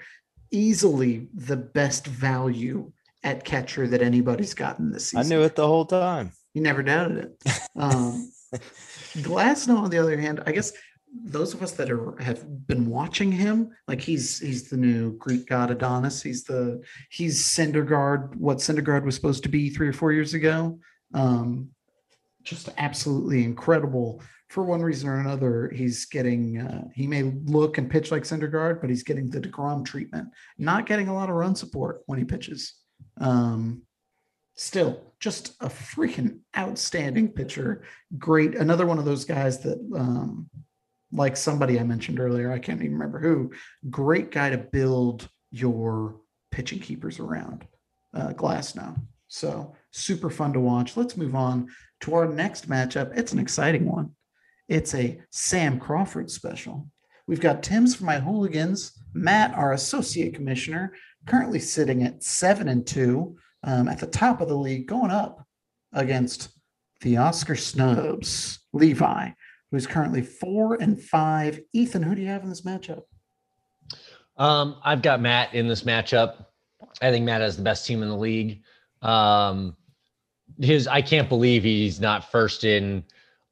[0.50, 2.92] Easily the best value
[3.24, 5.20] at catcher that anybody's gotten this season.
[5.20, 6.32] I knew it the whole time.
[6.56, 7.60] You never doubted it.
[7.76, 8.32] Um,
[9.18, 10.74] Glasnow, on the other hand, I guess
[11.14, 15.46] those of us that are have been watching him, like he's he's the new Greek
[15.46, 16.24] god Adonis.
[16.24, 16.82] He's the
[17.12, 20.80] he's Syndergaard, what Syndergaard was supposed to be three or four years ago.
[21.14, 21.72] Um,
[22.44, 24.22] just absolutely incredible.
[24.50, 28.82] For one reason or another, he's getting uh, he may look and pitch like Syndergaard,
[28.82, 32.26] but he's getting the Degrom treatment, not getting a lot of run support when he
[32.26, 32.74] pitches.
[33.20, 33.84] Um,
[34.56, 37.84] still, just a freaking outstanding pitcher.
[38.18, 40.50] Great, another one of those guys that, um,
[41.14, 43.52] like somebody I mentioned earlier, I can't even remember who.
[43.90, 46.18] Great guy to build your
[46.52, 47.66] pitching keepers around.
[48.14, 50.98] Uh, Glasnow, so super fun to watch.
[50.98, 51.68] Let's move on
[52.02, 53.18] to our next matchup.
[53.18, 54.12] It's an exciting one.
[54.68, 56.88] It's a Sam Crawford special.
[57.28, 60.94] We've got Tim's for my hooligans, Matt, our associate commissioner,
[61.28, 65.46] currently sitting at seven and two um, at the top of the league, going up
[65.94, 66.50] against
[67.02, 69.30] the Oscar Snubs, Levi,
[69.72, 71.60] who's currently four and five.
[71.74, 73.04] Ethan, who do you have in this matchup?
[74.38, 76.46] Um, I've got Matt in this matchup.
[77.02, 78.64] I think Matt has the best team in the league.
[79.02, 79.76] Um,
[80.62, 83.04] his I can't believe he's not first in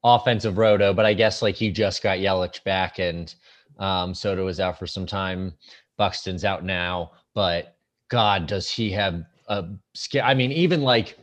[0.02, 3.34] offensive roto, but I guess like he just got Yelich back and
[3.78, 5.54] um, Soto is out for some time.
[5.96, 7.76] Buxton's out now, but
[8.08, 10.22] God, does he have a skill?
[10.24, 11.18] I mean, even like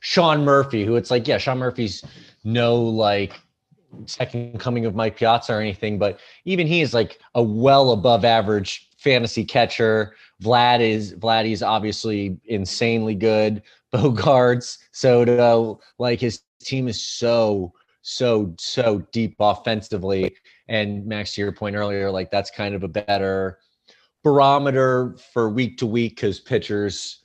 [0.00, 2.04] Sean Murphy, who it's like, yeah, Sean Murphy's
[2.44, 3.40] no like
[4.06, 8.24] second coming of Mike Piazza or anything, but even he is like a well above
[8.24, 10.16] average fantasy catcher.
[10.42, 13.62] Vlad is Vlad is obviously insanely good.
[13.96, 20.36] Bogaerts, Soto, like his team is so so so deep offensively.
[20.68, 23.58] And Max, to your point earlier, like that's kind of a better
[24.22, 27.20] barometer for week to week because pitchers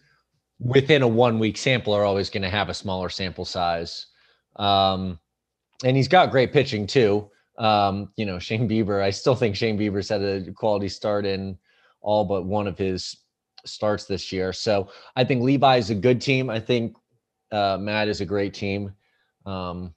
[0.59, 4.07] within a one week sample are always going to have a smaller sample size.
[4.57, 5.19] Um,
[5.83, 7.29] and he's got great pitching too.
[7.57, 11.57] Um, you know, Shane Bieber, I still think Shane Bieber's had a quality start in
[12.01, 13.15] all but one of his
[13.65, 14.53] starts this year.
[14.53, 16.49] So I think Levi is a good team.
[16.49, 16.95] I think
[17.51, 18.93] uh, Matt is a great team.
[19.45, 19.93] Um,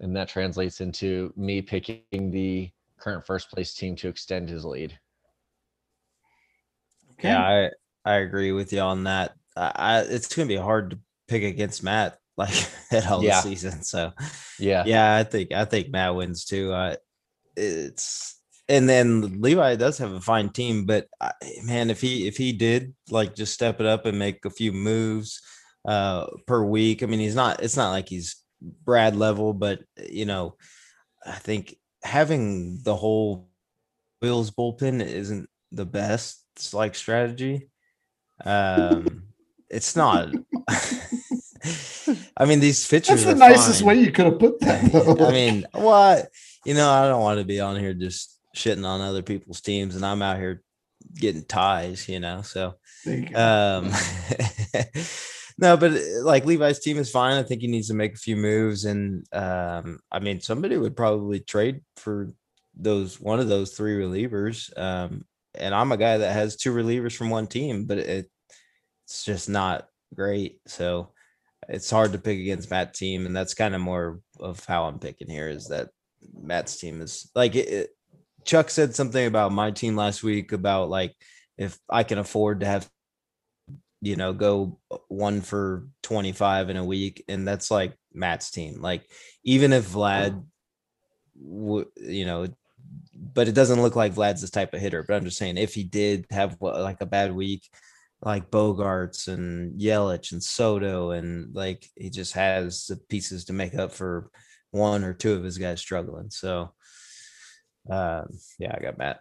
[0.00, 4.98] and that translates into me picking the current first place team to extend his lead.
[7.12, 7.28] Okay.
[7.28, 7.70] Yeah,
[8.04, 9.34] I I agree with you on that.
[9.56, 12.54] I, I it's gonna be hard to pick against Matt like
[12.90, 13.36] at all Yeah.
[13.36, 13.82] the season.
[13.82, 14.12] So
[14.58, 14.84] Yeah.
[14.86, 16.72] yeah, I think I think Matt wins too.
[16.72, 16.96] Uh,
[17.56, 21.06] it's and then Levi does have a fine team, but
[21.64, 24.72] man, if he if he did like just step it up and make a few
[24.72, 25.42] moves
[25.86, 27.62] uh per week, I mean, he's not.
[27.62, 29.80] It's not like he's Brad level, but
[30.10, 30.56] you know,
[31.26, 33.48] I think having the whole
[34.20, 36.42] Bills bullpen isn't the best
[36.72, 37.68] like strategy.
[38.44, 39.24] Um,
[39.68, 40.34] it's not.
[42.36, 43.24] I mean, these pitchers.
[43.24, 43.88] That's the nicest fine.
[43.88, 44.90] way you could have put that.
[44.90, 45.26] though.
[45.28, 46.28] I mean, what
[46.64, 49.96] you know, I don't want to be on here just shitting on other people's teams,
[49.96, 50.62] and I'm out here
[51.14, 52.42] getting ties, you know.
[52.42, 52.74] So,
[53.04, 53.90] you um,
[55.58, 57.36] no, but like Levi's team is fine.
[57.36, 60.96] I think he needs to make a few moves, and um, I mean, somebody would
[60.96, 62.32] probably trade for
[62.76, 64.76] those one of those three relievers.
[64.78, 65.24] Um,
[65.56, 68.30] and I'm a guy that has two relievers from one team, but it,
[69.04, 70.60] it's just not great.
[70.66, 71.12] So
[71.68, 74.98] it's hard to pick against Matt's team, and that's kind of more of how I'm
[74.98, 75.48] picking here.
[75.48, 75.90] Is that
[76.32, 77.90] Matt's team is like it, it-
[78.44, 81.14] Chuck said something about my team last week about like
[81.56, 82.88] if I can afford to have
[84.00, 88.80] you know go uh, one for 25 in a week and that's like Matt's team.
[88.80, 89.08] Like
[89.44, 90.44] even if Vlad
[91.40, 92.46] w- you know
[93.16, 95.74] but it doesn't look like Vlad's this type of hitter but I'm just saying if
[95.74, 97.68] he did have like a bad week
[98.24, 103.74] like Bogaerts and Yelich and Soto and like he just has the pieces to make
[103.74, 104.30] up for
[104.70, 106.30] one or two of his guys struggling.
[106.30, 106.72] So
[107.90, 108.26] um
[108.58, 109.20] yeah I got Matt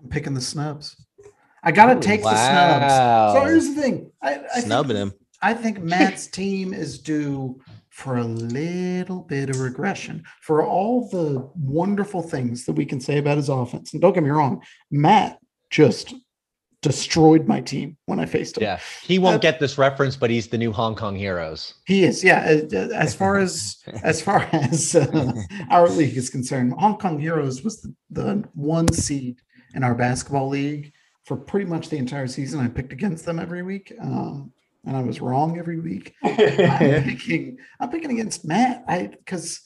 [0.00, 0.96] I'm picking the snubs.
[1.62, 3.34] I gotta take the snubs.
[3.34, 4.12] So here's the thing.
[4.22, 7.60] I, I snubbing think, him I think Matt's team is due
[7.90, 13.18] for a little bit of regression for all the wonderful things that we can say
[13.18, 13.92] about his offense.
[13.92, 15.38] And don't get me wrong, Matt
[15.70, 16.14] just
[16.88, 18.64] destroyed my team when I faced him.
[18.64, 18.80] Yeah.
[19.02, 21.74] He won't Uh, get this reference, but he's the new Hong Kong heroes.
[21.86, 22.40] He is, yeah.
[22.40, 25.32] As, as far as as far as uh,
[25.70, 29.40] our league is concerned, Hong Kong Heroes was the, the one seed
[29.74, 30.92] in our basketball league
[31.24, 32.58] for pretty much the entire season.
[32.60, 34.52] I picked against them every week, um,
[34.86, 36.14] and I was wrong every week.
[36.24, 37.58] I'm picking.
[37.80, 38.84] I'm picking against Matt.
[38.88, 39.60] I because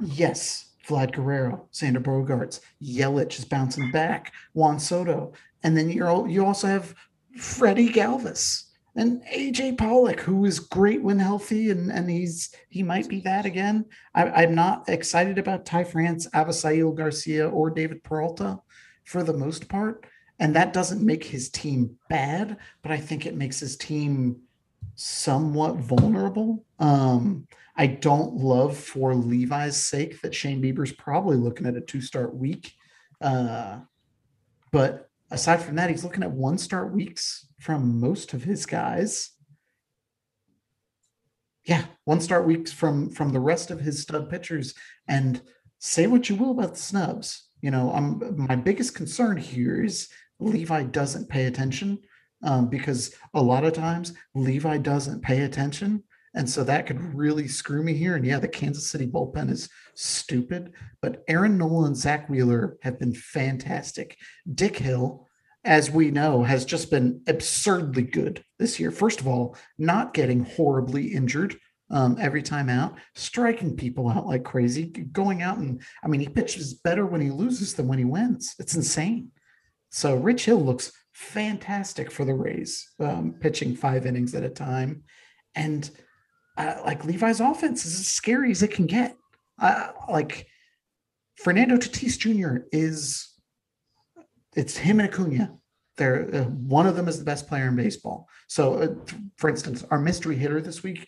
[0.00, 6.44] yes, Vlad Guerrero, Xander Bogaerts, Yelich is bouncing back, Juan Soto, and then you're you
[6.44, 6.94] also have
[7.36, 8.64] Freddie Galvis
[8.96, 13.46] and AJ Pollock, who is great when healthy, and and he's he might be that
[13.46, 13.84] again.
[14.14, 18.60] I, I'm not excited about Ty France, Avisail Garcia, or David Peralta
[19.04, 20.04] for the most part.
[20.40, 24.42] And that doesn't make his team bad, but I think it makes his team
[24.94, 26.64] somewhat vulnerable.
[26.78, 32.00] Um, I don't love for Levi's sake that Shane Bieber's probably looking at a two
[32.00, 32.74] start week.
[33.20, 33.80] Uh,
[34.70, 39.30] but aside from that, he's looking at one start weeks from most of his guys.
[41.64, 44.74] Yeah, one start weeks from from the rest of his stud pitchers.
[45.06, 45.40] And
[45.78, 47.48] say what you will about the snubs.
[47.60, 50.08] You know, I'm my biggest concern here is
[50.40, 51.98] Levi doesn't pay attention
[52.42, 56.04] um, because a lot of times Levi doesn't pay attention.
[56.38, 58.14] And so that could really screw me here.
[58.14, 62.96] And yeah, the Kansas City bullpen is stupid, but Aaron Nola and Zack Wheeler have
[63.00, 64.16] been fantastic.
[64.54, 65.26] Dick Hill,
[65.64, 68.92] as we know, has just been absurdly good this year.
[68.92, 71.56] First of all, not getting horribly injured
[71.90, 76.28] um, every time out, striking people out like crazy, going out and I mean, he
[76.28, 78.54] pitches better when he loses than when he wins.
[78.60, 79.32] It's insane.
[79.90, 85.02] So Rich Hill looks fantastic for the Rays, um, pitching five innings at a time,
[85.56, 85.90] and
[86.58, 89.16] uh, like Levi's offense is as scary as it can get.
[89.60, 90.46] Uh, like
[91.36, 92.64] Fernando Tatis Jr.
[92.72, 93.32] is,
[94.56, 95.54] it's him and Acuna.
[95.96, 98.28] They're uh, one of them is the best player in baseball.
[98.48, 101.06] So, uh, for instance, our mystery hitter this week,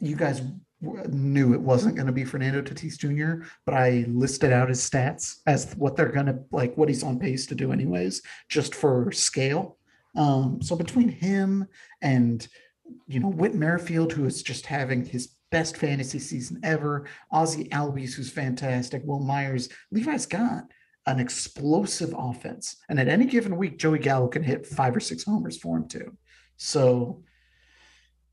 [0.00, 0.42] you guys
[0.80, 5.36] knew it wasn't going to be Fernando Tatis Jr., but I listed out his stats
[5.46, 9.10] as what they're going to like, what he's on pace to do, anyways, just for
[9.12, 9.78] scale.
[10.16, 11.66] Um, so between him
[12.02, 12.46] and
[13.06, 18.14] you know Whit Merrifield, who is just having his best fantasy season ever, Ozzie Albies,
[18.14, 20.64] who's fantastic, Wil Myers, Levi's got
[21.06, 25.24] an explosive offense, and at any given week, Joey Gallo can hit five or six
[25.24, 26.16] homers for him too.
[26.56, 27.22] So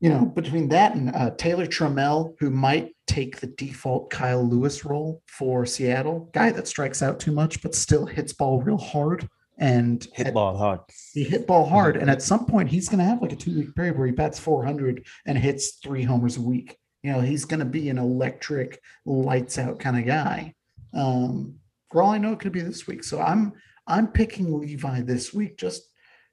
[0.02, 4.84] you know, between that and uh, Taylor Trammell, who might take the default Kyle Lewis
[4.84, 9.28] role for Seattle, guy that strikes out too much but still hits ball real hard
[9.62, 10.80] and Hit at- ball hard.
[11.14, 13.54] he hit ball hard, and at some point he's going to have like a two
[13.54, 16.76] week period where he bats 400 and hits three homers a week.
[17.04, 20.54] You know, he's going to be an electric, lights out kind of guy.
[20.92, 21.56] Um,
[21.90, 23.04] for all I know, it could be this week.
[23.04, 23.52] So I'm
[23.86, 25.82] I'm picking Levi this week just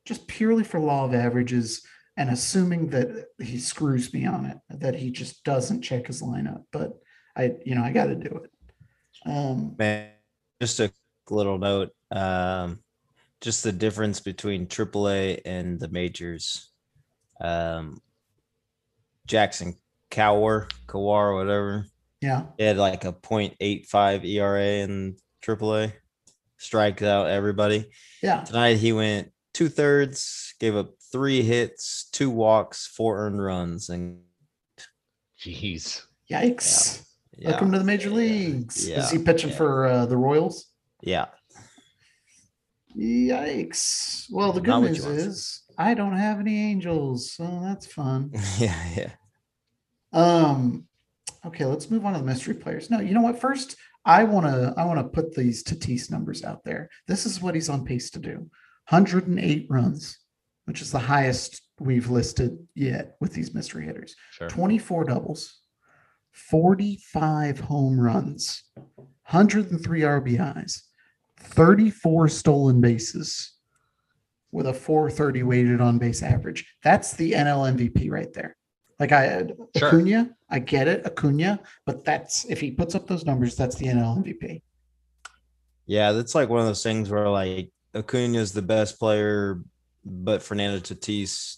[0.05, 1.81] just purely for law of averages
[2.17, 6.63] and assuming that he screws me on it, that he just doesn't check his lineup.
[6.71, 6.93] But
[7.37, 8.51] I, you know, I got to do it.
[9.25, 10.09] Um, Man,
[10.61, 10.91] just a
[11.29, 11.91] little note.
[12.11, 12.79] Um,
[13.41, 16.69] just the difference between AAA and the majors.
[17.41, 18.01] Um,
[19.27, 19.75] Jackson
[20.11, 21.85] Kowar, Kawar, whatever.
[22.21, 25.93] yeah, He had like a 0.85 ERA in AAA.
[26.57, 27.85] Strikes out everybody.
[28.21, 28.41] yeah.
[28.43, 34.19] Tonight he went two thirds, gave up three hits, two walks, four earned runs, and
[35.39, 36.01] Jeez.
[36.29, 37.05] Yikes!
[37.37, 38.87] yeah, Welcome to the major leagues.
[38.87, 39.55] yeah, Is he pitching yeah.
[39.55, 40.67] for uh, the Royals?
[41.01, 41.27] yeah.
[42.97, 44.25] Yikes.
[44.31, 45.17] Well, the good Not what news you want.
[45.19, 48.31] is I don't have any angels, so that's fun.
[48.57, 49.11] yeah, yeah.
[50.11, 50.87] Um
[51.45, 52.89] okay, let's move on to the mystery players.
[52.89, 53.39] No, you know what?
[53.39, 53.75] First,
[54.05, 56.89] I want to I want to put these Tatis numbers out there.
[57.07, 58.49] This is what he's on pace to do.
[58.89, 60.17] 108 runs,
[60.65, 64.15] which is the highest we've listed yet with these mystery hitters.
[64.31, 64.49] Sure.
[64.49, 65.59] 24 doubles,
[66.31, 68.63] 45 home runs,
[68.95, 70.81] 103 RBIs,
[71.39, 73.53] 34 stolen bases
[74.51, 76.75] with a 430 weighted on base average.
[76.83, 78.55] That's the NL MVP right there.
[78.99, 79.45] Like I
[79.77, 79.87] Sure.
[79.89, 83.85] Acuna, I get it, Acuna, but that's if he puts up those numbers, that's the
[83.85, 84.61] NL MVP.
[85.85, 89.61] Yeah, that's like one of those things where like Acuna is the best player,
[90.03, 91.57] but Fernando Tatis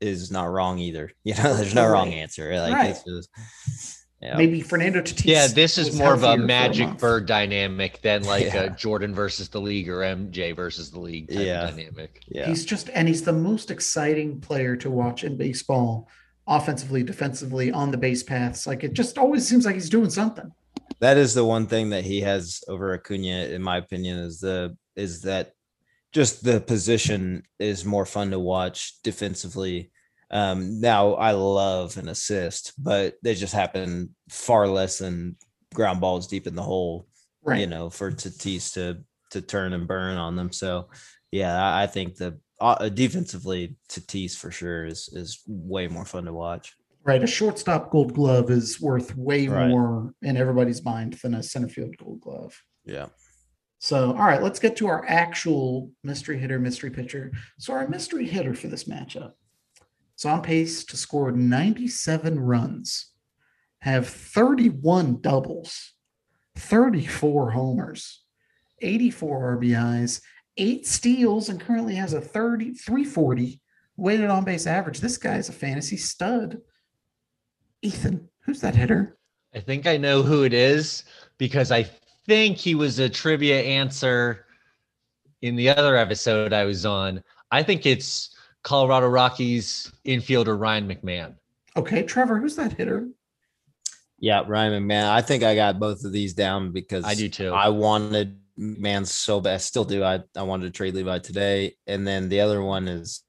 [0.00, 1.10] is not wrong either.
[1.24, 2.56] You know, there's no wrong answer.
[2.58, 2.90] Like Right.
[2.90, 4.36] it's just yeah.
[4.36, 5.24] Maybe Fernando Tatis.
[5.26, 7.00] Yeah, this is more of a magic month.
[7.00, 8.62] bird dynamic than like Yeah.
[8.64, 11.70] a Jordan versus the league or MJ versus the league type Yeah.
[11.70, 12.22] dynamic.
[12.28, 12.46] yeah.
[12.46, 16.08] He's just and he's the most exciting player to watch in baseball,
[16.46, 18.66] offensively, defensively, on the base paths.
[18.66, 20.50] Like it just always seems like he's doing something.
[21.00, 24.76] that is the one thing that he has over Acuna, in my opinion, is the
[24.96, 25.52] is that
[26.12, 29.90] just the position is more fun to watch defensively.
[30.32, 35.36] Um, now I love an assist, but they just happen far less than
[35.74, 37.06] ground balls deep in the hole,
[37.42, 37.60] Right.
[37.60, 40.52] you know, for Tatis to to turn and burn on them.
[40.52, 40.88] So
[41.30, 46.24] yeah, I, I think the uh, defensively Tatis for sure is is way more fun
[46.24, 46.74] to watch.
[47.04, 47.22] Right.
[47.22, 49.68] A shortstop gold glove is worth way Right.
[49.68, 52.56] more in everybody's mind than a center field gold glove.
[52.84, 53.06] Yeah.
[53.80, 57.32] So, all right, let's get to our actual mystery hitter, mystery pitcher.
[57.58, 59.32] So, our mystery hitter for this matchup
[60.22, 63.10] is on pace to score 97 runs,
[63.80, 65.94] have 31 doubles,
[66.56, 68.22] 34 homers,
[68.80, 70.20] 84 RBIs,
[70.58, 73.60] eight steals, and currently has a 30 340
[73.96, 75.00] weighted on base average.
[75.00, 76.58] This guy's a fantasy stud.
[77.82, 79.18] Ethan, who's that hitter?
[79.54, 81.02] I think I know who it is
[81.36, 81.88] because I
[82.26, 84.46] think he was a trivia answer
[85.40, 91.34] in the other episode I was on, I think it's Colorado Rockies infielder Ryan McMahon.
[91.76, 93.08] Okay, Trevor, who's that hitter?
[94.18, 95.08] Yeah, Ryan McMahon.
[95.08, 97.52] I think I got both of these down because I do too.
[97.52, 99.54] I wanted McMahon so bad.
[99.54, 100.04] I still do.
[100.04, 101.74] I, I wanted to trade Levi today.
[101.86, 103.24] And then the other one is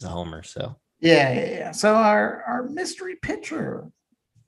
[0.00, 0.42] the homer.
[0.42, 1.70] So Yeah, yeah, yeah.
[1.72, 3.88] So our our mystery pitcher,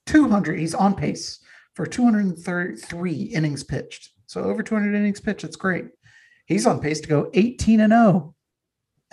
[0.07, 0.59] 200.
[0.59, 1.41] He's on pace
[1.75, 4.11] for 233 innings pitched.
[4.27, 5.43] So over 200 innings pitched.
[5.43, 5.87] That's great.
[6.47, 8.35] He's on pace to go 18 and 0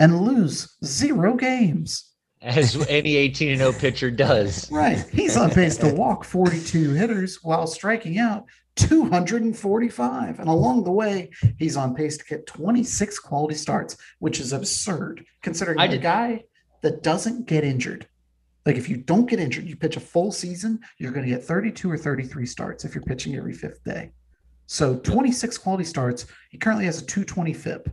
[0.00, 2.06] and lose zero games.
[2.42, 4.68] As any 18 and 0 pitcher does.
[4.72, 5.04] Right.
[5.12, 8.46] He's on pace to walk 42 hitters while striking out
[8.76, 10.38] 245.
[10.40, 15.24] And along the way, he's on pace to get 26 quality starts, which is absurd
[15.42, 16.44] considering I a did- guy
[16.82, 18.06] that doesn't get injured.
[18.66, 21.44] Like if you don't get injured, you pitch a full season, you're going to get
[21.44, 24.12] 32 or 33 starts if you're pitching every fifth day.
[24.66, 26.26] So 26 quality starts.
[26.50, 27.90] He currently has a 220 FIP.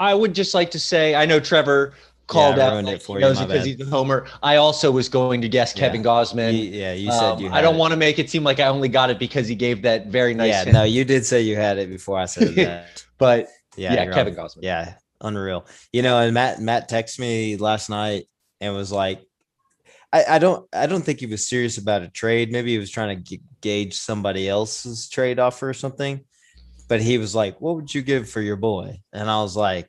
[0.00, 1.92] I would just like to say, I know Trevor
[2.26, 4.26] called I out like, for he knows because he's a homer.
[4.42, 5.80] I also was going to guess Yeah.
[5.86, 6.52] Kevin Gausman.
[6.54, 7.50] You- yeah, you said Um, you.
[7.50, 9.82] I don't want to make it seem like I only got it because he gave
[9.82, 12.54] that very nice Yeah, hint, no, you did say you had it before I said
[12.54, 13.04] that.
[13.18, 14.46] but Yeah, yeah, Kevin on.
[14.46, 14.62] Gausman.
[14.62, 15.66] Yeah, unreal.
[15.92, 18.24] You know, and Matt Matt texted me last night
[18.60, 19.20] and was like,
[20.12, 22.50] I, I don't I don't think he was serious about a trade.
[22.50, 26.24] Maybe he was trying to g- gauge somebody else's trade offer or something.
[26.88, 29.88] But he was like, "What would you give for your boy?" And I was like,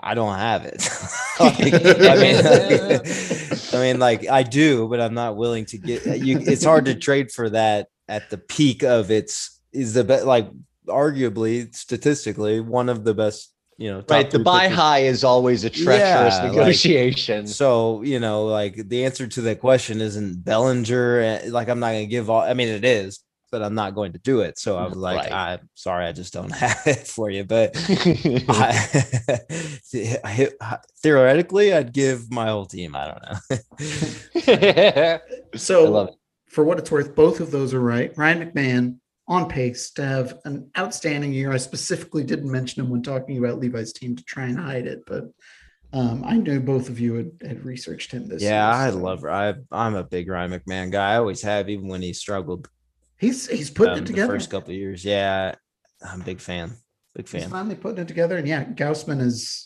[0.00, 0.88] "I don't have it."
[1.40, 2.36] Like, I mean,
[3.72, 6.40] I mean, like I do, but I'm not willing to get you.
[6.40, 10.24] It's hard to trade for that at the peak of its is the best.
[10.26, 10.48] Like
[10.88, 13.52] arguably, statistically, one of the best.
[13.80, 14.28] You know, Right.
[14.28, 14.76] The buy pitchers.
[14.76, 17.46] high is always a treacherous Yeah, like- negotiation.
[17.46, 21.20] So you know, like the answer to that question isn't Bellinger.
[21.20, 22.40] eh, Like I'm not going to give all.
[22.40, 23.20] I mean, it is,
[23.50, 24.58] but I'm not going to do it.
[24.58, 25.32] So I was like, Right.
[25.32, 27.44] I'm sorry, I just don't have it for you.
[27.44, 27.72] But
[28.48, 28.72] I,
[31.02, 32.96] theoretically, I'd give my whole team.
[32.96, 33.38] I don't know.
[35.56, 36.14] So I love it.
[36.46, 38.16] for what it's worth, both of those are right.
[38.16, 38.96] Ryan McMahon
[39.26, 41.52] on pace to have an outstanding year.
[41.52, 45.04] I specifically didn't mention him when talking about Levi's team to try and hide it,
[45.06, 45.24] but
[45.92, 48.92] um, I knew both of you had, had researched him this yeah, I year.
[48.92, 49.24] so love.
[49.24, 51.12] I I'm a big Ryan McMahon guy.
[51.12, 52.68] I always have, even when he struggled
[53.18, 54.32] He's he's putting um, it the together.
[54.32, 55.04] first couple of years.
[55.04, 55.54] Yeah,
[56.08, 56.76] I'm a big fan.
[57.14, 57.50] Big He's fan.
[57.50, 59.64] finally putting it together, and yeah, Gausman is.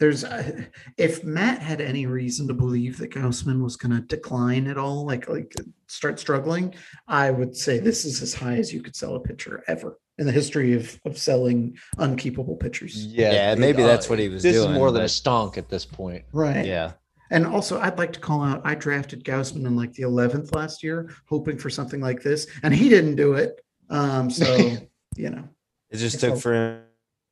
[0.00, 0.62] There's uh,
[0.96, 5.04] if Matt had any reason to believe that Gausman was going to decline at all,
[5.06, 5.54] like like
[5.88, 6.74] start struggling,
[7.06, 10.24] I would say this is as high as you could sell a pitcher ever in
[10.24, 12.96] the history of of selling unkeepable pitchers.
[13.04, 13.30] Yeah.
[13.32, 15.68] Yeah, maybe that's what he was This doing, is more than a but- stonk at
[15.68, 16.24] this point.
[16.32, 16.64] Right.
[16.64, 16.92] Yeah.
[17.30, 18.60] And also, I'd like to call out.
[18.64, 22.74] I drafted Gausman in like the eleventh last year, hoping for something like this, and
[22.74, 23.60] he didn't do it.
[23.88, 24.56] Um, so
[25.16, 25.48] you know,
[25.90, 26.82] It just took for him,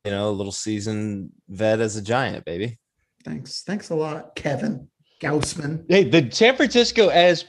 [0.05, 2.77] you know, a little seasoned vet as a giant, baby.
[3.23, 4.87] thanks, thanks a lot, Kevin
[5.21, 5.85] Gausman.
[5.89, 7.45] Hey, the San Francisco, as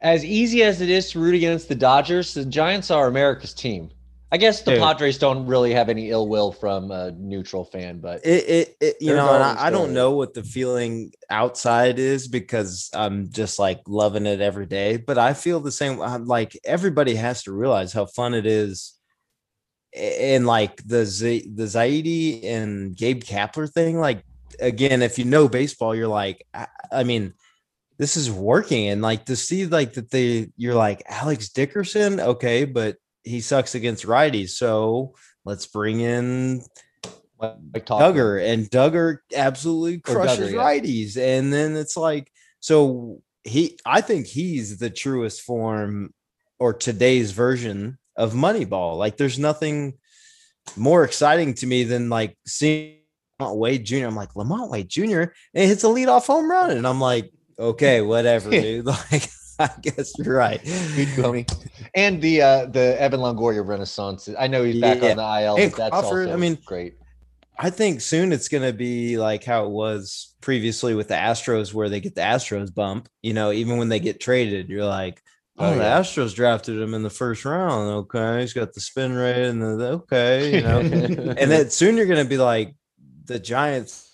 [0.00, 3.90] as easy as it is to root against the Dodgers, the Giants are America's team.
[4.32, 4.80] I guess the Dude.
[4.80, 8.96] Padres don't really have any ill will from a neutral fan, but It, it, it
[8.98, 13.58] you know, and I, I don't know what the feeling outside is because I'm just
[13.58, 14.96] like loving it every day.
[14.96, 16.00] But I feel the same.
[16.00, 18.94] I'm like everybody has to realize how fun it is.
[19.94, 24.24] And like the Z, the Zaidi and Gabe Kapler thing, like
[24.58, 27.34] again, if you know baseball, you're like, I, I mean,
[27.98, 32.64] this is working, and like to see like that they, you're like Alex Dickerson, okay,
[32.64, 36.62] but he sucks against righties, so let's bring in
[37.40, 37.86] like.
[37.86, 40.58] Duggar and Duggar absolutely crushes Duggar, yeah.
[40.58, 41.16] righties.
[41.16, 42.30] And then it's like,
[42.60, 46.14] so he, I think he's the truest form
[46.58, 48.96] or today's version of Moneyball.
[48.96, 49.98] Like, there's nothing
[50.76, 52.98] more exciting to me than like seeing
[53.40, 54.06] LaMonte Wade Jr.
[54.06, 55.32] I'm like, LaMonte Wade Jr.
[55.54, 56.70] and hits a leadoff home run.
[56.70, 58.86] And I'm like, okay, whatever, dude.
[59.10, 59.28] Like,
[59.76, 60.62] I guess you're right.
[60.62, 61.50] Good, homie.
[61.94, 64.28] And the uh the Evan Longoria Renaissance.
[64.38, 65.10] I know he's back Yeah.
[65.10, 66.94] on the IL, Hey, but that's Crawford, also I mean, great.
[67.58, 71.72] I think soon it's going to be like how it was previously with the Astros,
[71.72, 73.08] where they get the Astros bump.
[73.22, 75.22] You know, even when they get traded, you're like,
[75.58, 76.00] oh, Oh, the yeah.
[76.00, 77.90] Astros drafted him in the first round.
[77.90, 78.40] Okay.
[78.40, 80.78] He's got the spin rate and the, okay, you know.
[81.38, 82.74] and then soon you're going to be like
[83.26, 84.08] the Giants,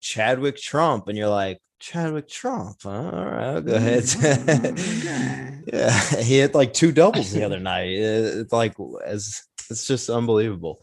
[0.00, 1.08] Chadwick Tromp.
[1.08, 2.82] And you're like, Chadwick Tromp.
[2.82, 2.90] Huh?
[2.90, 4.04] All right, I'll go ahead.
[4.20, 5.60] Okay.
[5.72, 6.00] yeah.
[6.20, 7.90] He hit like two doubles the other night.
[7.98, 8.74] It's like,
[9.04, 10.80] as it's just unbelievable.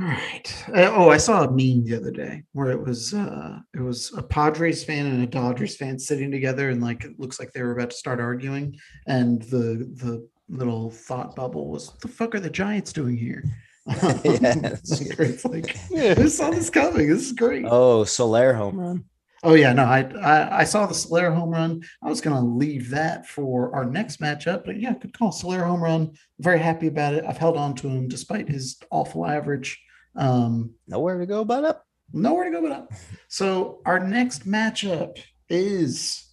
[0.00, 0.64] All right.
[0.68, 4.12] Uh, oh, I saw a meme the other day where it was uh it was
[4.16, 7.62] a Padres fan and a Dodgers fan sitting together and like it looks like they
[7.62, 8.78] were about to start arguing
[9.08, 13.42] and the the little thought bubble was what the fuck are the Giants doing here?
[14.24, 17.08] Yeah, that's Like, who saw this coming?
[17.08, 17.64] This is great.
[17.68, 19.04] Oh, Soler home run.
[19.44, 21.82] Oh yeah, no, I I, I saw the Soler home run.
[22.02, 25.30] I was gonna leave that for our next matchup, but yeah, good call.
[25.32, 26.12] Soler home run.
[26.40, 27.24] Very happy about it.
[27.24, 29.80] I've held on to him despite his awful average.
[30.16, 31.86] Um, Nowhere to go but up.
[32.12, 32.92] nowhere to go but up.
[33.28, 36.26] So our next matchup is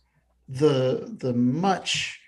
[0.50, 2.20] the the much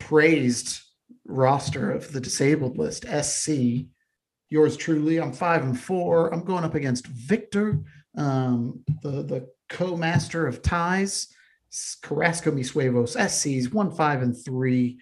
[0.00, 0.80] praised
[1.24, 3.86] roster of the disabled list SC.
[4.48, 5.20] Yours truly.
[5.20, 6.32] I'm five and four.
[6.32, 7.80] I'm going up against Victor,
[8.16, 11.28] um, the the co-master of ties.
[12.02, 14.98] Carrasco Misuevos SC's one five and three.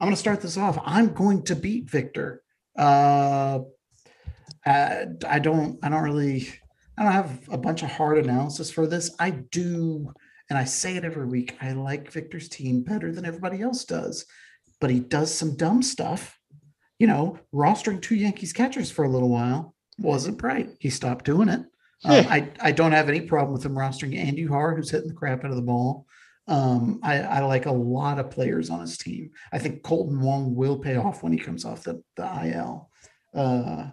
[0.00, 0.78] I'm going to start this off.
[0.84, 2.42] I'm going to beat Victor.
[2.76, 3.60] Uh,
[4.66, 5.78] I don't.
[5.82, 6.48] I don't really.
[6.98, 9.14] I don't have a bunch of hard analysis for this.
[9.20, 10.12] I do,
[10.48, 11.56] and I say it every week.
[11.60, 14.24] I like Victor's team better than everybody else does,
[14.80, 16.35] but he does some dumb stuff.
[16.98, 20.68] You know, rostering two Yankees catchers for a little while wasn't right.
[20.80, 21.60] He stopped doing it.
[22.04, 25.14] Um, I, I don't have any problem with him rostering Andy Har, who's hitting the
[25.14, 26.06] crap out of the ball.
[26.48, 29.30] Um, I, I like a lot of players on his team.
[29.52, 32.90] I think Kolten Wong will pay off when he comes off the, the IL.
[33.34, 33.88] Uh,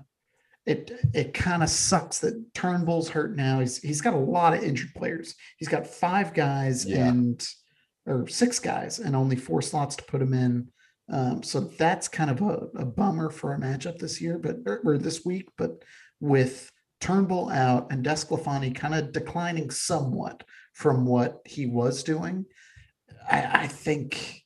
[0.66, 3.60] it it kind of sucks that Turnbull's hurt now.
[3.60, 5.36] He's he's got a lot of injured players.
[5.58, 7.08] He's got five guys Yeah.
[7.08, 7.46] and
[8.06, 10.68] or six guys and only four slots to put him in.
[11.14, 14.82] Um, so that's kind of a, a bummer for a matchup this year, but or,
[14.84, 15.48] or this week.
[15.60, 15.84] But
[16.20, 16.72] with
[17.02, 22.46] Turnbull out and DeSclafani kind of declining somewhat from what he was doing,
[23.30, 24.42] I, I think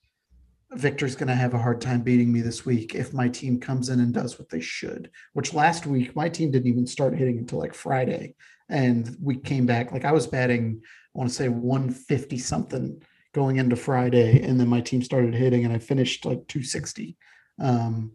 [0.73, 3.87] Victor's going to have a hard time beating me this week if my team comes
[3.87, 5.09] in and does what they should.
[5.31, 8.35] Which last week my team didn't even start hitting until like Friday,
[8.67, 10.81] and we came back like I was batting.
[10.83, 13.01] I want to say 150 something
[13.37, 17.15] going into Friday, and then my team started hitting, and I finished like 260,
[17.61, 18.11] um,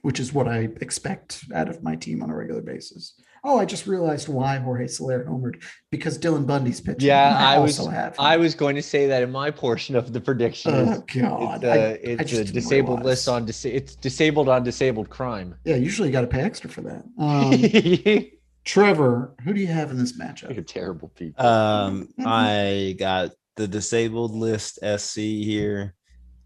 [0.00, 3.20] which is what I expect out of my team on a regular basis.
[3.44, 7.06] Oh, I just realized why Jorge Soler homered because Dylan Bundy's pitching.
[7.08, 8.14] Yeah, and I was have.
[8.18, 10.72] I was going to say that in my portion of the prediction.
[10.74, 11.64] Oh God!
[11.64, 13.26] it's I- a, I it's just a disabled realize.
[13.26, 15.54] list on dis- it's disabled on disabled crime.
[15.64, 17.04] Yeah, usually you got to pay extra for that.
[17.18, 18.26] Um,
[18.64, 20.66] Trevor, who do you have in this matchup?
[20.66, 21.44] terrible people.
[21.44, 23.30] Um, I got
[23.60, 25.94] the disabled list SC here.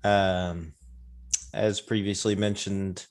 [0.03, 0.74] Um,
[1.55, 3.07] as previously mentioned,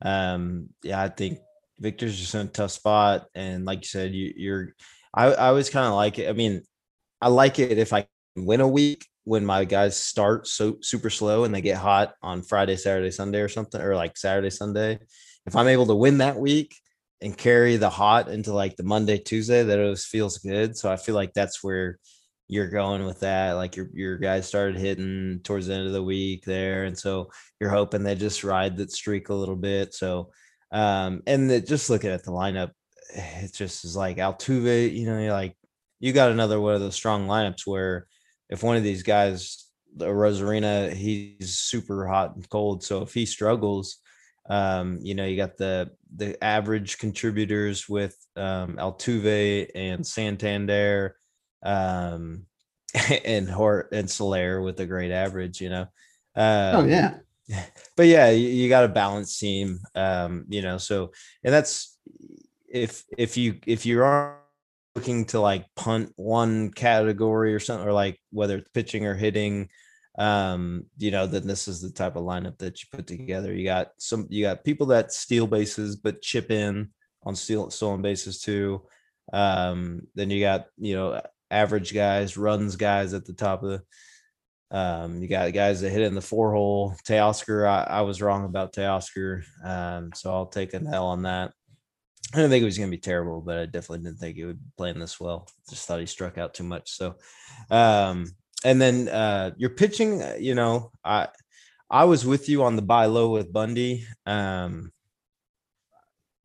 [0.00, 1.40] um, yeah, I think
[1.80, 4.74] Victor's just in a tough spot, and like you said, you, you're.
[5.12, 6.28] I, I always kind of like it.
[6.28, 6.62] I mean,
[7.20, 8.06] I like it if I
[8.36, 12.42] win a week when my guys start so super slow and they get hot on
[12.42, 15.00] Friday, Saturday, Sunday, or something, or like Saturday, Sunday.
[15.46, 16.76] If I'm able to win that week,
[17.20, 20.76] and carry the hot into like the Monday, Tuesday, that always feels good.
[20.76, 21.98] So I feel like that's where
[22.48, 23.52] you're going with that.
[23.52, 27.30] Like your your guys started hitting towards the end of the week there, and so
[27.60, 29.94] you're hoping they just ride that streak a little bit.
[29.94, 30.30] So
[30.72, 32.70] um, and the, just looking at the lineup,
[33.14, 34.94] it just is like Altuve.
[34.94, 35.56] You know, you're like
[36.00, 38.06] you got another one of those strong lineups where
[38.48, 39.66] if one of these guys,
[39.96, 42.82] the Rosarina, he's super hot and cold.
[42.82, 43.98] So if he struggles,
[44.48, 51.16] um, you know, you got the the average contributors with um, Altuve and Santander,
[51.62, 52.46] um,
[53.24, 55.60] and Hort and Soler with a great average.
[55.60, 55.82] You know.
[56.36, 57.14] Um, Oh yeah,
[57.96, 59.80] but yeah, you, you got a balanced team.
[59.94, 61.12] Um, you know, so
[61.44, 61.98] and that's
[62.68, 64.38] if if you if you are
[64.94, 69.68] looking to like punt one category or something, or like whether it's pitching or hitting,
[70.18, 73.54] um, you know, then this is the type of lineup that you put together.
[73.54, 76.90] You got some you got people that steal bases but chip in
[77.24, 78.82] on steal stolen bases too.
[79.32, 83.82] Um, then you got, you know, average guys, runs guys at the top of the
[84.70, 86.94] um, you got guys that hit in the four hole.
[87.06, 89.42] Teoscar, I, I was wrong about Teoscar.
[89.64, 91.52] Um, so I'll take an L on that.
[92.34, 94.44] I didn't think it was going to be terrible, but I definitely didn't think he
[94.44, 95.48] would be playing this well.
[95.70, 96.90] Just thought he struck out too much.
[96.90, 97.14] So,
[97.70, 98.26] um,
[98.64, 101.28] and then uh, your pitching, uh, you know, I
[101.90, 104.06] I was with you on the buy low with Bundy.
[104.26, 104.92] Um,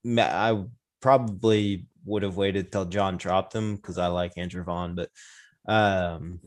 [0.05, 0.63] I
[1.01, 5.09] probably would have waited till John dropped him because I like Andrew Vaughn, but
[5.67, 6.39] um,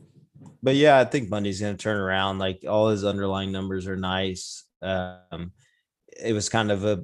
[0.61, 2.39] but yeah, I think Bundy's to turn around.
[2.39, 4.63] Like all his underlying numbers are nice.
[4.81, 5.51] Um,
[6.21, 7.03] it was kind of a,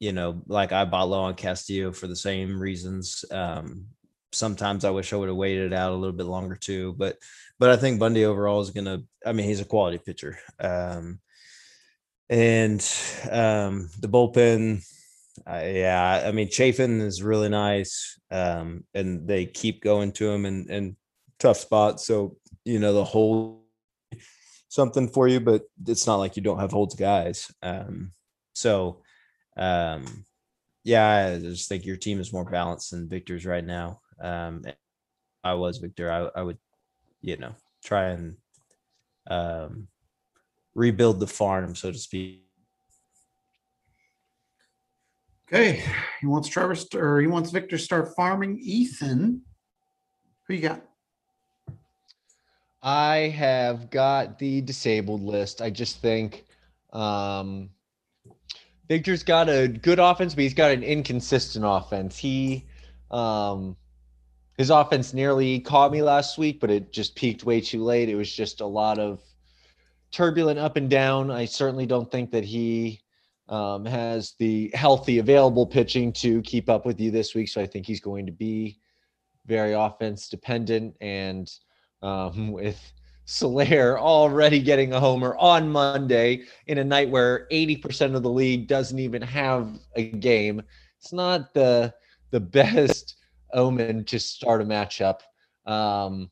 [0.00, 3.24] you know, like I bought low on Castillo for the same reasons.
[3.30, 3.86] Um,
[4.32, 7.16] sometimes I wish I would have waited out a little bit longer too, but
[7.58, 9.02] but I think Bundy overall is going to.
[9.24, 10.38] I mean, he's a quality pitcher.
[10.58, 11.20] Um,
[12.28, 12.80] and
[13.30, 14.84] um, the bullpen,
[15.46, 20.46] uh, yeah, I mean, Chafin is really nice, um, and they keep going to him
[20.46, 20.96] and
[21.38, 22.06] tough spots.
[22.06, 23.64] So you know the whole
[24.68, 27.50] something for you, but it's not like you don't have holds guys.
[27.62, 28.10] Um,
[28.54, 29.02] so
[29.56, 30.24] um,
[30.82, 34.00] yeah, I just think your team is more balanced than Victor's right now.
[34.20, 34.62] Um,
[35.42, 36.58] I was Victor, I, I would,
[37.20, 37.54] you know,
[37.84, 38.36] try and
[39.28, 39.88] um,
[40.74, 42.43] rebuild the farm, so to speak.
[45.52, 45.84] Okay,
[46.20, 48.58] he wants Trevor st- or he wants Victor to start farming.
[48.62, 49.42] Ethan,
[50.46, 50.82] who you got?
[52.82, 55.62] I have got the disabled list.
[55.62, 56.44] I just think
[56.92, 57.70] um,
[58.88, 62.16] Victor's got a good offense, but he's got an inconsistent offense.
[62.16, 62.66] He
[63.10, 63.76] um,
[64.56, 68.08] his offense nearly caught me last week, but it just peaked way too late.
[68.08, 69.20] It was just a lot of
[70.10, 71.30] turbulent up and down.
[71.30, 73.00] I certainly don't think that he
[73.48, 77.48] um, has the healthy available pitching to keep up with you this week.
[77.48, 78.78] So I think he's going to be
[79.46, 81.50] very offense dependent and
[82.02, 82.80] um, with
[83.26, 88.68] Soler already getting a homer on Monday in a night where 80% of the league
[88.68, 90.62] doesn't even have a game.
[91.00, 91.94] It's not the
[92.30, 93.16] the best
[93.52, 95.20] omen to start a matchup.
[95.66, 96.30] Um,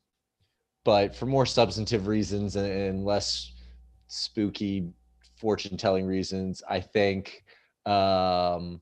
[0.83, 3.53] but for more substantive reasons and, and less
[4.07, 4.93] spooky
[5.43, 7.43] fortune telling reasons, I think
[7.85, 8.81] um,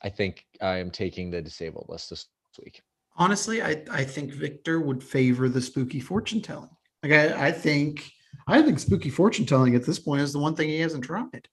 [0.00, 2.26] I think I am taking the disabled list this
[2.62, 2.82] week.
[3.16, 6.70] Honestly, I, I think Victor would favor the spooky fortune telling.
[7.02, 8.12] Like I, I think
[8.46, 11.48] I think spooky fortune telling at this point is the one thing he hasn't tried.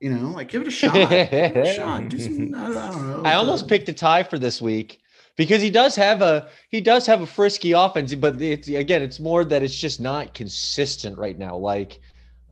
[0.00, 0.94] You know, like give it a shot.
[0.94, 2.08] Give it a shot.
[2.08, 3.22] Do some, I, don't know.
[3.28, 5.02] I almost picked a tie for this week
[5.36, 9.20] because he does have a he does have a frisky offense, but it's again it's
[9.20, 11.56] more that it's just not consistent right now.
[11.56, 12.00] Like,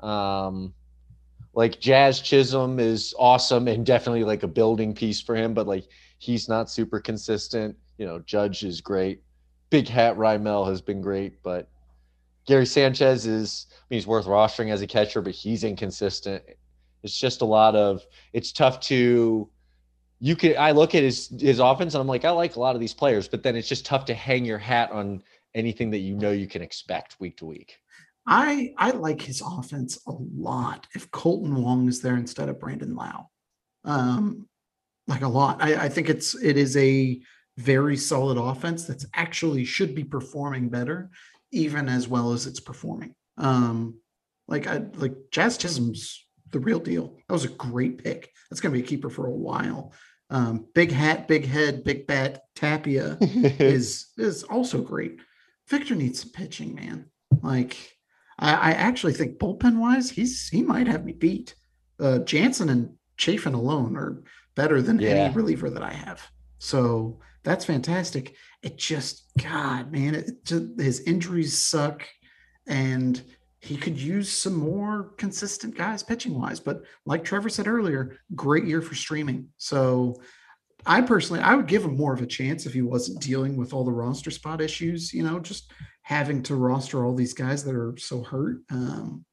[0.02, 0.74] um,
[1.54, 5.88] like Jazz Chisholm is awesome and definitely like a building piece for him, but like
[6.18, 7.76] he's not super consistent.
[7.98, 9.22] You know, Judge is great.
[9.70, 11.68] Big Hat Raimel has been great, but
[12.46, 16.42] Gary Sanchez is I mean, he's worth rostering as a catcher, but he's inconsistent.
[17.02, 19.48] It's just a lot of it's tough to
[20.20, 22.74] you can I look at his his offense and I'm like, I like a lot
[22.74, 25.22] of these players, but then it's just tough to hang your hat on
[25.54, 27.79] anything that you know you can expect week to week.
[28.30, 30.86] I I like his offense a lot.
[30.94, 33.28] If Kolten Wong is there instead of Brandon Lowe,
[33.84, 34.48] um,
[35.08, 35.60] like a lot.
[35.60, 37.20] I, I think it's it is a
[37.58, 41.10] very solid offense that's actually should be performing better,
[41.50, 43.16] even as well as it's performing.
[43.36, 43.98] Um,
[44.46, 47.16] like I like Jazz Chisholm's the real deal.
[47.26, 48.30] That was a great pick.
[48.48, 49.92] That's going to be a keeper for a while.
[50.30, 52.42] Um, big hat, big head, big bat.
[52.54, 55.18] Tapia is is also great.
[55.68, 57.06] Victor needs some pitching, man.
[57.42, 57.76] Like
[58.40, 61.54] I, I actually think bullpen wise, he's he might have me beat.
[62.00, 64.22] Uh, Jansen and Chafin alone are
[64.54, 65.10] better than Yeah.
[65.10, 66.26] any reliever that I have.
[66.58, 68.34] So that's fantastic.
[68.62, 72.06] It just God, man, it just, his injuries suck,
[72.66, 73.22] and
[73.60, 76.60] he could use some more consistent guys pitching wise.
[76.60, 79.48] But like Trevor said earlier, great year for streaming.
[79.58, 80.20] So
[80.86, 83.74] I personally, I would give him more of a chance if he wasn't dealing with
[83.74, 85.12] all the roster spot issues.
[85.12, 85.70] You know, just
[86.10, 88.56] having to roster all these guys that are so hurt.
[88.68, 89.24] Um,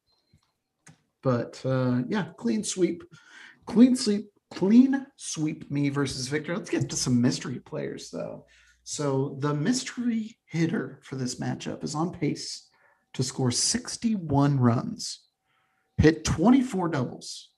[1.23, 3.03] but uh, yeah, clean sweep,
[3.65, 6.55] clean sweep, clean sweep me versus Victor.
[6.55, 8.45] Let's get to some mystery players though.
[8.83, 12.69] So the mystery hitter for this matchup is on pace
[13.15, 15.21] to score 61 runs,
[15.97, 17.49] hit 24 doubles,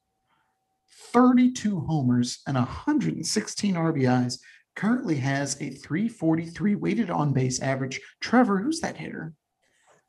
[1.12, 4.40] 32 homers, and 116 RBIs.
[4.76, 8.00] Currently has a 343 weighted on base average.
[8.22, 9.34] Trevor, who's that hitter?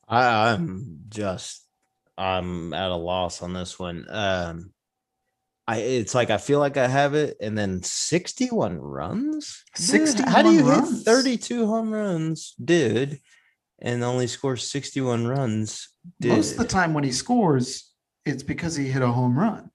[0.08, 1.64] I, I'm just
[2.18, 4.06] I'm at a loss on this one.
[4.08, 4.72] Um
[5.66, 9.62] I it's like I feel like I have it, and then 61 runs.
[9.76, 10.98] Dude, how do you runs.
[10.98, 13.20] hit 32 home runs, dude,
[13.80, 15.88] and only score 61 runs?
[16.20, 16.32] Dude.
[16.32, 17.92] Most of the time when he scores,
[18.26, 19.70] it's because he hit a home run.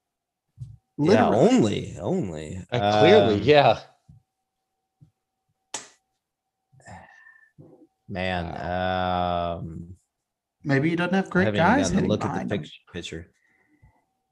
[0.98, 1.38] yeah, Literally.
[1.50, 2.66] only, only.
[2.72, 3.80] Uh, clearly, Um, yeah.
[8.08, 8.46] Man.
[9.60, 9.96] Um,
[10.64, 12.72] Maybe he doesn't have great haven't guys to look at the picture.
[12.92, 13.32] picture.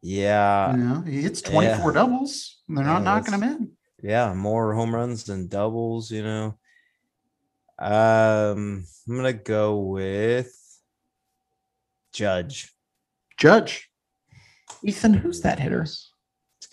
[0.01, 1.51] Yeah, You know, he hits Yeah.
[1.77, 2.61] 24 doubles.
[2.67, 3.71] And they're not Yeah, knocking him in.
[4.01, 6.11] yeah, more home runs than doubles.
[6.11, 6.57] You know.
[7.79, 10.51] Um, I'm gonna go with
[12.11, 12.73] Judge.
[13.37, 13.89] Judge.
[14.83, 15.81] Ethan, who's that hitter?
[15.83, 16.09] It's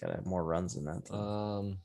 [0.00, 1.04] gotta have more runs than that.
[1.06, 1.14] though.
[1.16, 1.78] Um,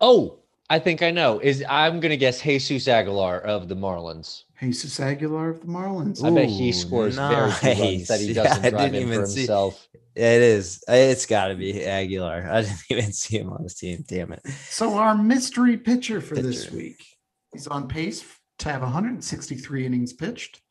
[0.00, 0.41] oh,
[0.72, 1.38] I think I know.
[1.38, 4.44] Is I'm gonna guess Jesus Aguilar of the Marlins.
[4.58, 6.24] Jesus Aguilar of the Marlins.
[6.24, 9.08] I bet he Ooh, scores very few runs that he doesn't I drive didn't in
[9.08, 9.86] for even see- himself.
[10.14, 10.82] It is.
[10.88, 12.48] Uh, it's got to be Aguilar.
[12.50, 14.02] I didn't even see him on his team.
[14.08, 14.40] Damn it.
[14.70, 17.04] So our mystery pitcher for this week,
[17.52, 18.24] he's on pace
[18.60, 20.62] to have 163 innings pitched,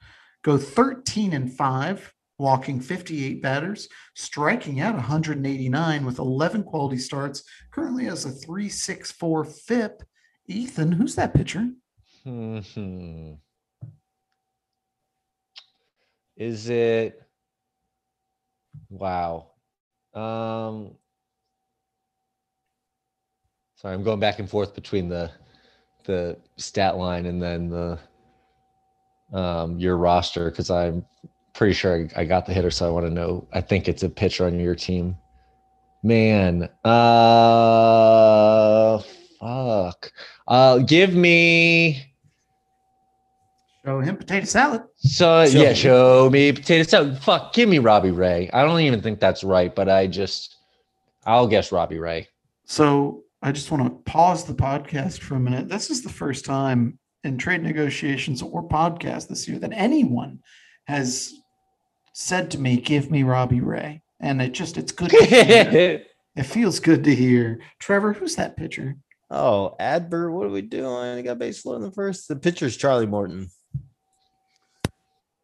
[0.44, 7.44] go 13 and 5 walking 58 batters, striking out 189 with 11 quality starts.
[7.72, 10.04] Currently has a 364 FIP.
[10.48, 11.70] Ethan, who's that pitcher?
[12.24, 13.34] Hmm.
[16.36, 17.22] Is it?
[18.90, 19.52] Wow.
[20.14, 20.96] Um.
[23.76, 25.32] Sorry, I'm going back and forth between the
[26.06, 28.00] the stat line and then the
[29.34, 31.06] um your roster because I'm
[31.54, 33.48] pretty sure I, I got the hitter, so I want to know.
[33.54, 35.16] I think it's a pitcher on your team.
[36.04, 36.98] Man, uh,
[39.40, 40.12] fuck.
[40.48, 42.04] Uh, give me.
[43.86, 44.82] Show him potato salad.
[44.98, 45.76] So Show yeah, me.
[45.76, 47.18] show me potato salad.
[47.20, 48.50] Fuck, give me Robbie Ray.
[48.54, 50.58] I don't even think that's right, but I just
[51.26, 52.28] I'll guess Robbie Ray.
[52.66, 55.68] So I just want to pause the podcast for a minute.
[55.68, 60.40] This is the first time in trade negotiations or podcast this year that anyone
[60.86, 61.34] has
[62.14, 65.10] said to me, "Give me Robbie Ray," and it just it's good.
[65.10, 66.04] To hear.
[66.36, 67.60] it feels good to hear.
[67.80, 68.96] Trevor, who's that pitcher?
[69.30, 71.18] Oh, Adbert, what are we doing?
[71.18, 72.28] He got base low in the first.
[72.28, 73.50] The pitcher's Charlie Morton.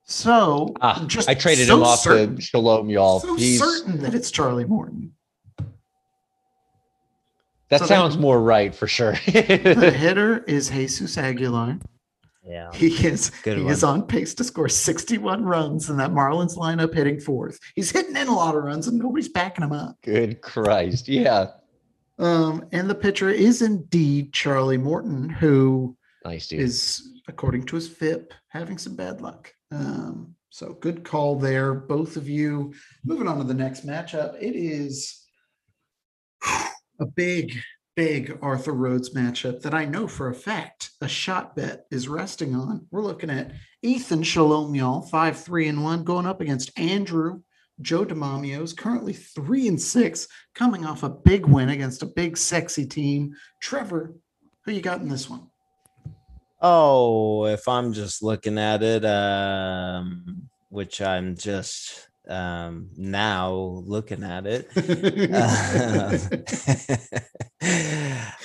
[0.09, 3.19] So ah, just I traded so him off certain, to Shalom, y'all.
[3.19, 5.13] So He's, certain that it's Charlie Morton.
[7.69, 9.13] that so that- sounds more right for sure.
[9.25, 11.79] The hitter is Jesus Aguilar.
[12.47, 12.71] Yeah.
[12.73, 13.73] He is Good he one.
[13.73, 17.59] is on pace to score 61 runs in that Marlins lineup hitting fourth.
[17.75, 19.97] He's hitting in a lot of runs and nobody's backing him up.
[20.03, 21.07] Good Christ.
[21.09, 21.47] Yeah.
[22.19, 25.95] Um, and the pitcher is indeed Charlie Morton, who
[26.25, 26.61] Nice dude.
[26.61, 29.53] is, according to his FIP, having some bad luck.
[29.71, 32.73] Um, so good call there, both of you.
[33.05, 35.25] Moving on to the next matchup, it is
[36.99, 37.53] a big,
[37.97, 42.53] big Arthur Rhodes matchup that I know for a fact a shot bet is resting
[42.53, 42.85] on.
[42.91, 47.41] We're looking at Ethan Shalom, y'all, five, three, and one, going up against Andrew.
[47.81, 52.37] Joe DeMamio is currently three and six, coming off a big win against a big,
[52.37, 53.35] sexy team.
[53.63, 54.13] Trevor,
[54.63, 55.47] who you got in this one?
[56.61, 63.51] Oh, if I'm just looking at it, um, which I'm just um now
[63.85, 64.69] looking at it.
[64.75, 64.81] Uh,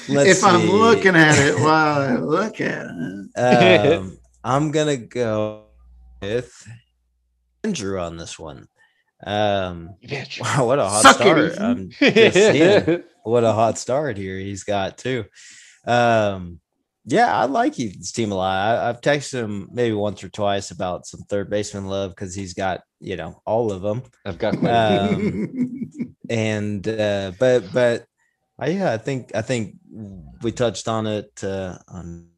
[0.09, 3.39] let's if I'm looking at it while I look at it.
[3.39, 5.67] um, I'm gonna go
[6.21, 6.67] with
[7.65, 8.69] Andrew on this one.
[9.25, 9.95] Um,
[10.41, 11.53] wow, what a hot Suck start!
[11.53, 11.63] Ethan.
[11.63, 15.27] I'm just what a hot start here he's got too.
[15.87, 16.61] Um,
[17.05, 18.79] yeah, I like Ethan's team a lot.
[18.79, 22.55] I, I've texted him maybe once or twice about some third baseman love because he's
[22.55, 24.03] got you know all of them.
[24.25, 24.71] I've got quite.
[24.71, 28.07] Um, and uh, but but
[28.59, 29.77] I, yeah, I think I think
[30.43, 32.29] we touched on it uh, on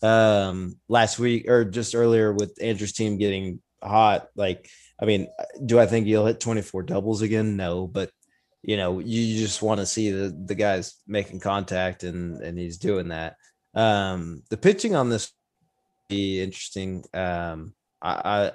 [0.00, 4.28] um last week or just earlier with Andrew's team getting hot.
[4.36, 4.68] Like,
[5.00, 5.28] I mean,
[5.64, 7.56] do I think he'll hit 24 doubles again?
[7.56, 8.10] No, but
[8.68, 12.76] you know, you just want to see the the guys making contact and and he's
[12.76, 13.36] doing that.
[13.74, 15.32] Um, the pitching on this
[16.10, 17.02] be interesting.
[17.14, 17.72] Um,
[18.02, 18.12] I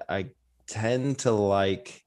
[0.08, 0.26] I, I
[0.68, 2.04] tend to like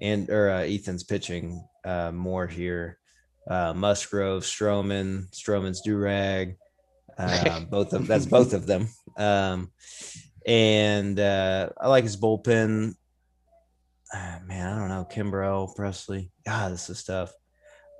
[0.00, 2.98] and or uh, Ethan's pitching uh, more here.
[3.46, 6.56] Uh, Musgrove, Stroman, Stroman's Durag,
[7.18, 8.88] uh, both of that's both of them.
[9.18, 9.72] Um,
[10.46, 12.94] and uh, I like his bullpen.
[14.14, 15.06] Ah, man, I don't know.
[15.10, 16.30] Kimbrel, Pressly.
[16.46, 17.30] God, this is tough.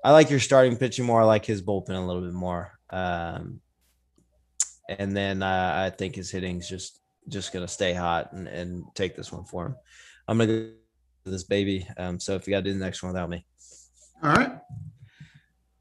[0.04, 1.20] I like your starting pitching more.
[1.22, 2.72] I like his bullpen a little bit more.
[2.90, 3.60] Um,
[4.88, 6.98] and then uh, I think his hitting's just
[7.28, 9.76] just gonna stay hot and, and take this one for him.
[10.26, 10.70] I'm gonna go
[11.24, 11.86] with this baby.
[11.96, 13.46] Um, so if you gotta do the next one without me,
[14.22, 14.58] All right.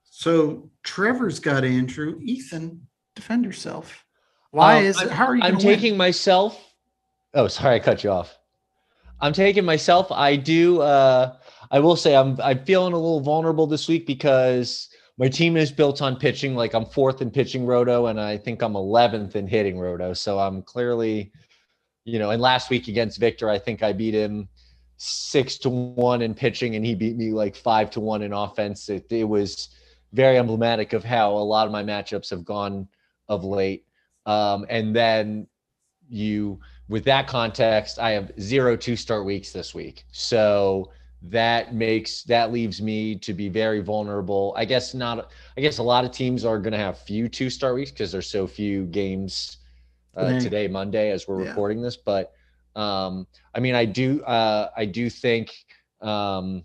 [0.03, 2.19] So Trevor's got Andrew.
[2.21, 4.05] Ethan, defend yourself.
[4.51, 5.09] Why Um, is it?
[5.09, 5.41] How are you?
[5.41, 5.75] I'm gonna win?
[5.75, 6.59] taking myself.
[7.33, 8.37] Oh, sorry, I cut you off.
[9.19, 10.11] I'm taking myself.
[10.11, 10.81] I do.
[10.81, 11.37] Uh,
[11.71, 12.39] I will say I'm.
[12.41, 16.53] I'm feeling a little vulnerable this week because my team is built on pitching.
[16.53, 20.13] Like I'm fourth in pitching roto, and I think I'm 11th in hitting roto.
[20.13, 21.31] So I'm clearly,
[22.03, 22.31] you know.
[22.31, 24.49] And last week against Victor, I think I beat him
[24.97, 28.89] six to one in pitching, and he beat me like five to one in offense.
[28.89, 29.69] It, it was
[30.11, 32.85] very emblematic of how a lot of my matchups have gone
[33.29, 33.85] of late.
[34.25, 35.47] Um, and then
[36.09, 40.03] you, with that context, I have zero two start weeks this week.
[40.11, 40.91] So
[41.23, 44.53] that makes that leaves me to be very vulnerable.
[44.57, 45.31] I guess not.
[45.57, 48.11] I guess a lot of teams are going to have few two star weeks because
[48.11, 49.57] there's so few games
[50.17, 50.39] uh, Today.
[50.39, 51.49] today, Monday, as we're Yeah.
[51.49, 51.95] recording this.
[51.95, 52.33] But
[52.75, 54.23] um, I mean, I do.
[54.23, 55.51] Uh, I do think.
[56.01, 56.63] Um,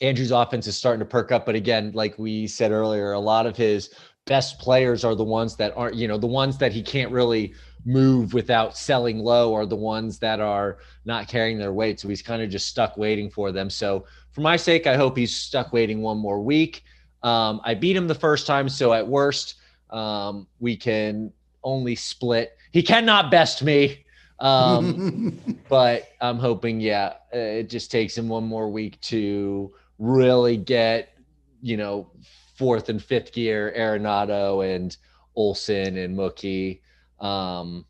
[0.00, 3.46] Andrew's offense is starting to perk up, but again, like we said earlier, a lot
[3.46, 3.90] of his
[4.28, 7.54] best players are the ones that aren't, you know, the ones that he can't really
[7.84, 11.98] move without selling low are the ones that are not carrying their weight.
[11.98, 13.70] So he's kind of just stuck waiting for them.
[13.70, 16.84] So for my sake, I hope he's stuck waiting one more week.
[17.22, 18.68] Um, I beat him the first time.
[18.68, 19.54] So at worst,
[19.90, 21.32] um, we can
[21.64, 22.56] only split.
[22.70, 24.04] He cannot best me.
[24.40, 25.40] Um,
[25.70, 31.14] but I'm hoping, yeah, it just takes him one more week to really get,
[31.62, 32.10] you know,
[32.58, 34.96] fourth and fifth gear Arenado and
[35.36, 36.80] Olson and Mookie.
[37.20, 37.86] Um,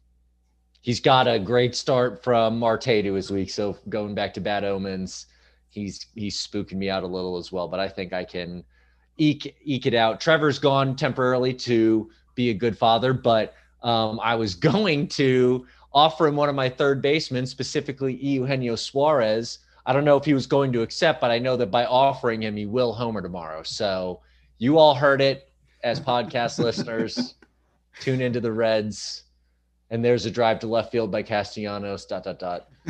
[0.83, 3.51] he's got a great start from Marte to his week.
[3.51, 5.27] So going back to bad omens,
[5.71, 7.67] he's he's spooking me out a little as well.
[7.67, 8.63] But I think I can
[9.17, 10.21] eke eke it out.
[10.21, 16.27] Trevor's gone temporarily to be a good father, but um, I was going to offer
[16.27, 19.61] him one of my third basemen, specifically Eugenio Suarez.
[19.87, 22.43] I don't know if he was going to accept, but I know that by offering
[22.43, 23.63] him, he will homer tomorrow.
[23.63, 24.21] So
[24.59, 25.51] you all heard it
[25.83, 27.35] as podcast listeners.
[28.01, 29.25] Tune into the Reds.
[29.91, 32.05] And there's a drive to left field by Castellanos.
[32.07, 32.69] Dot dot dot.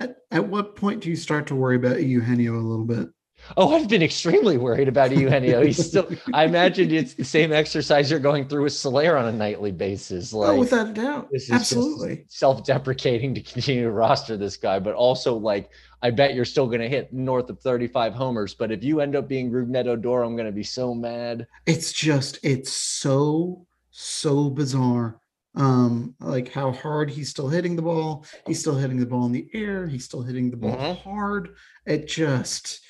[0.00, 3.08] at, at what point do you start to worry about Eugenio a little bit?
[3.56, 5.64] Oh, I've been extremely worried about Eugenio.
[5.64, 6.08] He's still.
[6.34, 10.32] I imagine it's the same exercise you're going through with Soler on a nightly basis.
[10.32, 15.34] Like, oh, without a doubt, absolutely self-deprecating to continue to roster this guy, but also
[15.34, 15.70] like
[16.02, 18.54] I bet you're still going to hit north of 35 homers.
[18.54, 21.46] But if you end up being Rougned Odor, I'm going to be so mad.
[21.66, 25.20] It's just, it's so, so bizarre.
[25.54, 28.24] Um, like how hard he's still hitting the ball.
[28.46, 29.88] He's still hitting the ball in the air.
[29.88, 31.08] He's still hitting the ball mm-hmm.
[31.08, 31.56] hard.
[31.84, 32.80] It just,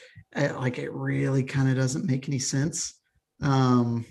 [0.47, 2.95] like, it really kind of doesn't make any sense.
[3.43, 4.07] Um,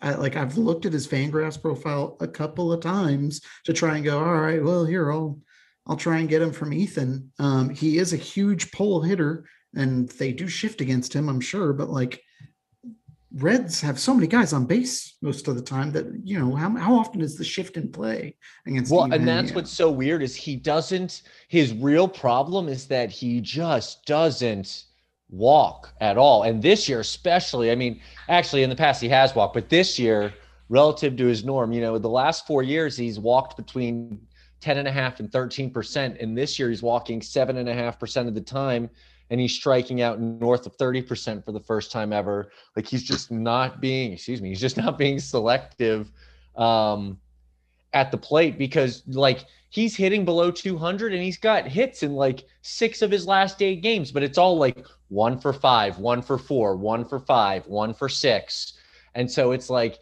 [0.00, 4.04] I, like I've looked at his Fangraphs profile a couple of times to try and
[4.04, 5.40] go, all right, well, here I'll
[5.86, 7.32] I'll try and get him from Ethan.
[7.38, 11.72] Um, he is a huge pole hitter, and they do shift against him, I'm sure.
[11.72, 12.20] But like
[13.32, 16.76] Reds have so many guys on base most of the time that you know how
[16.76, 18.36] how often is the shift in play
[18.66, 18.92] against?
[18.92, 21.22] Well, and that's what's so weird is he doesn't.
[21.48, 24.84] His real problem is that he just doesn't
[25.30, 26.44] walk at all.
[26.44, 29.98] And this year, especially, I mean, actually in the past he has walked, but this
[29.98, 30.32] year,
[30.68, 34.20] relative to his norm, you know, the last four years he's walked between
[34.60, 36.22] 10 and a half and 13%.
[36.22, 38.90] And this year he's walking seven and a half percent of the time
[39.30, 42.50] and he's striking out north of 30% for the first time ever.
[42.74, 46.10] Like he's just not being, excuse me, he's just not being selective
[46.56, 47.18] um,
[47.92, 52.44] at the plate because like he's hitting below 200 and he's got hits in like
[52.62, 56.38] six of his last eight games, but it's all like one for five, one for
[56.38, 58.74] four, one for five, one for six.
[59.14, 59.98] And so it's like,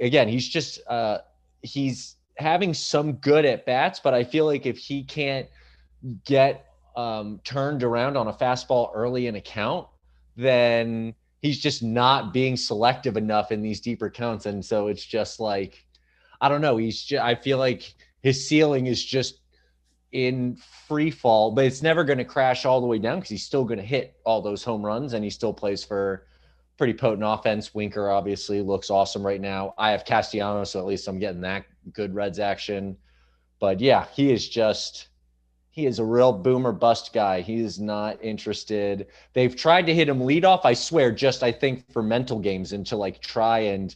[0.00, 1.18] again, he's just, uh,
[1.62, 5.48] he's, having some good at bats, but I feel like if he can't
[6.24, 9.88] get um, turned around on a fastball early in a count,
[10.36, 14.46] then he's just not being selective enough in these deeper counts.
[14.46, 15.84] And so it's just like,
[16.40, 16.76] I don't know.
[16.76, 17.92] He's just, I feel like
[18.22, 19.40] his ceiling is just
[20.12, 20.56] in
[20.86, 23.64] free fall, but it's never going to crash all the way down because he's still
[23.64, 26.26] going to hit all those home runs and he still plays for
[26.78, 27.74] pretty potent offense.
[27.74, 29.74] Winker obviously looks awesome right now.
[29.76, 32.96] I have Castellanos, so at least I'm getting that good Reds action.
[33.60, 35.08] But yeah, he is just
[35.70, 37.40] he is a real boomer bust guy.
[37.40, 39.06] He is not interested.
[39.32, 42.72] They've tried to hit him lead off, I swear, just I think for mental games
[42.72, 43.94] and to like try and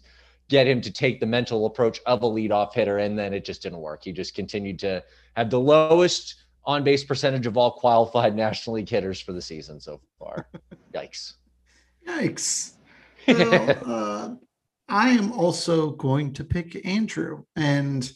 [0.53, 3.63] get him to take the mental approach of a leadoff hitter, and then it just
[3.63, 4.05] didn't work.
[4.05, 5.03] He just continued to
[5.35, 9.81] have the lowest on base percentage of all qualified National League hitters for the season
[9.81, 10.49] so far.
[10.95, 11.35] Yikes.
[12.07, 12.73] Yikes.
[13.29, 14.35] Well, uh,
[14.89, 18.13] I am also going to pick Andrew, and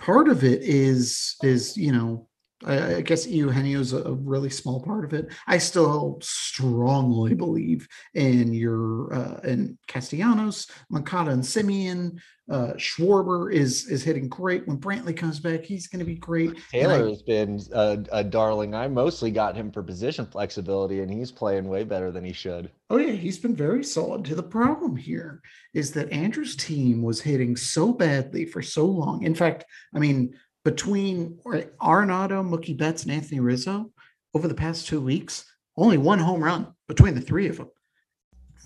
[0.00, 2.27] part of it is is you know
[2.64, 5.32] I, I guess Eugenio is a really small part of it.
[5.46, 12.18] I still strongly believe in your uh, in Castellanos, Moncada, and Semien.
[12.50, 14.66] Uh, Schwarber is is hitting great.
[14.66, 16.56] When Brantley comes back, he's going to be great.
[16.70, 18.74] Taylor I, has been a, a, darling.
[18.74, 22.70] I mostly got him for position flexibility, and he's playing way better than he should.
[22.88, 24.24] Oh yeah, he's been very solid.
[24.24, 25.42] To the problem here
[25.74, 29.24] is that Andrew's team was hitting so badly for so long.
[29.24, 33.90] In fact, I mean between Arenado, Mookie Betts, and Anthony Rizzo
[34.34, 35.44] over the past two weeks,
[35.76, 37.70] only one home run between the three of them.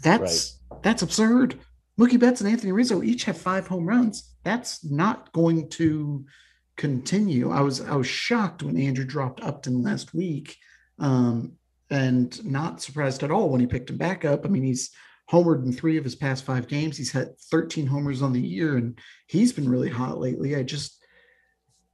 [0.03, 0.83] That's right.
[0.83, 1.59] that's absurd.
[2.01, 4.35] Mookie Betts and Anthony Rizzo each have five home runs.
[4.45, 6.25] That's not going to
[6.77, 7.51] continue.
[7.51, 10.57] I was I was shocked when Andrew dropped Upton last week,
[10.99, 11.53] um,
[11.91, 14.45] and not surprised at all when he picked him back up.
[14.45, 14.91] I mean, he's
[15.31, 16.97] homered in three of his past five games.
[16.97, 18.99] He's had 13 homers on the year, and
[19.29, 20.57] he's been really hot lately.
[20.57, 21.02] I just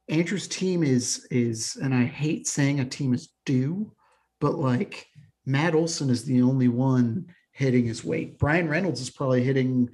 [0.09, 3.93] Andrew's team is is, and I hate saying a team is due,
[4.41, 5.05] but like
[5.45, 8.39] Matt Olson is the only one hitting his weight.
[8.39, 9.89] Bryan Reynolds is probably hitting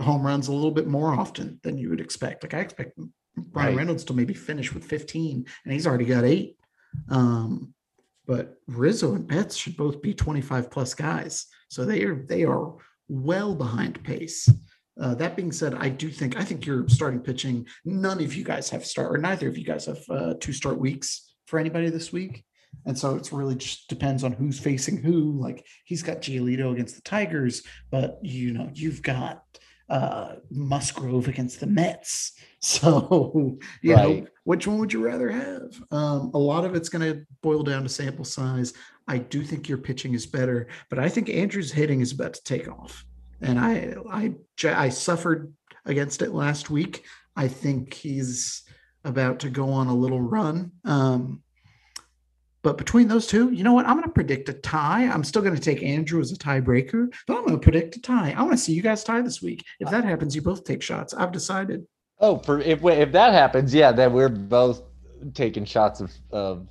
[0.00, 2.42] home runs a little bit more often than you would expect.
[2.42, 2.98] Like I expect
[3.36, 3.76] Bryan Right.
[3.76, 6.56] Reynolds to maybe finish with 15, and he's already got eight.
[7.08, 7.74] Um,
[8.26, 11.46] but Rizzo and Betts should both be 25 plus guys.
[11.68, 12.76] So they are they are
[13.08, 14.48] well behind pace.
[15.00, 17.66] Uh, that being said, I do think I think you're starting pitching.
[17.84, 20.78] None of you guys have start, or neither of you guys have uh, two start
[20.78, 22.44] weeks for anybody this week,
[22.84, 25.40] and so it's really just depends on who's facing who.
[25.40, 29.42] Like he's got Giolito against the Tigers, but you know you've got
[29.88, 32.32] uh, Musgrove against the Mets.
[32.62, 35.82] So you know which one would you rather have?
[35.90, 38.74] Um, a lot of it's going to boil down to sample size.
[39.08, 42.42] I do think your pitching is better, but I think Andrew's hitting is about to
[42.42, 43.06] take off
[43.40, 44.34] and I
[44.64, 45.52] I suffered
[45.86, 47.04] against it last week.
[47.36, 48.62] I think he's
[49.04, 50.72] about to go on a little run.
[50.84, 51.42] Um,
[52.62, 53.86] but between those two, you know what?
[53.86, 55.04] I'm going to predict a tie.
[55.04, 58.02] I'm still going to take Andrew as a tiebreaker, but I'm going to predict a
[58.02, 58.34] tie.
[58.36, 59.64] I want to see you guys tie this week.
[59.78, 61.14] If that happens, you both take shots.
[61.14, 61.86] I've decided.
[62.18, 64.82] Oh, for if if that happens, yeah, then we're both
[65.32, 66.68] taking shots of of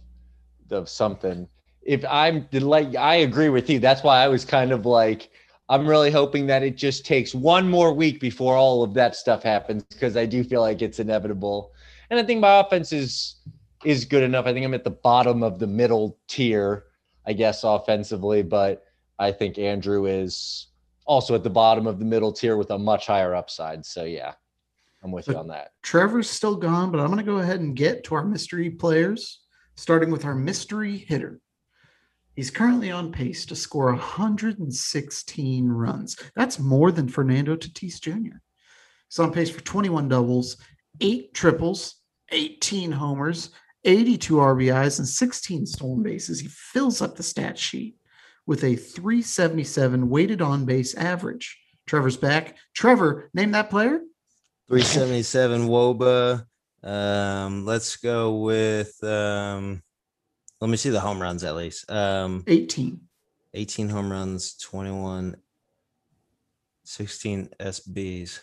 [0.69, 1.47] of something.
[1.81, 3.79] If I'm like, I agree with you.
[3.79, 5.31] That's why I was kind of like,
[5.69, 9.43] I'm really hoping that it just takes one more week before all of that stuff
[9.43, 11.73] happens because I do feel like it's inevitable.
[12.09, 13.35] And I think my offense is
[13.85, 14.45] is good enough.
[14.45, 16.85] I think I'm at the bottom of the middle tier,
[17.25, 18.83] I guess, offensively, but
[19.19, 20.67] I think Andrew is
[21.05, 23.85] also at the bottom of the middle tier with a much higher upside.
[23.85, 24.33] So yeah,
[25.03, 25.71] I'm with you on that.
[25.81, 29.41] Trevor's still gone, but I'm going to go ahead and get to our mystery players,
[29.75, 31.39] starting with our mystery hitter.
[32.39, 36.15] He's currently on pace to score 116 runs.
[36.37, 38.37] That's more than Fernando Tatis Jr.
[39.09, 40.55] He's on pace for 21 doubles,
[41.01, 41.95] eight triples,
[42.31, 43.49] 18 homers,
[43.83, 46.39] 82 RBIs, and 16 stolen bases.
[46.39, 47.97] He fills up the stat sheet
[48.45, 51.59] with a 377 weighted on base average.
[51.87, 52.55] Trevor's back.
[52.73, 53.99] Trevor, name that player.
[54.69, 56.45] 377 wOBA.
[56.83, 59.83] Um, let's go with um
[60.61, 61.89] let me see the home runs at least.
[61.89, 62.99] Um 18.
[63.53, 65.35] 18 home runs, 21,
[66.83, 68.39] 16 SBs.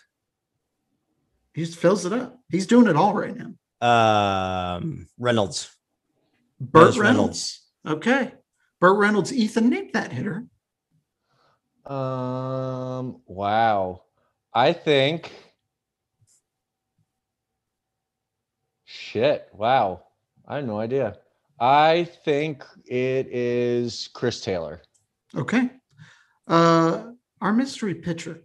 [1.53, 2.37] He just fills it up.
[2.49, 4.75] He's doing it all right now.
[4.75, 5.69] Um Reynolds.
[6.59, 6.99] Burt Reynolds.
[6.99, 7.67] Reynolds.
[7.85, 8.33] Okay.
[8.79, 10.45] Burt Reynolds, Ethan, name that hitter.
[11.85, 13.21] Um.
[13.25, 14.03] Wow.
[14.53, 15.31] I think.
[18.83, 19.47] Shit.
[19.53, 20.03] Wow.
[20.47, 21.17] I have no idea.
[21.59, 24.81] I think it is Chris Taylor.
[25.35, 25.71] Okay.
[26.47, 27.11] Uh,
[27.41, 28.43] our mystery pitcher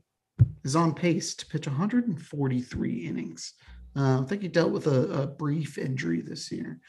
[0.64, 3.54] is on pace to pitch 143 innings.
[3.94, 6.80] Uh, I think he dealt with a, a brief injury this year,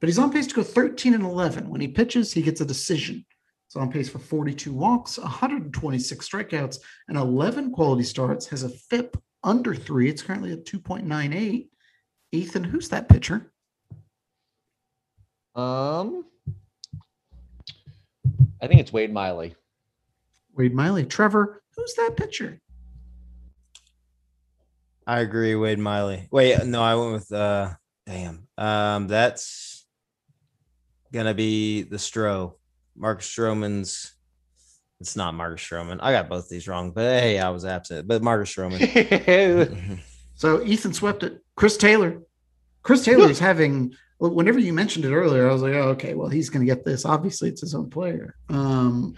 [0.00, 1.68] but he's on pace to go 13 and 11.
[1.68, 3.24] When he pitches, he gets a decision.
[3.66, 6.78] He's on pace for 42 walks, 126 strikeouts,
[7.08, 8.46] and 11 quality starts.
[8.48, 10.10] Has a FIP under three.
[10.10, 11.68] It's currently at 2.98.
[12.32, 13.52] Ethan, who's that pitcher?
[15.60, 16.24] Um.
[18.62, 19.54] I think it's Wade Miley.
[20.54, 21.04] Wade Miley.
[21.04, 22.60] Trevor, who's that pitcher?
[25.06, 26.28] I agree, Wade Miley.
[26.30, 27.70] Wait, no, I went with uh
[28.06, 28.46] damn.
[28.58, 29.86] Um that's
[31.12, 32.54] gonna be the Stro.
[32.96, 34.14] Mark Stroman's
[35.00, 35.98] it's not Marcus Stroman.
[36.02, 38.06] I got both these wrong, but hey, I was absent.
[38.06, 40.00] But Marcus Stroman.
[40.40, 41.42] So Ethan swept it.
[41.54, 42.22] Chris Taylor.
[42.82, 43.94] Chris Taylor is having.
[44.20, 46.72] Well, Whenever you mentioned it earlier, I was like, oh, okay, well, he's going to
[46.72, 47.04] get this.
[47.04, 48.36] Obviously, it's his own player.
[48.50, 49.16] Um,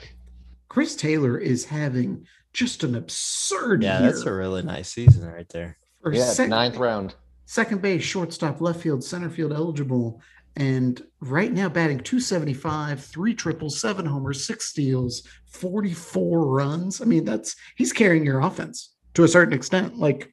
[0.69, 4.11] Chris Taylor is having just an absurd yeah, year.
[4.11, 5.77] that's a really nice season right there.
[6.03, 7.15] for yeah, sec- ninth round.
[7.47, 10.20] second base, shortstop, left field, center field eligible.
[10.55, 17.01] And right now, batting 275, three triples, seven homers, six steals, 44 runs.
[17.01, 19.99] I mean, that's he's carrying your offense to a certain extent.
[19.99, 20.33] Like,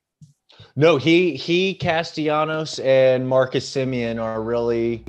[0.76, 5.04] No, he he Castellanos and Marcus Semien are really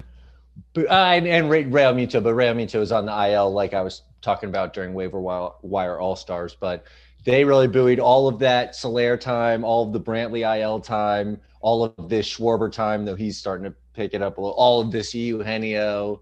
[0.77, 4.49] uh, and, and Ray, Realmuto, but Realmuto is on the IL like I was talking
[4.49, 6.85] about during waiver wire, wire All Stars, but
[7.25, 11.85] they really buoyed all of that Soler time, all of the Brantley IL time, all
[11.85, 14.91] of this Schwarber time, though he's starting to pick it up a little, all of
[14.91, 16.21] this Eugenio.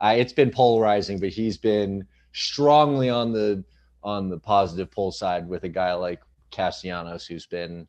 [0.00, 3.62] Uh, it's been polarizing, but he's been strongly on the
[4.02, 7.86] on the positive pull side with a guy like Castellanos, who's been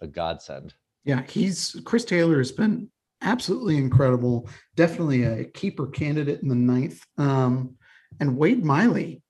[0.00, 0.74] a godsend.
[1.04, 2.90] Yeah, he's Chris Taylor has been
[3.22, 4.48] absolutely incredible.
[4.76, 7.04] Definitely a keeper candidate in the ninth.
[7.16, 7.76] Um,
[8.20, 9.22] and Wade Miley,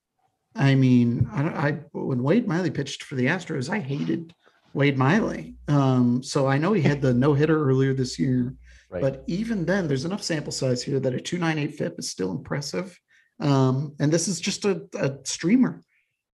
[0.54, 4.34] I mean, I, I when Wade Miley pitched for the Astros, I hated
[4.74, 5.56] Wade Miley.
[5.68, 8.54] Um, so I know he had the no hitter earlier this year,
[8.90, 9.02] Right.
[9.02, 12.98] but even then, there's enough sample size here that a 298 FIP is still impressive.
[13.38, 15.82] Um, and this is just a, a streamer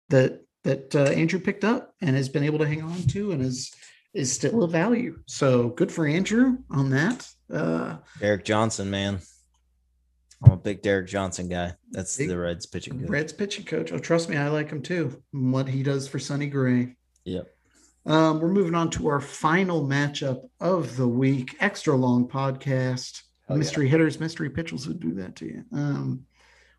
[0.09, 3.41] that that uh, Andrew picked up and has been able to hang on to and
[3.41, 3.73] is
[4.13, 5.19] is still a value.
[5.27, 7.27] So good for Andrew on that.
[7.51, 9.19] Uh, Derek Johnson, man.
[10.43, 11.73] I'm a big Derek Johnson guy.
[11.91, 13.09] That's Big- the Reds pitching good.
[13.09, 13.91] Reds pitching coach.
[13.91, 15.21] Oh, trust me, I like him too.
[15.31, 16.95] What he does for Sonny Gray.
[17.25, 17.47] Yep.
[18.05, 21.55] Um, we're moving on to our final matchup of the week.
[21.61, 23.21] Extra long podcast.
[23.47, 23.59] Hell yeah.
[23.59, 25.63] mystery hitters, mystery pitchers would do that to you.
[25.71, 26.25] Um,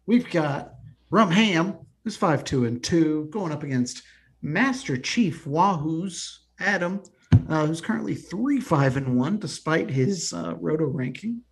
[0.07, 0.75] we've got
[1.11, 4.03] Rum Ham, who's five two and two, going up against
[4.43, 7.03] Master Chief Wahoo's Adam,
[7.49, 11.43] uh, who's currently three five and one despite his uh, roto ranking.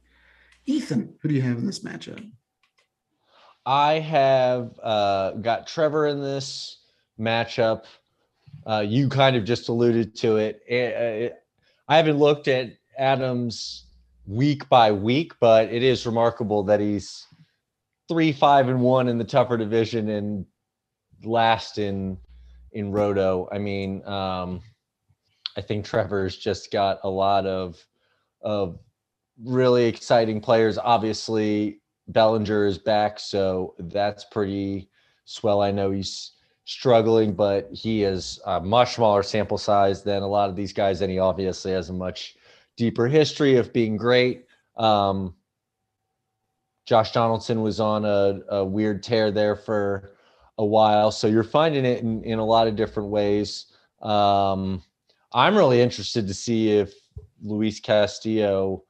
[0.66, 2.24] Ethan, who do you have in this matchup?
[3.66, 6.78] I have uh, got Trevor in this
[7.18, 7.84] matchup.
[8.66, 10.60] Uh, you kind of just alluded to it.
[10.68, 11.28] Eh, eh,
[11.88, 13.86] I haven't looked at Adams
[14.26, 17.26] week by week, but it is remarkable that he's
[18.08, 20.46] three, five, and one in the tougher division and
[21.24, 22.18] last in
[22.72, 23.48] in Roto.
[23.52, 24.60] I mean, um,
[25.56, 27.84] I think Trevor's just got a lot of
[28.42, 28.78] of
[29.42, 30.78] really exciting players.
[30.78, 34.90] Obviously, Bellinger is back, so that's pretty
[35.24, 35.62] swell.
[35.62, 36.32] I know he's
[36.64, 41.00] struggling, but he is a much smaller sample size than a lot of these guys,
[41.00, 42.36] and he obviously has a much
[42.76, 44.46] deeper history of being great.
[44.76, 45.34] Um,
[46.86, 50.16] Josh Donaldson was on a, a weird tear there for
[50.58, 53.66] a while, so you're finding it in, in a lot of different ways.
[54.00, 54.82] Um,
[55.34, 56.92] I'm really interested to see if
[57.42, 58.84] Luis Castillo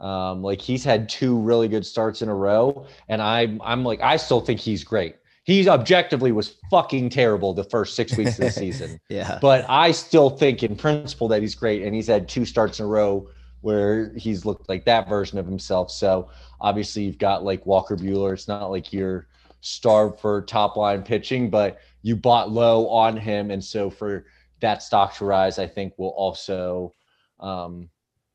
[0.00, 4.00] um, like he's had two really good starts in a row, and I'm I'm like
[4.02, 5.16] I still think he's great.
[5.44, 9.38] He objectively was fucking terrible the first six weeks of the season, Yeah.
[9.40, 12.84] but I still think in principle that he's great, and he's had two starts in
[12.84, 13.28] a row
[13.60, 15.90] where he's looked like that version of himself.
[15.92, 16.28] So
[16.60, 18.32] obviously you've got like Walker Buehler.
[18.32, 19.28] It's not like you're
[19.60, 24.26] starved for top line pitching, but you bought low on him, and so for
[24.62, 26.94] that stock to rise, I think will also
[27.38, 27.90] um,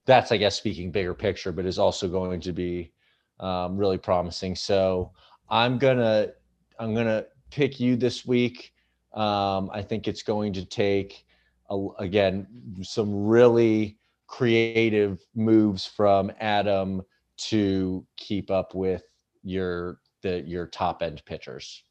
[0.06, 2.92] that's I guess speaking bigger picture, but is also going to be
[3.40, 4.56] um, really promising.
[4.56, 5.12] So
[5.50, 6.30] I'm gonna
[6.80, 8.74] I'm gonna pick you this week.
[9.14, 11.26] Um, I think it's going to take
[11.70, 12.48] a, again
[12.84, 13.98] some really
[14.28, 17.02] creative moves from Adam
[17.38, 19.04] to keep up with
[19.44, 21.84] your the your top end pitchers.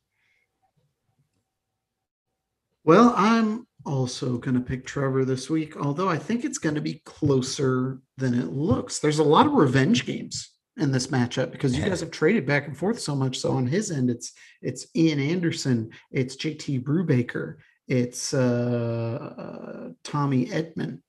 [2.85, 6.81] Well, I'm also going to pick Trevor this week, although I think it's going to
[6.81, 8.99] be closer than it looks.
[8.99, 12.67] There's a lot of revenge games in this matchup because you guys have traded back
[12.67, 13.39] and forth so much.
[13.39, 17.57] So on his end, it's it's Ian Anderson, it's JT Brubaker,
[17.89, 21.01] it's uh, uh, Tommy Edman.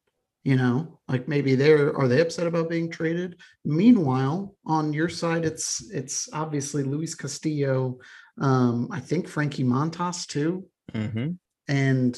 [0.44, 3.42] You know, like maybe they're are they upset about being traded?
[3.66, 7.98] Meanwhile, on your side, it's it's obviously Luis Castillo.
[8.40, 10.68] Um, I think Frankie Montas too.
[10.94, 11.32] hmm
[11.68, 12.18] And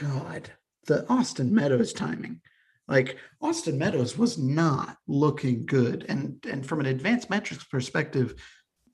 [0.00, 0.50] God,
[0.86, 2.40] the Austin Meadows timing.
[2.88, 6.04] Like Austin Meadows was not looking good.
[6.08, 8.34] And and from an advanced metrics perspective,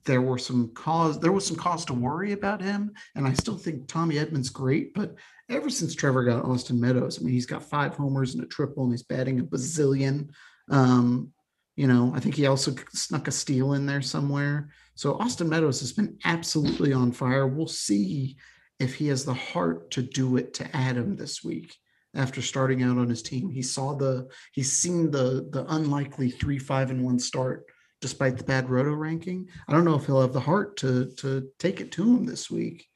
[0.05, 2.93] there were some cause there was some cause to worry about him.
[3.15, 5.15] And I still think Tommy Edman's great, but
[5.49, 8.85] ever since Trevor got Austin Meadows, I mean, he's got five homers and a triple,
[8.85, 10.31] and he's batting a bazillion.
[10.71, 11.33] Um,
[11.77, 14.71] you know, I think he also snuck a steal in there somewhere.
[14.95, 17.47] So Austin Meadows has been absolutely on fire.
[17.47, 18.37] We'll see
[18.79, 21.75] if he has the heart to do it to Adam this week
[22.15, 23.51] after starting out on his team.
[23.51, 27.67] He saw the he's seen the the unlikely three, five, and one start
[28.01, 29.49] despite the bad roto ranking.
[29.69, 32.51] I don't know if he'll have the heart to to take it to him this
[32.51, 32.87] week.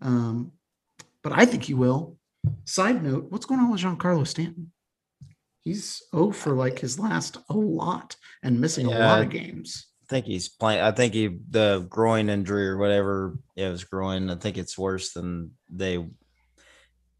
[0.00, 0.52] Um,
[1.22, 2.18] but I think he will.
[2.64, 4.72] Side note, what's going on with Giancarlo Stanton?
[5.64, 9.88] He's oh for like his last a lot and missing a lot of games.
[10.06, 10.82] I think he's playing.
[10.82, 13.38] I think he the groin injury or whatever.
[13.56, 14.30] It was groin.
[14.30, 16.06] I think it's worse than they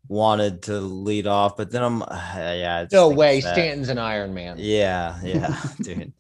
[0.07, 1.57] wanted to lead off.
[1.57, 1.99] But then I'm
[2.37, 2.87] yeah.
[2.93, 3.41] No way.
[3.41, 4.57] Stanton's an Iron Man.
[4.59, 6.13] Yeah, yeah, dude.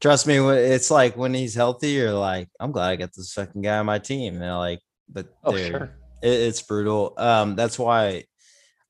[0.00, 3.60] Trust me, it's like when he's healthy, you're like, I'm glad I got this fucking
[3.62, 4.40] guy on my team.
[4.40, 5.96] And like, but Oh, dude, sure.
[6.22, 7.14] it, it's brutal.
[7.18, 8.24] Um, that's why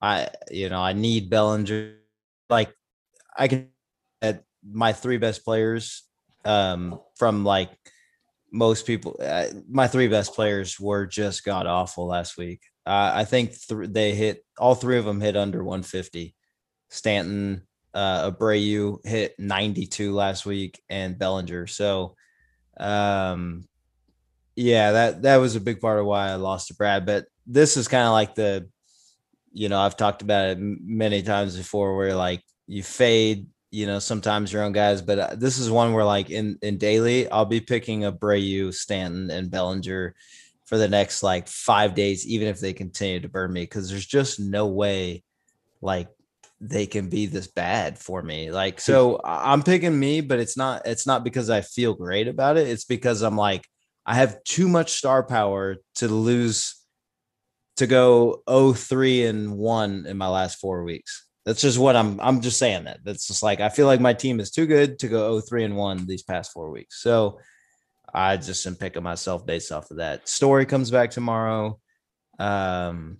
[0.00, 1.96] I, you know, I need Bellinger.
[2.48, 2.72] Like,
[3.36, 3.70] I can
[4.22, 6.04] at my three best players,
[6.44, 7.70] um, from like
[8.52, 12.62] most people, uh, my three best players were just god awful last week.
[12.86, 16.34] Uh, I think th- they hit all three of them hit under 150.
[16.88, 17.62] Stanton,
[17.94, 21.66] uh, Abreu hit 92 last week, and Bellinger.
[21.66, 22.16] So,
[22.78, 23.68] um,
[24.56, 27.06] yeah, that that was a big part of why I lost to Brad.
[27.06, 28.68] But this is kind of like the,
[29.52, 33.98] you know, I've talked about it many times before, where like you fade, you know,
[33.98, 37.44] sometimes your own guys, but uh, this is one where like in in daily, I'll
[37.44, 40.14] be picking Abreu, Stanton, and Bellinger
[40.64, 44.06] for the next like five days, even if they continue to burn me, because there's
[44.06, 45.22] just no way
[45.80, 46.08] like
[46.60, 48.50] they can be this bad for me.
[48.50, 52.58] Like, so I'm picking me, but it's not, it's not because I feel great about
[52.58, 52.68] it.
[52.68, 53.66] It's because I'm like,
[54.04, 56.76] I have too much star power to lose
[57.76, 61.26] to go 03 and 1 in my last four weeks.
[61.44, 63.00] That's just what I'm I'm just saying that.
[63.04, 65.76] That's just like I feel like my team is too good to go 03 and
[65.76, 67.02] 1 these past four weeks.
[67.02, 67.40] So
[68.12, 70.28] I just am picking myself based off of that.
[70.28, 71.78] Story comes back tomorrow.
[72.38, 73.18] Um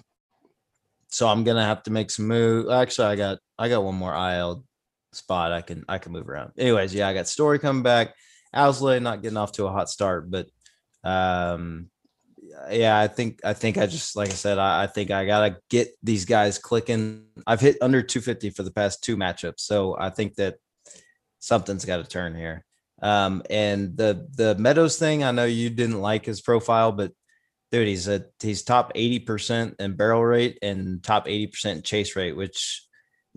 [1.08, 2.70] so I'm gonna have to make some move.
[2.70, 4.64] Actually, I got I got one more IL
[5.12, 6.52] spot I can I can move around.
[6.58, 8.14] Anyways, yeah, I got Story coming back.
[8.52, 10.46] Owsley not getting off to a hot start, but
[11.04, 11.90] um
[12.70, 15.56] yeah, I think I think I just like I said, I, I think I gotta
[15.68, 17.24] get these guys clicking.
[17.46, 20.56] I've hit under 250 for the past two matchups, so I think that
[21.38, 22.64] something's got to turn here.
[23.02, 27.12] Um, and the the Meadows thing, I know you didn't like his profile, but
[27.72, 32.86] dude, he's a he's top 80% in barrel rate and top 80% chase rate, which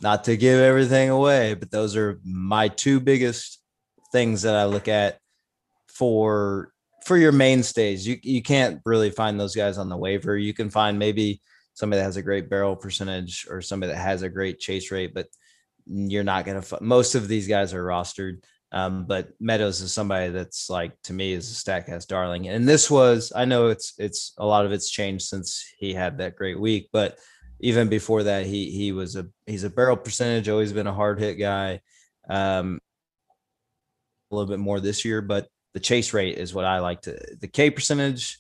[0.02, 3.60] not to give everything away, but those are my two biggest
[4.12, 5.20] things that I look at
[5.88, 6.73] for
[7.06, 8.08] for your mainstays.
[8.08, 10.38] You you can't really find those guys on the waiver.
[10.38, 11.42] You can find maybe
[11.74, 15.14] somebody that has a great barrel percentage or somebody that has a great chase rate,
[15.14, 15.28] but
[15.86, 16.62] you're not gonna.
[16.62, 18.44] fi- Most of these guys are rostered.
[18.72, 22.68] Um, but Meadows is somebody that's like to me is a stack Statcast darling, and
[22.68, 26.36] this was I know it's it's a lot of it's changed since he had that
[26.36, 27.20] great week, but
[27.60, 31.20] even before that he he was a he's a barrel percentage, always been a hard
[31.20, 31.82] hit guy.
[32.28, 32.80] Um,
[34.32, 37.20] a little bit more this year, but the chase rate is what I like to.
[37.40, 38.40] The K percentage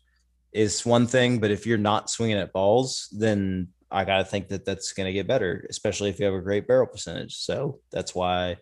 [0.51, 4.49] is one thing, but if you're not swinging at balls, then I got to think
[4.49, 7.35] that that's going to get better, especially if you have a great barrel percentage.
[7.35, 8.57] So that's why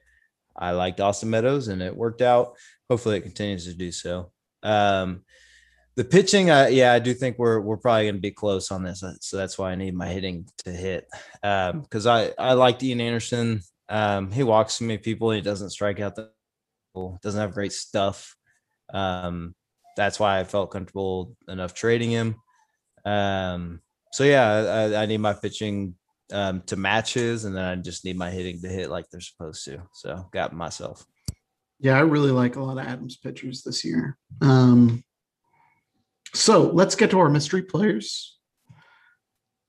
[0.55, 2.55] I liked Austin Meadows and it worked out.
[2.89, 4.31] Hopefully it continues to do so.
[4.63, 5.23] Um,
[5.95, 8.81] the pitching, uh, yeah, I do think we're we're probably going to be close on
[8.81, 11.07] this, so that's why I need my hitting to hit.
[11.41, 13.61] Because I I liked Ian Anderson.
[13.89, 15.31] Um, he walks too many people.
[15.31, 16.31] He doesn't strike out the
[17.21, 18.35] doesn't have great stuff.
[18.93, 19.55] Um,
[19.97, 22.35] that's why I felt comfortable enough trading him.
[23.05, 23.81] Um,
[24.11, 25.95] so yeah, I, I need my pitching
[26.31, 29.21] um, to match his, and then I just need my hitting to hit like they're
[29.21, 29.83] supposed to.
[29.93, 31.05] So got myself.
[31.79, 34.17] Yeah, I really like a lot of Adams pitchers this year.
[34.41, 35.03] Um,
[36.33, 38.37] so let's get to our mystery players.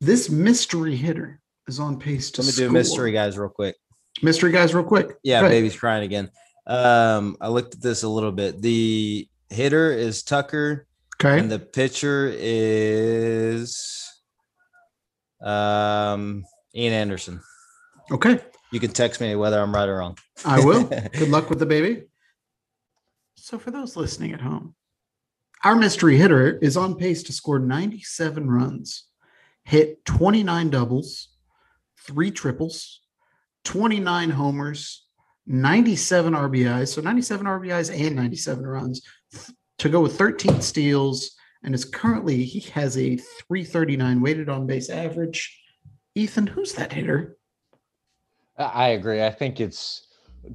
[0.00, 3.76] This mystery hitter is on pace to Let me do mystery guys real quick.
[4.20, 5.16] Mystery guys, real quick.
[5.22, 6.30] Yeah, baby's crying again.
[6.66, 8.62] Um, I looked at this a little bit.
[8.62, 10.86] The hitter is Tucker,
[11.20, 11.38] Okay.
[11.38, 14.08] and the pitcher is
[15.40, 17.40] um Ian Anderson.
[18.10, 18.40] okay.
[18.70, 20.16] You can text me whether I'm right or wrong.
[20.46, 20.84] I will.
[21.12, 22.04] Good luck with the baby.
[23.36, 24.74] So, for those listening at home,
[25.64, 29.04] our mystery hitter is on pace to score 97 runs,
[29.64, 31.28] hit 29 doubles,
[31.98, 33.00] three triples,
[33.64, 35.01] 29 homers,
[35.46, 36.88] 97 RBIs.
[36.88, 39.02] So, 97 RBIs and 97 runs
[39.78, 41.32] to go with 13 steals.
[41.64, 45.60] And is currently, he has a 339 weighted on base average.
[46.14, 47.36] Ethan, who's that hitter?
[48.56, 49.22] I agree.
[49.22, 50.08] I think it's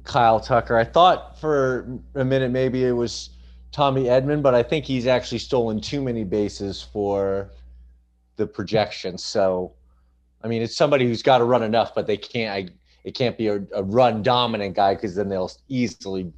[0.04, 0.76] Kyle Tucker.
[0.76, 3.30] I thought for a minute maybe it was
[3.72, 7.50] Tommy Edman, but I think he's actually stolen too many bases for
[8.36, 9.18] the projection.
[9.18, 9.74] So,
[10.42, 12.52] I mean, it's somebody who's got to run enough, but they can't.
[12.52, 12.72] I,
[13.08, 16.30] it can't be a, a run dominant guy because then they'll easily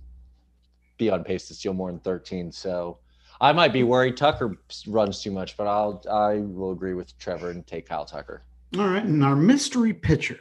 [0.99, 2.53] be on pace to steal more than 13.
[2.53, 2.99] So,
[3.41, 7.51] I might be worried Tucker runs too much, but I'll I will agree with Trevor
[7.51, 8.45] and take Kyle Tucker.
[8.79, 10.39] All right, and our mystery pitcher,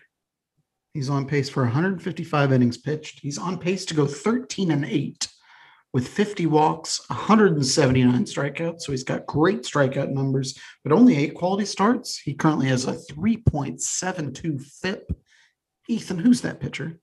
[0.94, 3.22] he's on pace for 155 innings pitched.
[3.22, 5.28] He's on pace to go 13 and 8
[5.94, 8.82] with 50 walks, 179 strikeouts.
[8.82, 12.18] So he's got great strikeout numbers, but only eight quality starts.
[12.18, 15.12] He currently has a 3.72 FIP.
[15.90, 17.00] Ethan, who's that pitcher?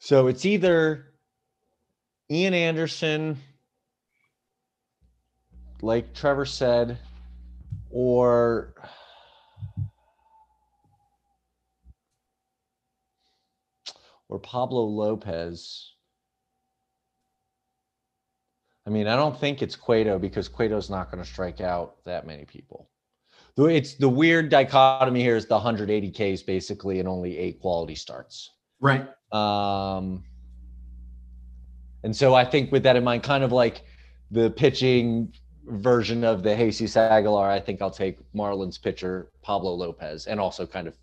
[0.00, 1.14] So it's either
[2.30, 3.38] Ian Anderson,
[5.80, 6.98] like Trevor said,
[7.90, 8.74] or
[14.28, 15.94] or Pablo Lopez.
[18.86, 22.26] I mean, I don't think it's Cueto because Cueto's not going to strike out that
[22.26, 22.90] many people.
[23.66, 28.52] It's the weird dichotomy here is the 180 Ks basically and only eight quality starts.
[28.80, 29.08] Right.
[29.32, 30.22] Um,
[32.04, 33.82] and so I think with that in mind, kind of like
[34.30, 35.32] the pitching
[35.66, 40.66] version of the Jesus Aguilar, I think I'll take Marlins pitcher Pablo Lopez and also
[40.66, 40.96] kind of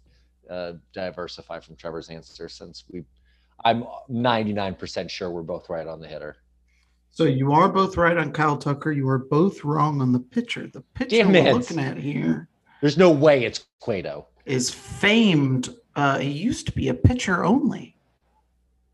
[0.50, 3.04] uh, diversify from Trevor's answer since we,
[3.64, 6.38] I'm 99% sure we're both right on the hitter.
[7.16, 8.92] So you are both right on Kyle Tucker.
[8.92, 10.68] You are both wrong on the pitcher.
[10.68, 11.54] The pitcher Damn we're it.
[11.54, 12.50] looking at here
[12.82, 14.28] There's no way it's Cueto.
[14.46, 15.74] is famed.
[15.96, 17.96] Uh, he used to be a pitcher only.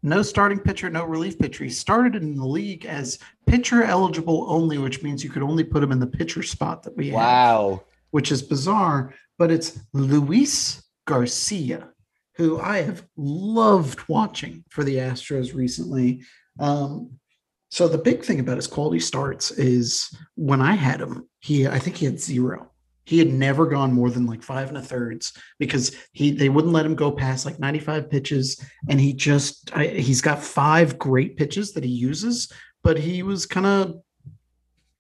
[0.04, 1.64] No starting pitcher, no relief pitcher.
[1.64, 3.18] He started in the league as
[3.48, 6.96] pitcher eligible only, which means you could only put him in the pitcher spot that
[6.96, 7.84] we have, Wow.
[8.12, 9.16] which is bizarre.
[9.40, 11.90] But it's Luis Garcia,
[12.36, 16.22] who I have loved watching for the Astros recently.
[16.60, 17.12] Um,
[17.72, 21.80] so the big thing about his quality starts is when I had him, he I
[21.80, 22.70] think he had zero.
[23.06, 26.74] He had never gone more than like five and a thirds because he they wouldn't
[26.74, 31.38] let him go past like 95 pitches, and he just I, he's got five great
[31.38, 32.52] pitches that he uses,
[32.84, 34.02] but he was kind of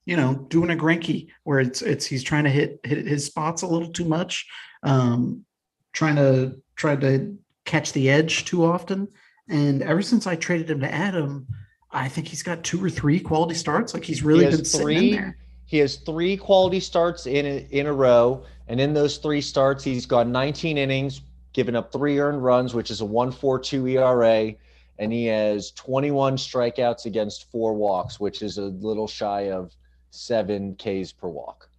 [0.06, 3.64] you know doing a Greinke where it's it's he's trying to hit hit his spots
[3.64, 4.48] a little too much,
[4.84, 5.44] um,
[5.92, 9.10] trying to try to catch the edge too often.
[9.50, 11.48] And ever since I traded him to Adam,
[11.94, 13.94] I think he's got two or three quality starts.
[13.94, 15.38] Like he's really has been sitting three- in there.
[15.66, 19.86] He has three quality starts in a, in a row, and in those three starts,
[19.86, 21.22] he's gone 19 innings,
[21.54, 24.54] given up three earned runs, which is a 1.42 ERA,
[25.00, 29.74] and he has 21 strikeouts against four walks, which is a little shy of
[30.10, 31.70] seven Ks per walk.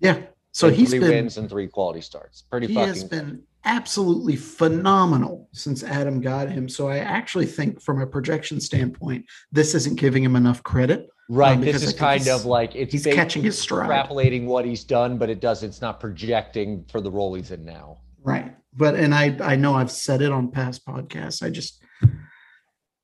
[0.00, 0.20] Yeah.
[0.50, 2.42] So And he's three been wins and three quality starts.
[2.42, 2.88] Pretty he fucking.
[2.88, 6.68] has been absolutely phenomenal since Adam got him.
[6.68, 11.08] So I actually think from a projection standpoint, this isn't giving him enough credit.
[11.28, 11.56] right.
[11.56, 13.90] um, this is kind of like it's He's catching his stride.
[13.90, 15.62] extrapolating what he's done, but it does.
[15.62, 17.98] It's not projecting for the role he's in now.
[18.22, 18.54] Right.
[18.74, 21.42] But and I I know I've said it on past podcasts.
[21.42, 21.82] I just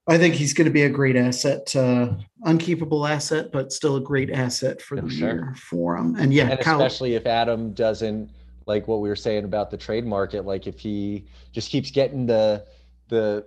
[0.06, 2.12] I think he's going to be a great asset, uh,
[2.44, 5.28] unkeepable asset, but still a great asset for the sure.
[5.28, 6.14] year for him.
[6.16, 8.30] And yeah, and Kyle, especially if Adam doesn't
[8.66, 12.26] like what we were saying about the trade market, like if he just keeps getting
[12.26, 12.64] the
[13.08, 13.46] the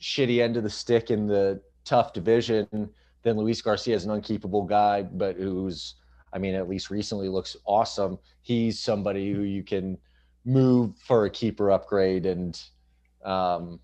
[0.00, 2.88] shitty end of the stick in the tough division,
[3.22, 5.94] then Luis Garcia is an unkeepable guy, but who's
[6.32, 8.18] I mean, at least recently looks awesome.
[8.42, 9.98] He's somebody who you can
[10.44, 12.60] move for a keeper upgrade and
[13.24, 13.80] um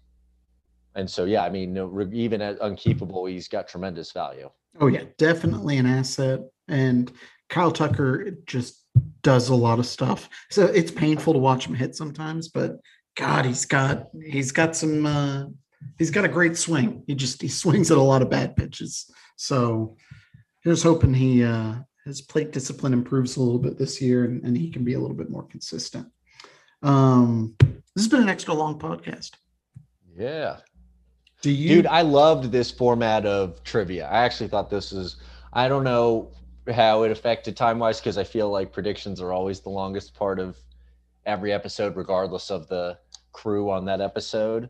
[0.94, 1.76] and so yeah, I mean,
[2.14, 4.48] even at unkeepable, he's got tremendous value.
[4.80, 6.40] Oh yeah, definitely an asset.
[6.68, 7.12] And
[7.50, 8.85] Kyle Tucker just
[9.22, 10.28] does a lot of stuff.
[10.50, 12.76] So it's painful to watch him hit sometimes, but
[13.16, 15.46] God, he's got he's got some uh
[15.98, 17.02] he's got a great swing.
[17.06, 19.10] He just he swings at a lot of bad pitches.
[19.36, 19.96] So
[20.62, 24.56] here's hoping he uh his plate discipline improves a little bit this year and, and
[24.56, 26.06] he can be a little bit more consistent.
[26.82, 29.32] Um this has been an extra long podcast.
[30.16, 30.58] Yeah.
[31.42, 34.06] Do you Dude, I loved this format of trivia.
[34.06, 35.16] I actually thought this is
[35.52, 36.30] I don't know
[36.68, 40.38] how it affected time wise because I feel like predictions are always the longest part
[40.38, 40.56] of
[41.24, 42.98] every episode, regardless of the
[43.32, 44.68] crew on that episode.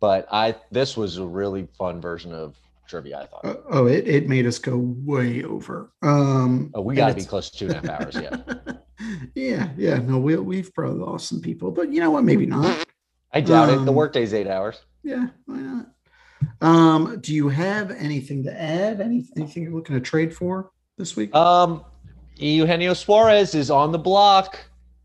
[0.00, 2.56] But I, this was a really fun version of
[2.86, 3.44] trivia, I thought.
[3.46, 5.90] Uh, oh, it, it made us go way over.
[6.02, 8.14] Um, Oh, we got to be close to two and a half hours.
[8.16, 8.74] Yeah.
[9.34, 9.98] yeah, yeah.
[9.98, 12.24] No, we, we've probably lost some people, but you know what?
[12.24, 12.84] Maybe not.
[13.32, 13.76] I doubt it.
[13.84, 14.80] The Um, workday's eight hours.
[15.02, 15.86] Yeah, why not?
[16.60, 19.00] Um, do you have anything to add?
[19.00, 21.34] Any, anything you're looking to trade for this week?
[21.34, 21.84] Um,
[22.36, 24.58] Eugenio Suarez is on the block,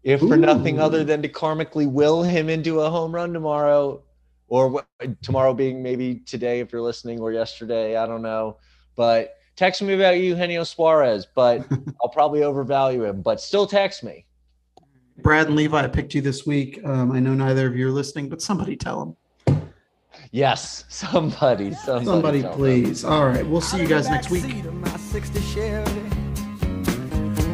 [0.03, 4.01] if for nothing other than to karmically will him into a home run tomorrow,
[4.47, 7.97] or wh- tomorrow being maybe today if you're listening, or yesterday.
[7.97, 8.57] I don't know,
[8.95, 11.27] but text me about Eugenio Suarez.
[11.33, 11.67] But
[12.01, 13.21] I'll probably overvalue him.
[13.21, 14.25] But still text me.
[15.17, 16.79] Brad and Levi, I picked you this week.
[16.85, 19.15] Um, I know neither of you are listening, but somebody tell them.
[20.31, 22.59] Yes, somebody, somebody, Somebody, tell them.
[22.59, 23.03] please.
[23.03, 24.43] All right, we'll see you guys next week.
[24.43, 26.01] Backseat of my 60 Chevy,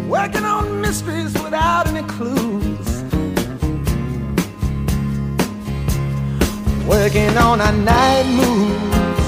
[0.09, 3.03] Working on mysteries without any clues.
[6.85, 9.25] Working on our night moves.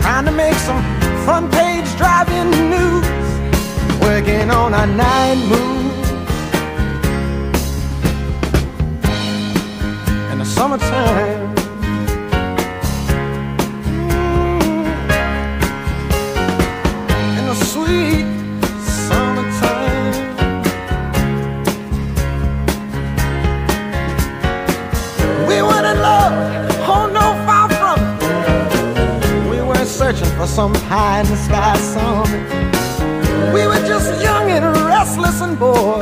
[0.00, 0.82] Trying to make some
[1.24, 3.04] front page driving news.
[4.00, 6.10] Working on our night moves.
[10.32, 11.61] In the summertime.
[30.12, 33.54] Searching for some high in the sky summit.
[33.54, 36.00] We were just young and restless and bored,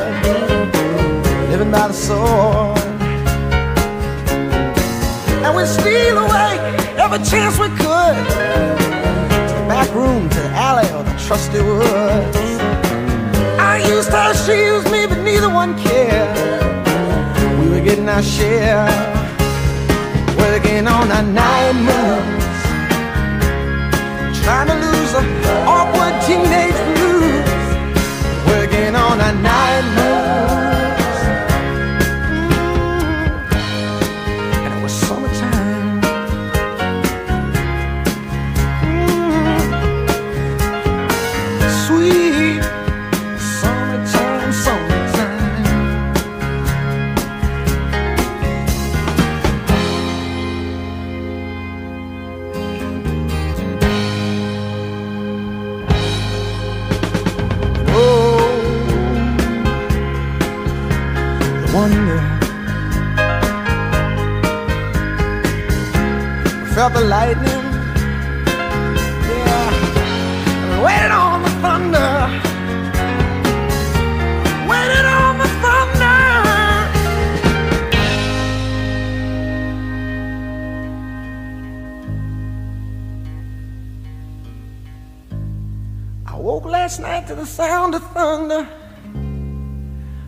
[1.51, 2.79] living by the sword.
[5.45, 6.59] And we steal away
[6.97, 8.17] every chance we could
[9.69, 12.37] back room to the alley or the trusty woods.
[13.59, 16.37] I used her, she used me, but neither one cared.
[17.61, 18.87] We were getting our share,
[20.37, 22.40] working on our night moves,
[24.43, 25.25] trying to lose the
[25.67, 27.49] awkward teenage blues,
[28.47, 30.50] working on a night moves.
[66.81, 67.65] The lightning.
[69.29, 69.71] Yeah,
[70.83, 72.11] waited on the thunder.
[74.69, 76.19] Waited on the thunder.
[86.27, 88.67] I woke last night to the sound of thunder.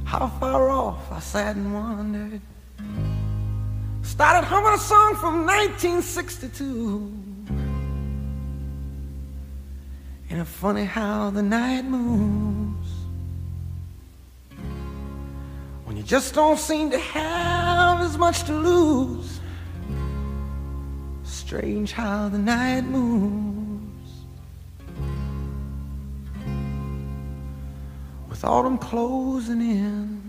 [0.05, 2.43] How far off I sat and wondered.
[4.13, 7.11] Started humming a song from 1962.
[10.29, 12.91] And it's funny how the night moves.
[15.87, 19.41] When you just don't seem to have as much to lose.
[21.23, 23.63] Strange how the night moves.
[28.29, 30.22] with autumn closing in.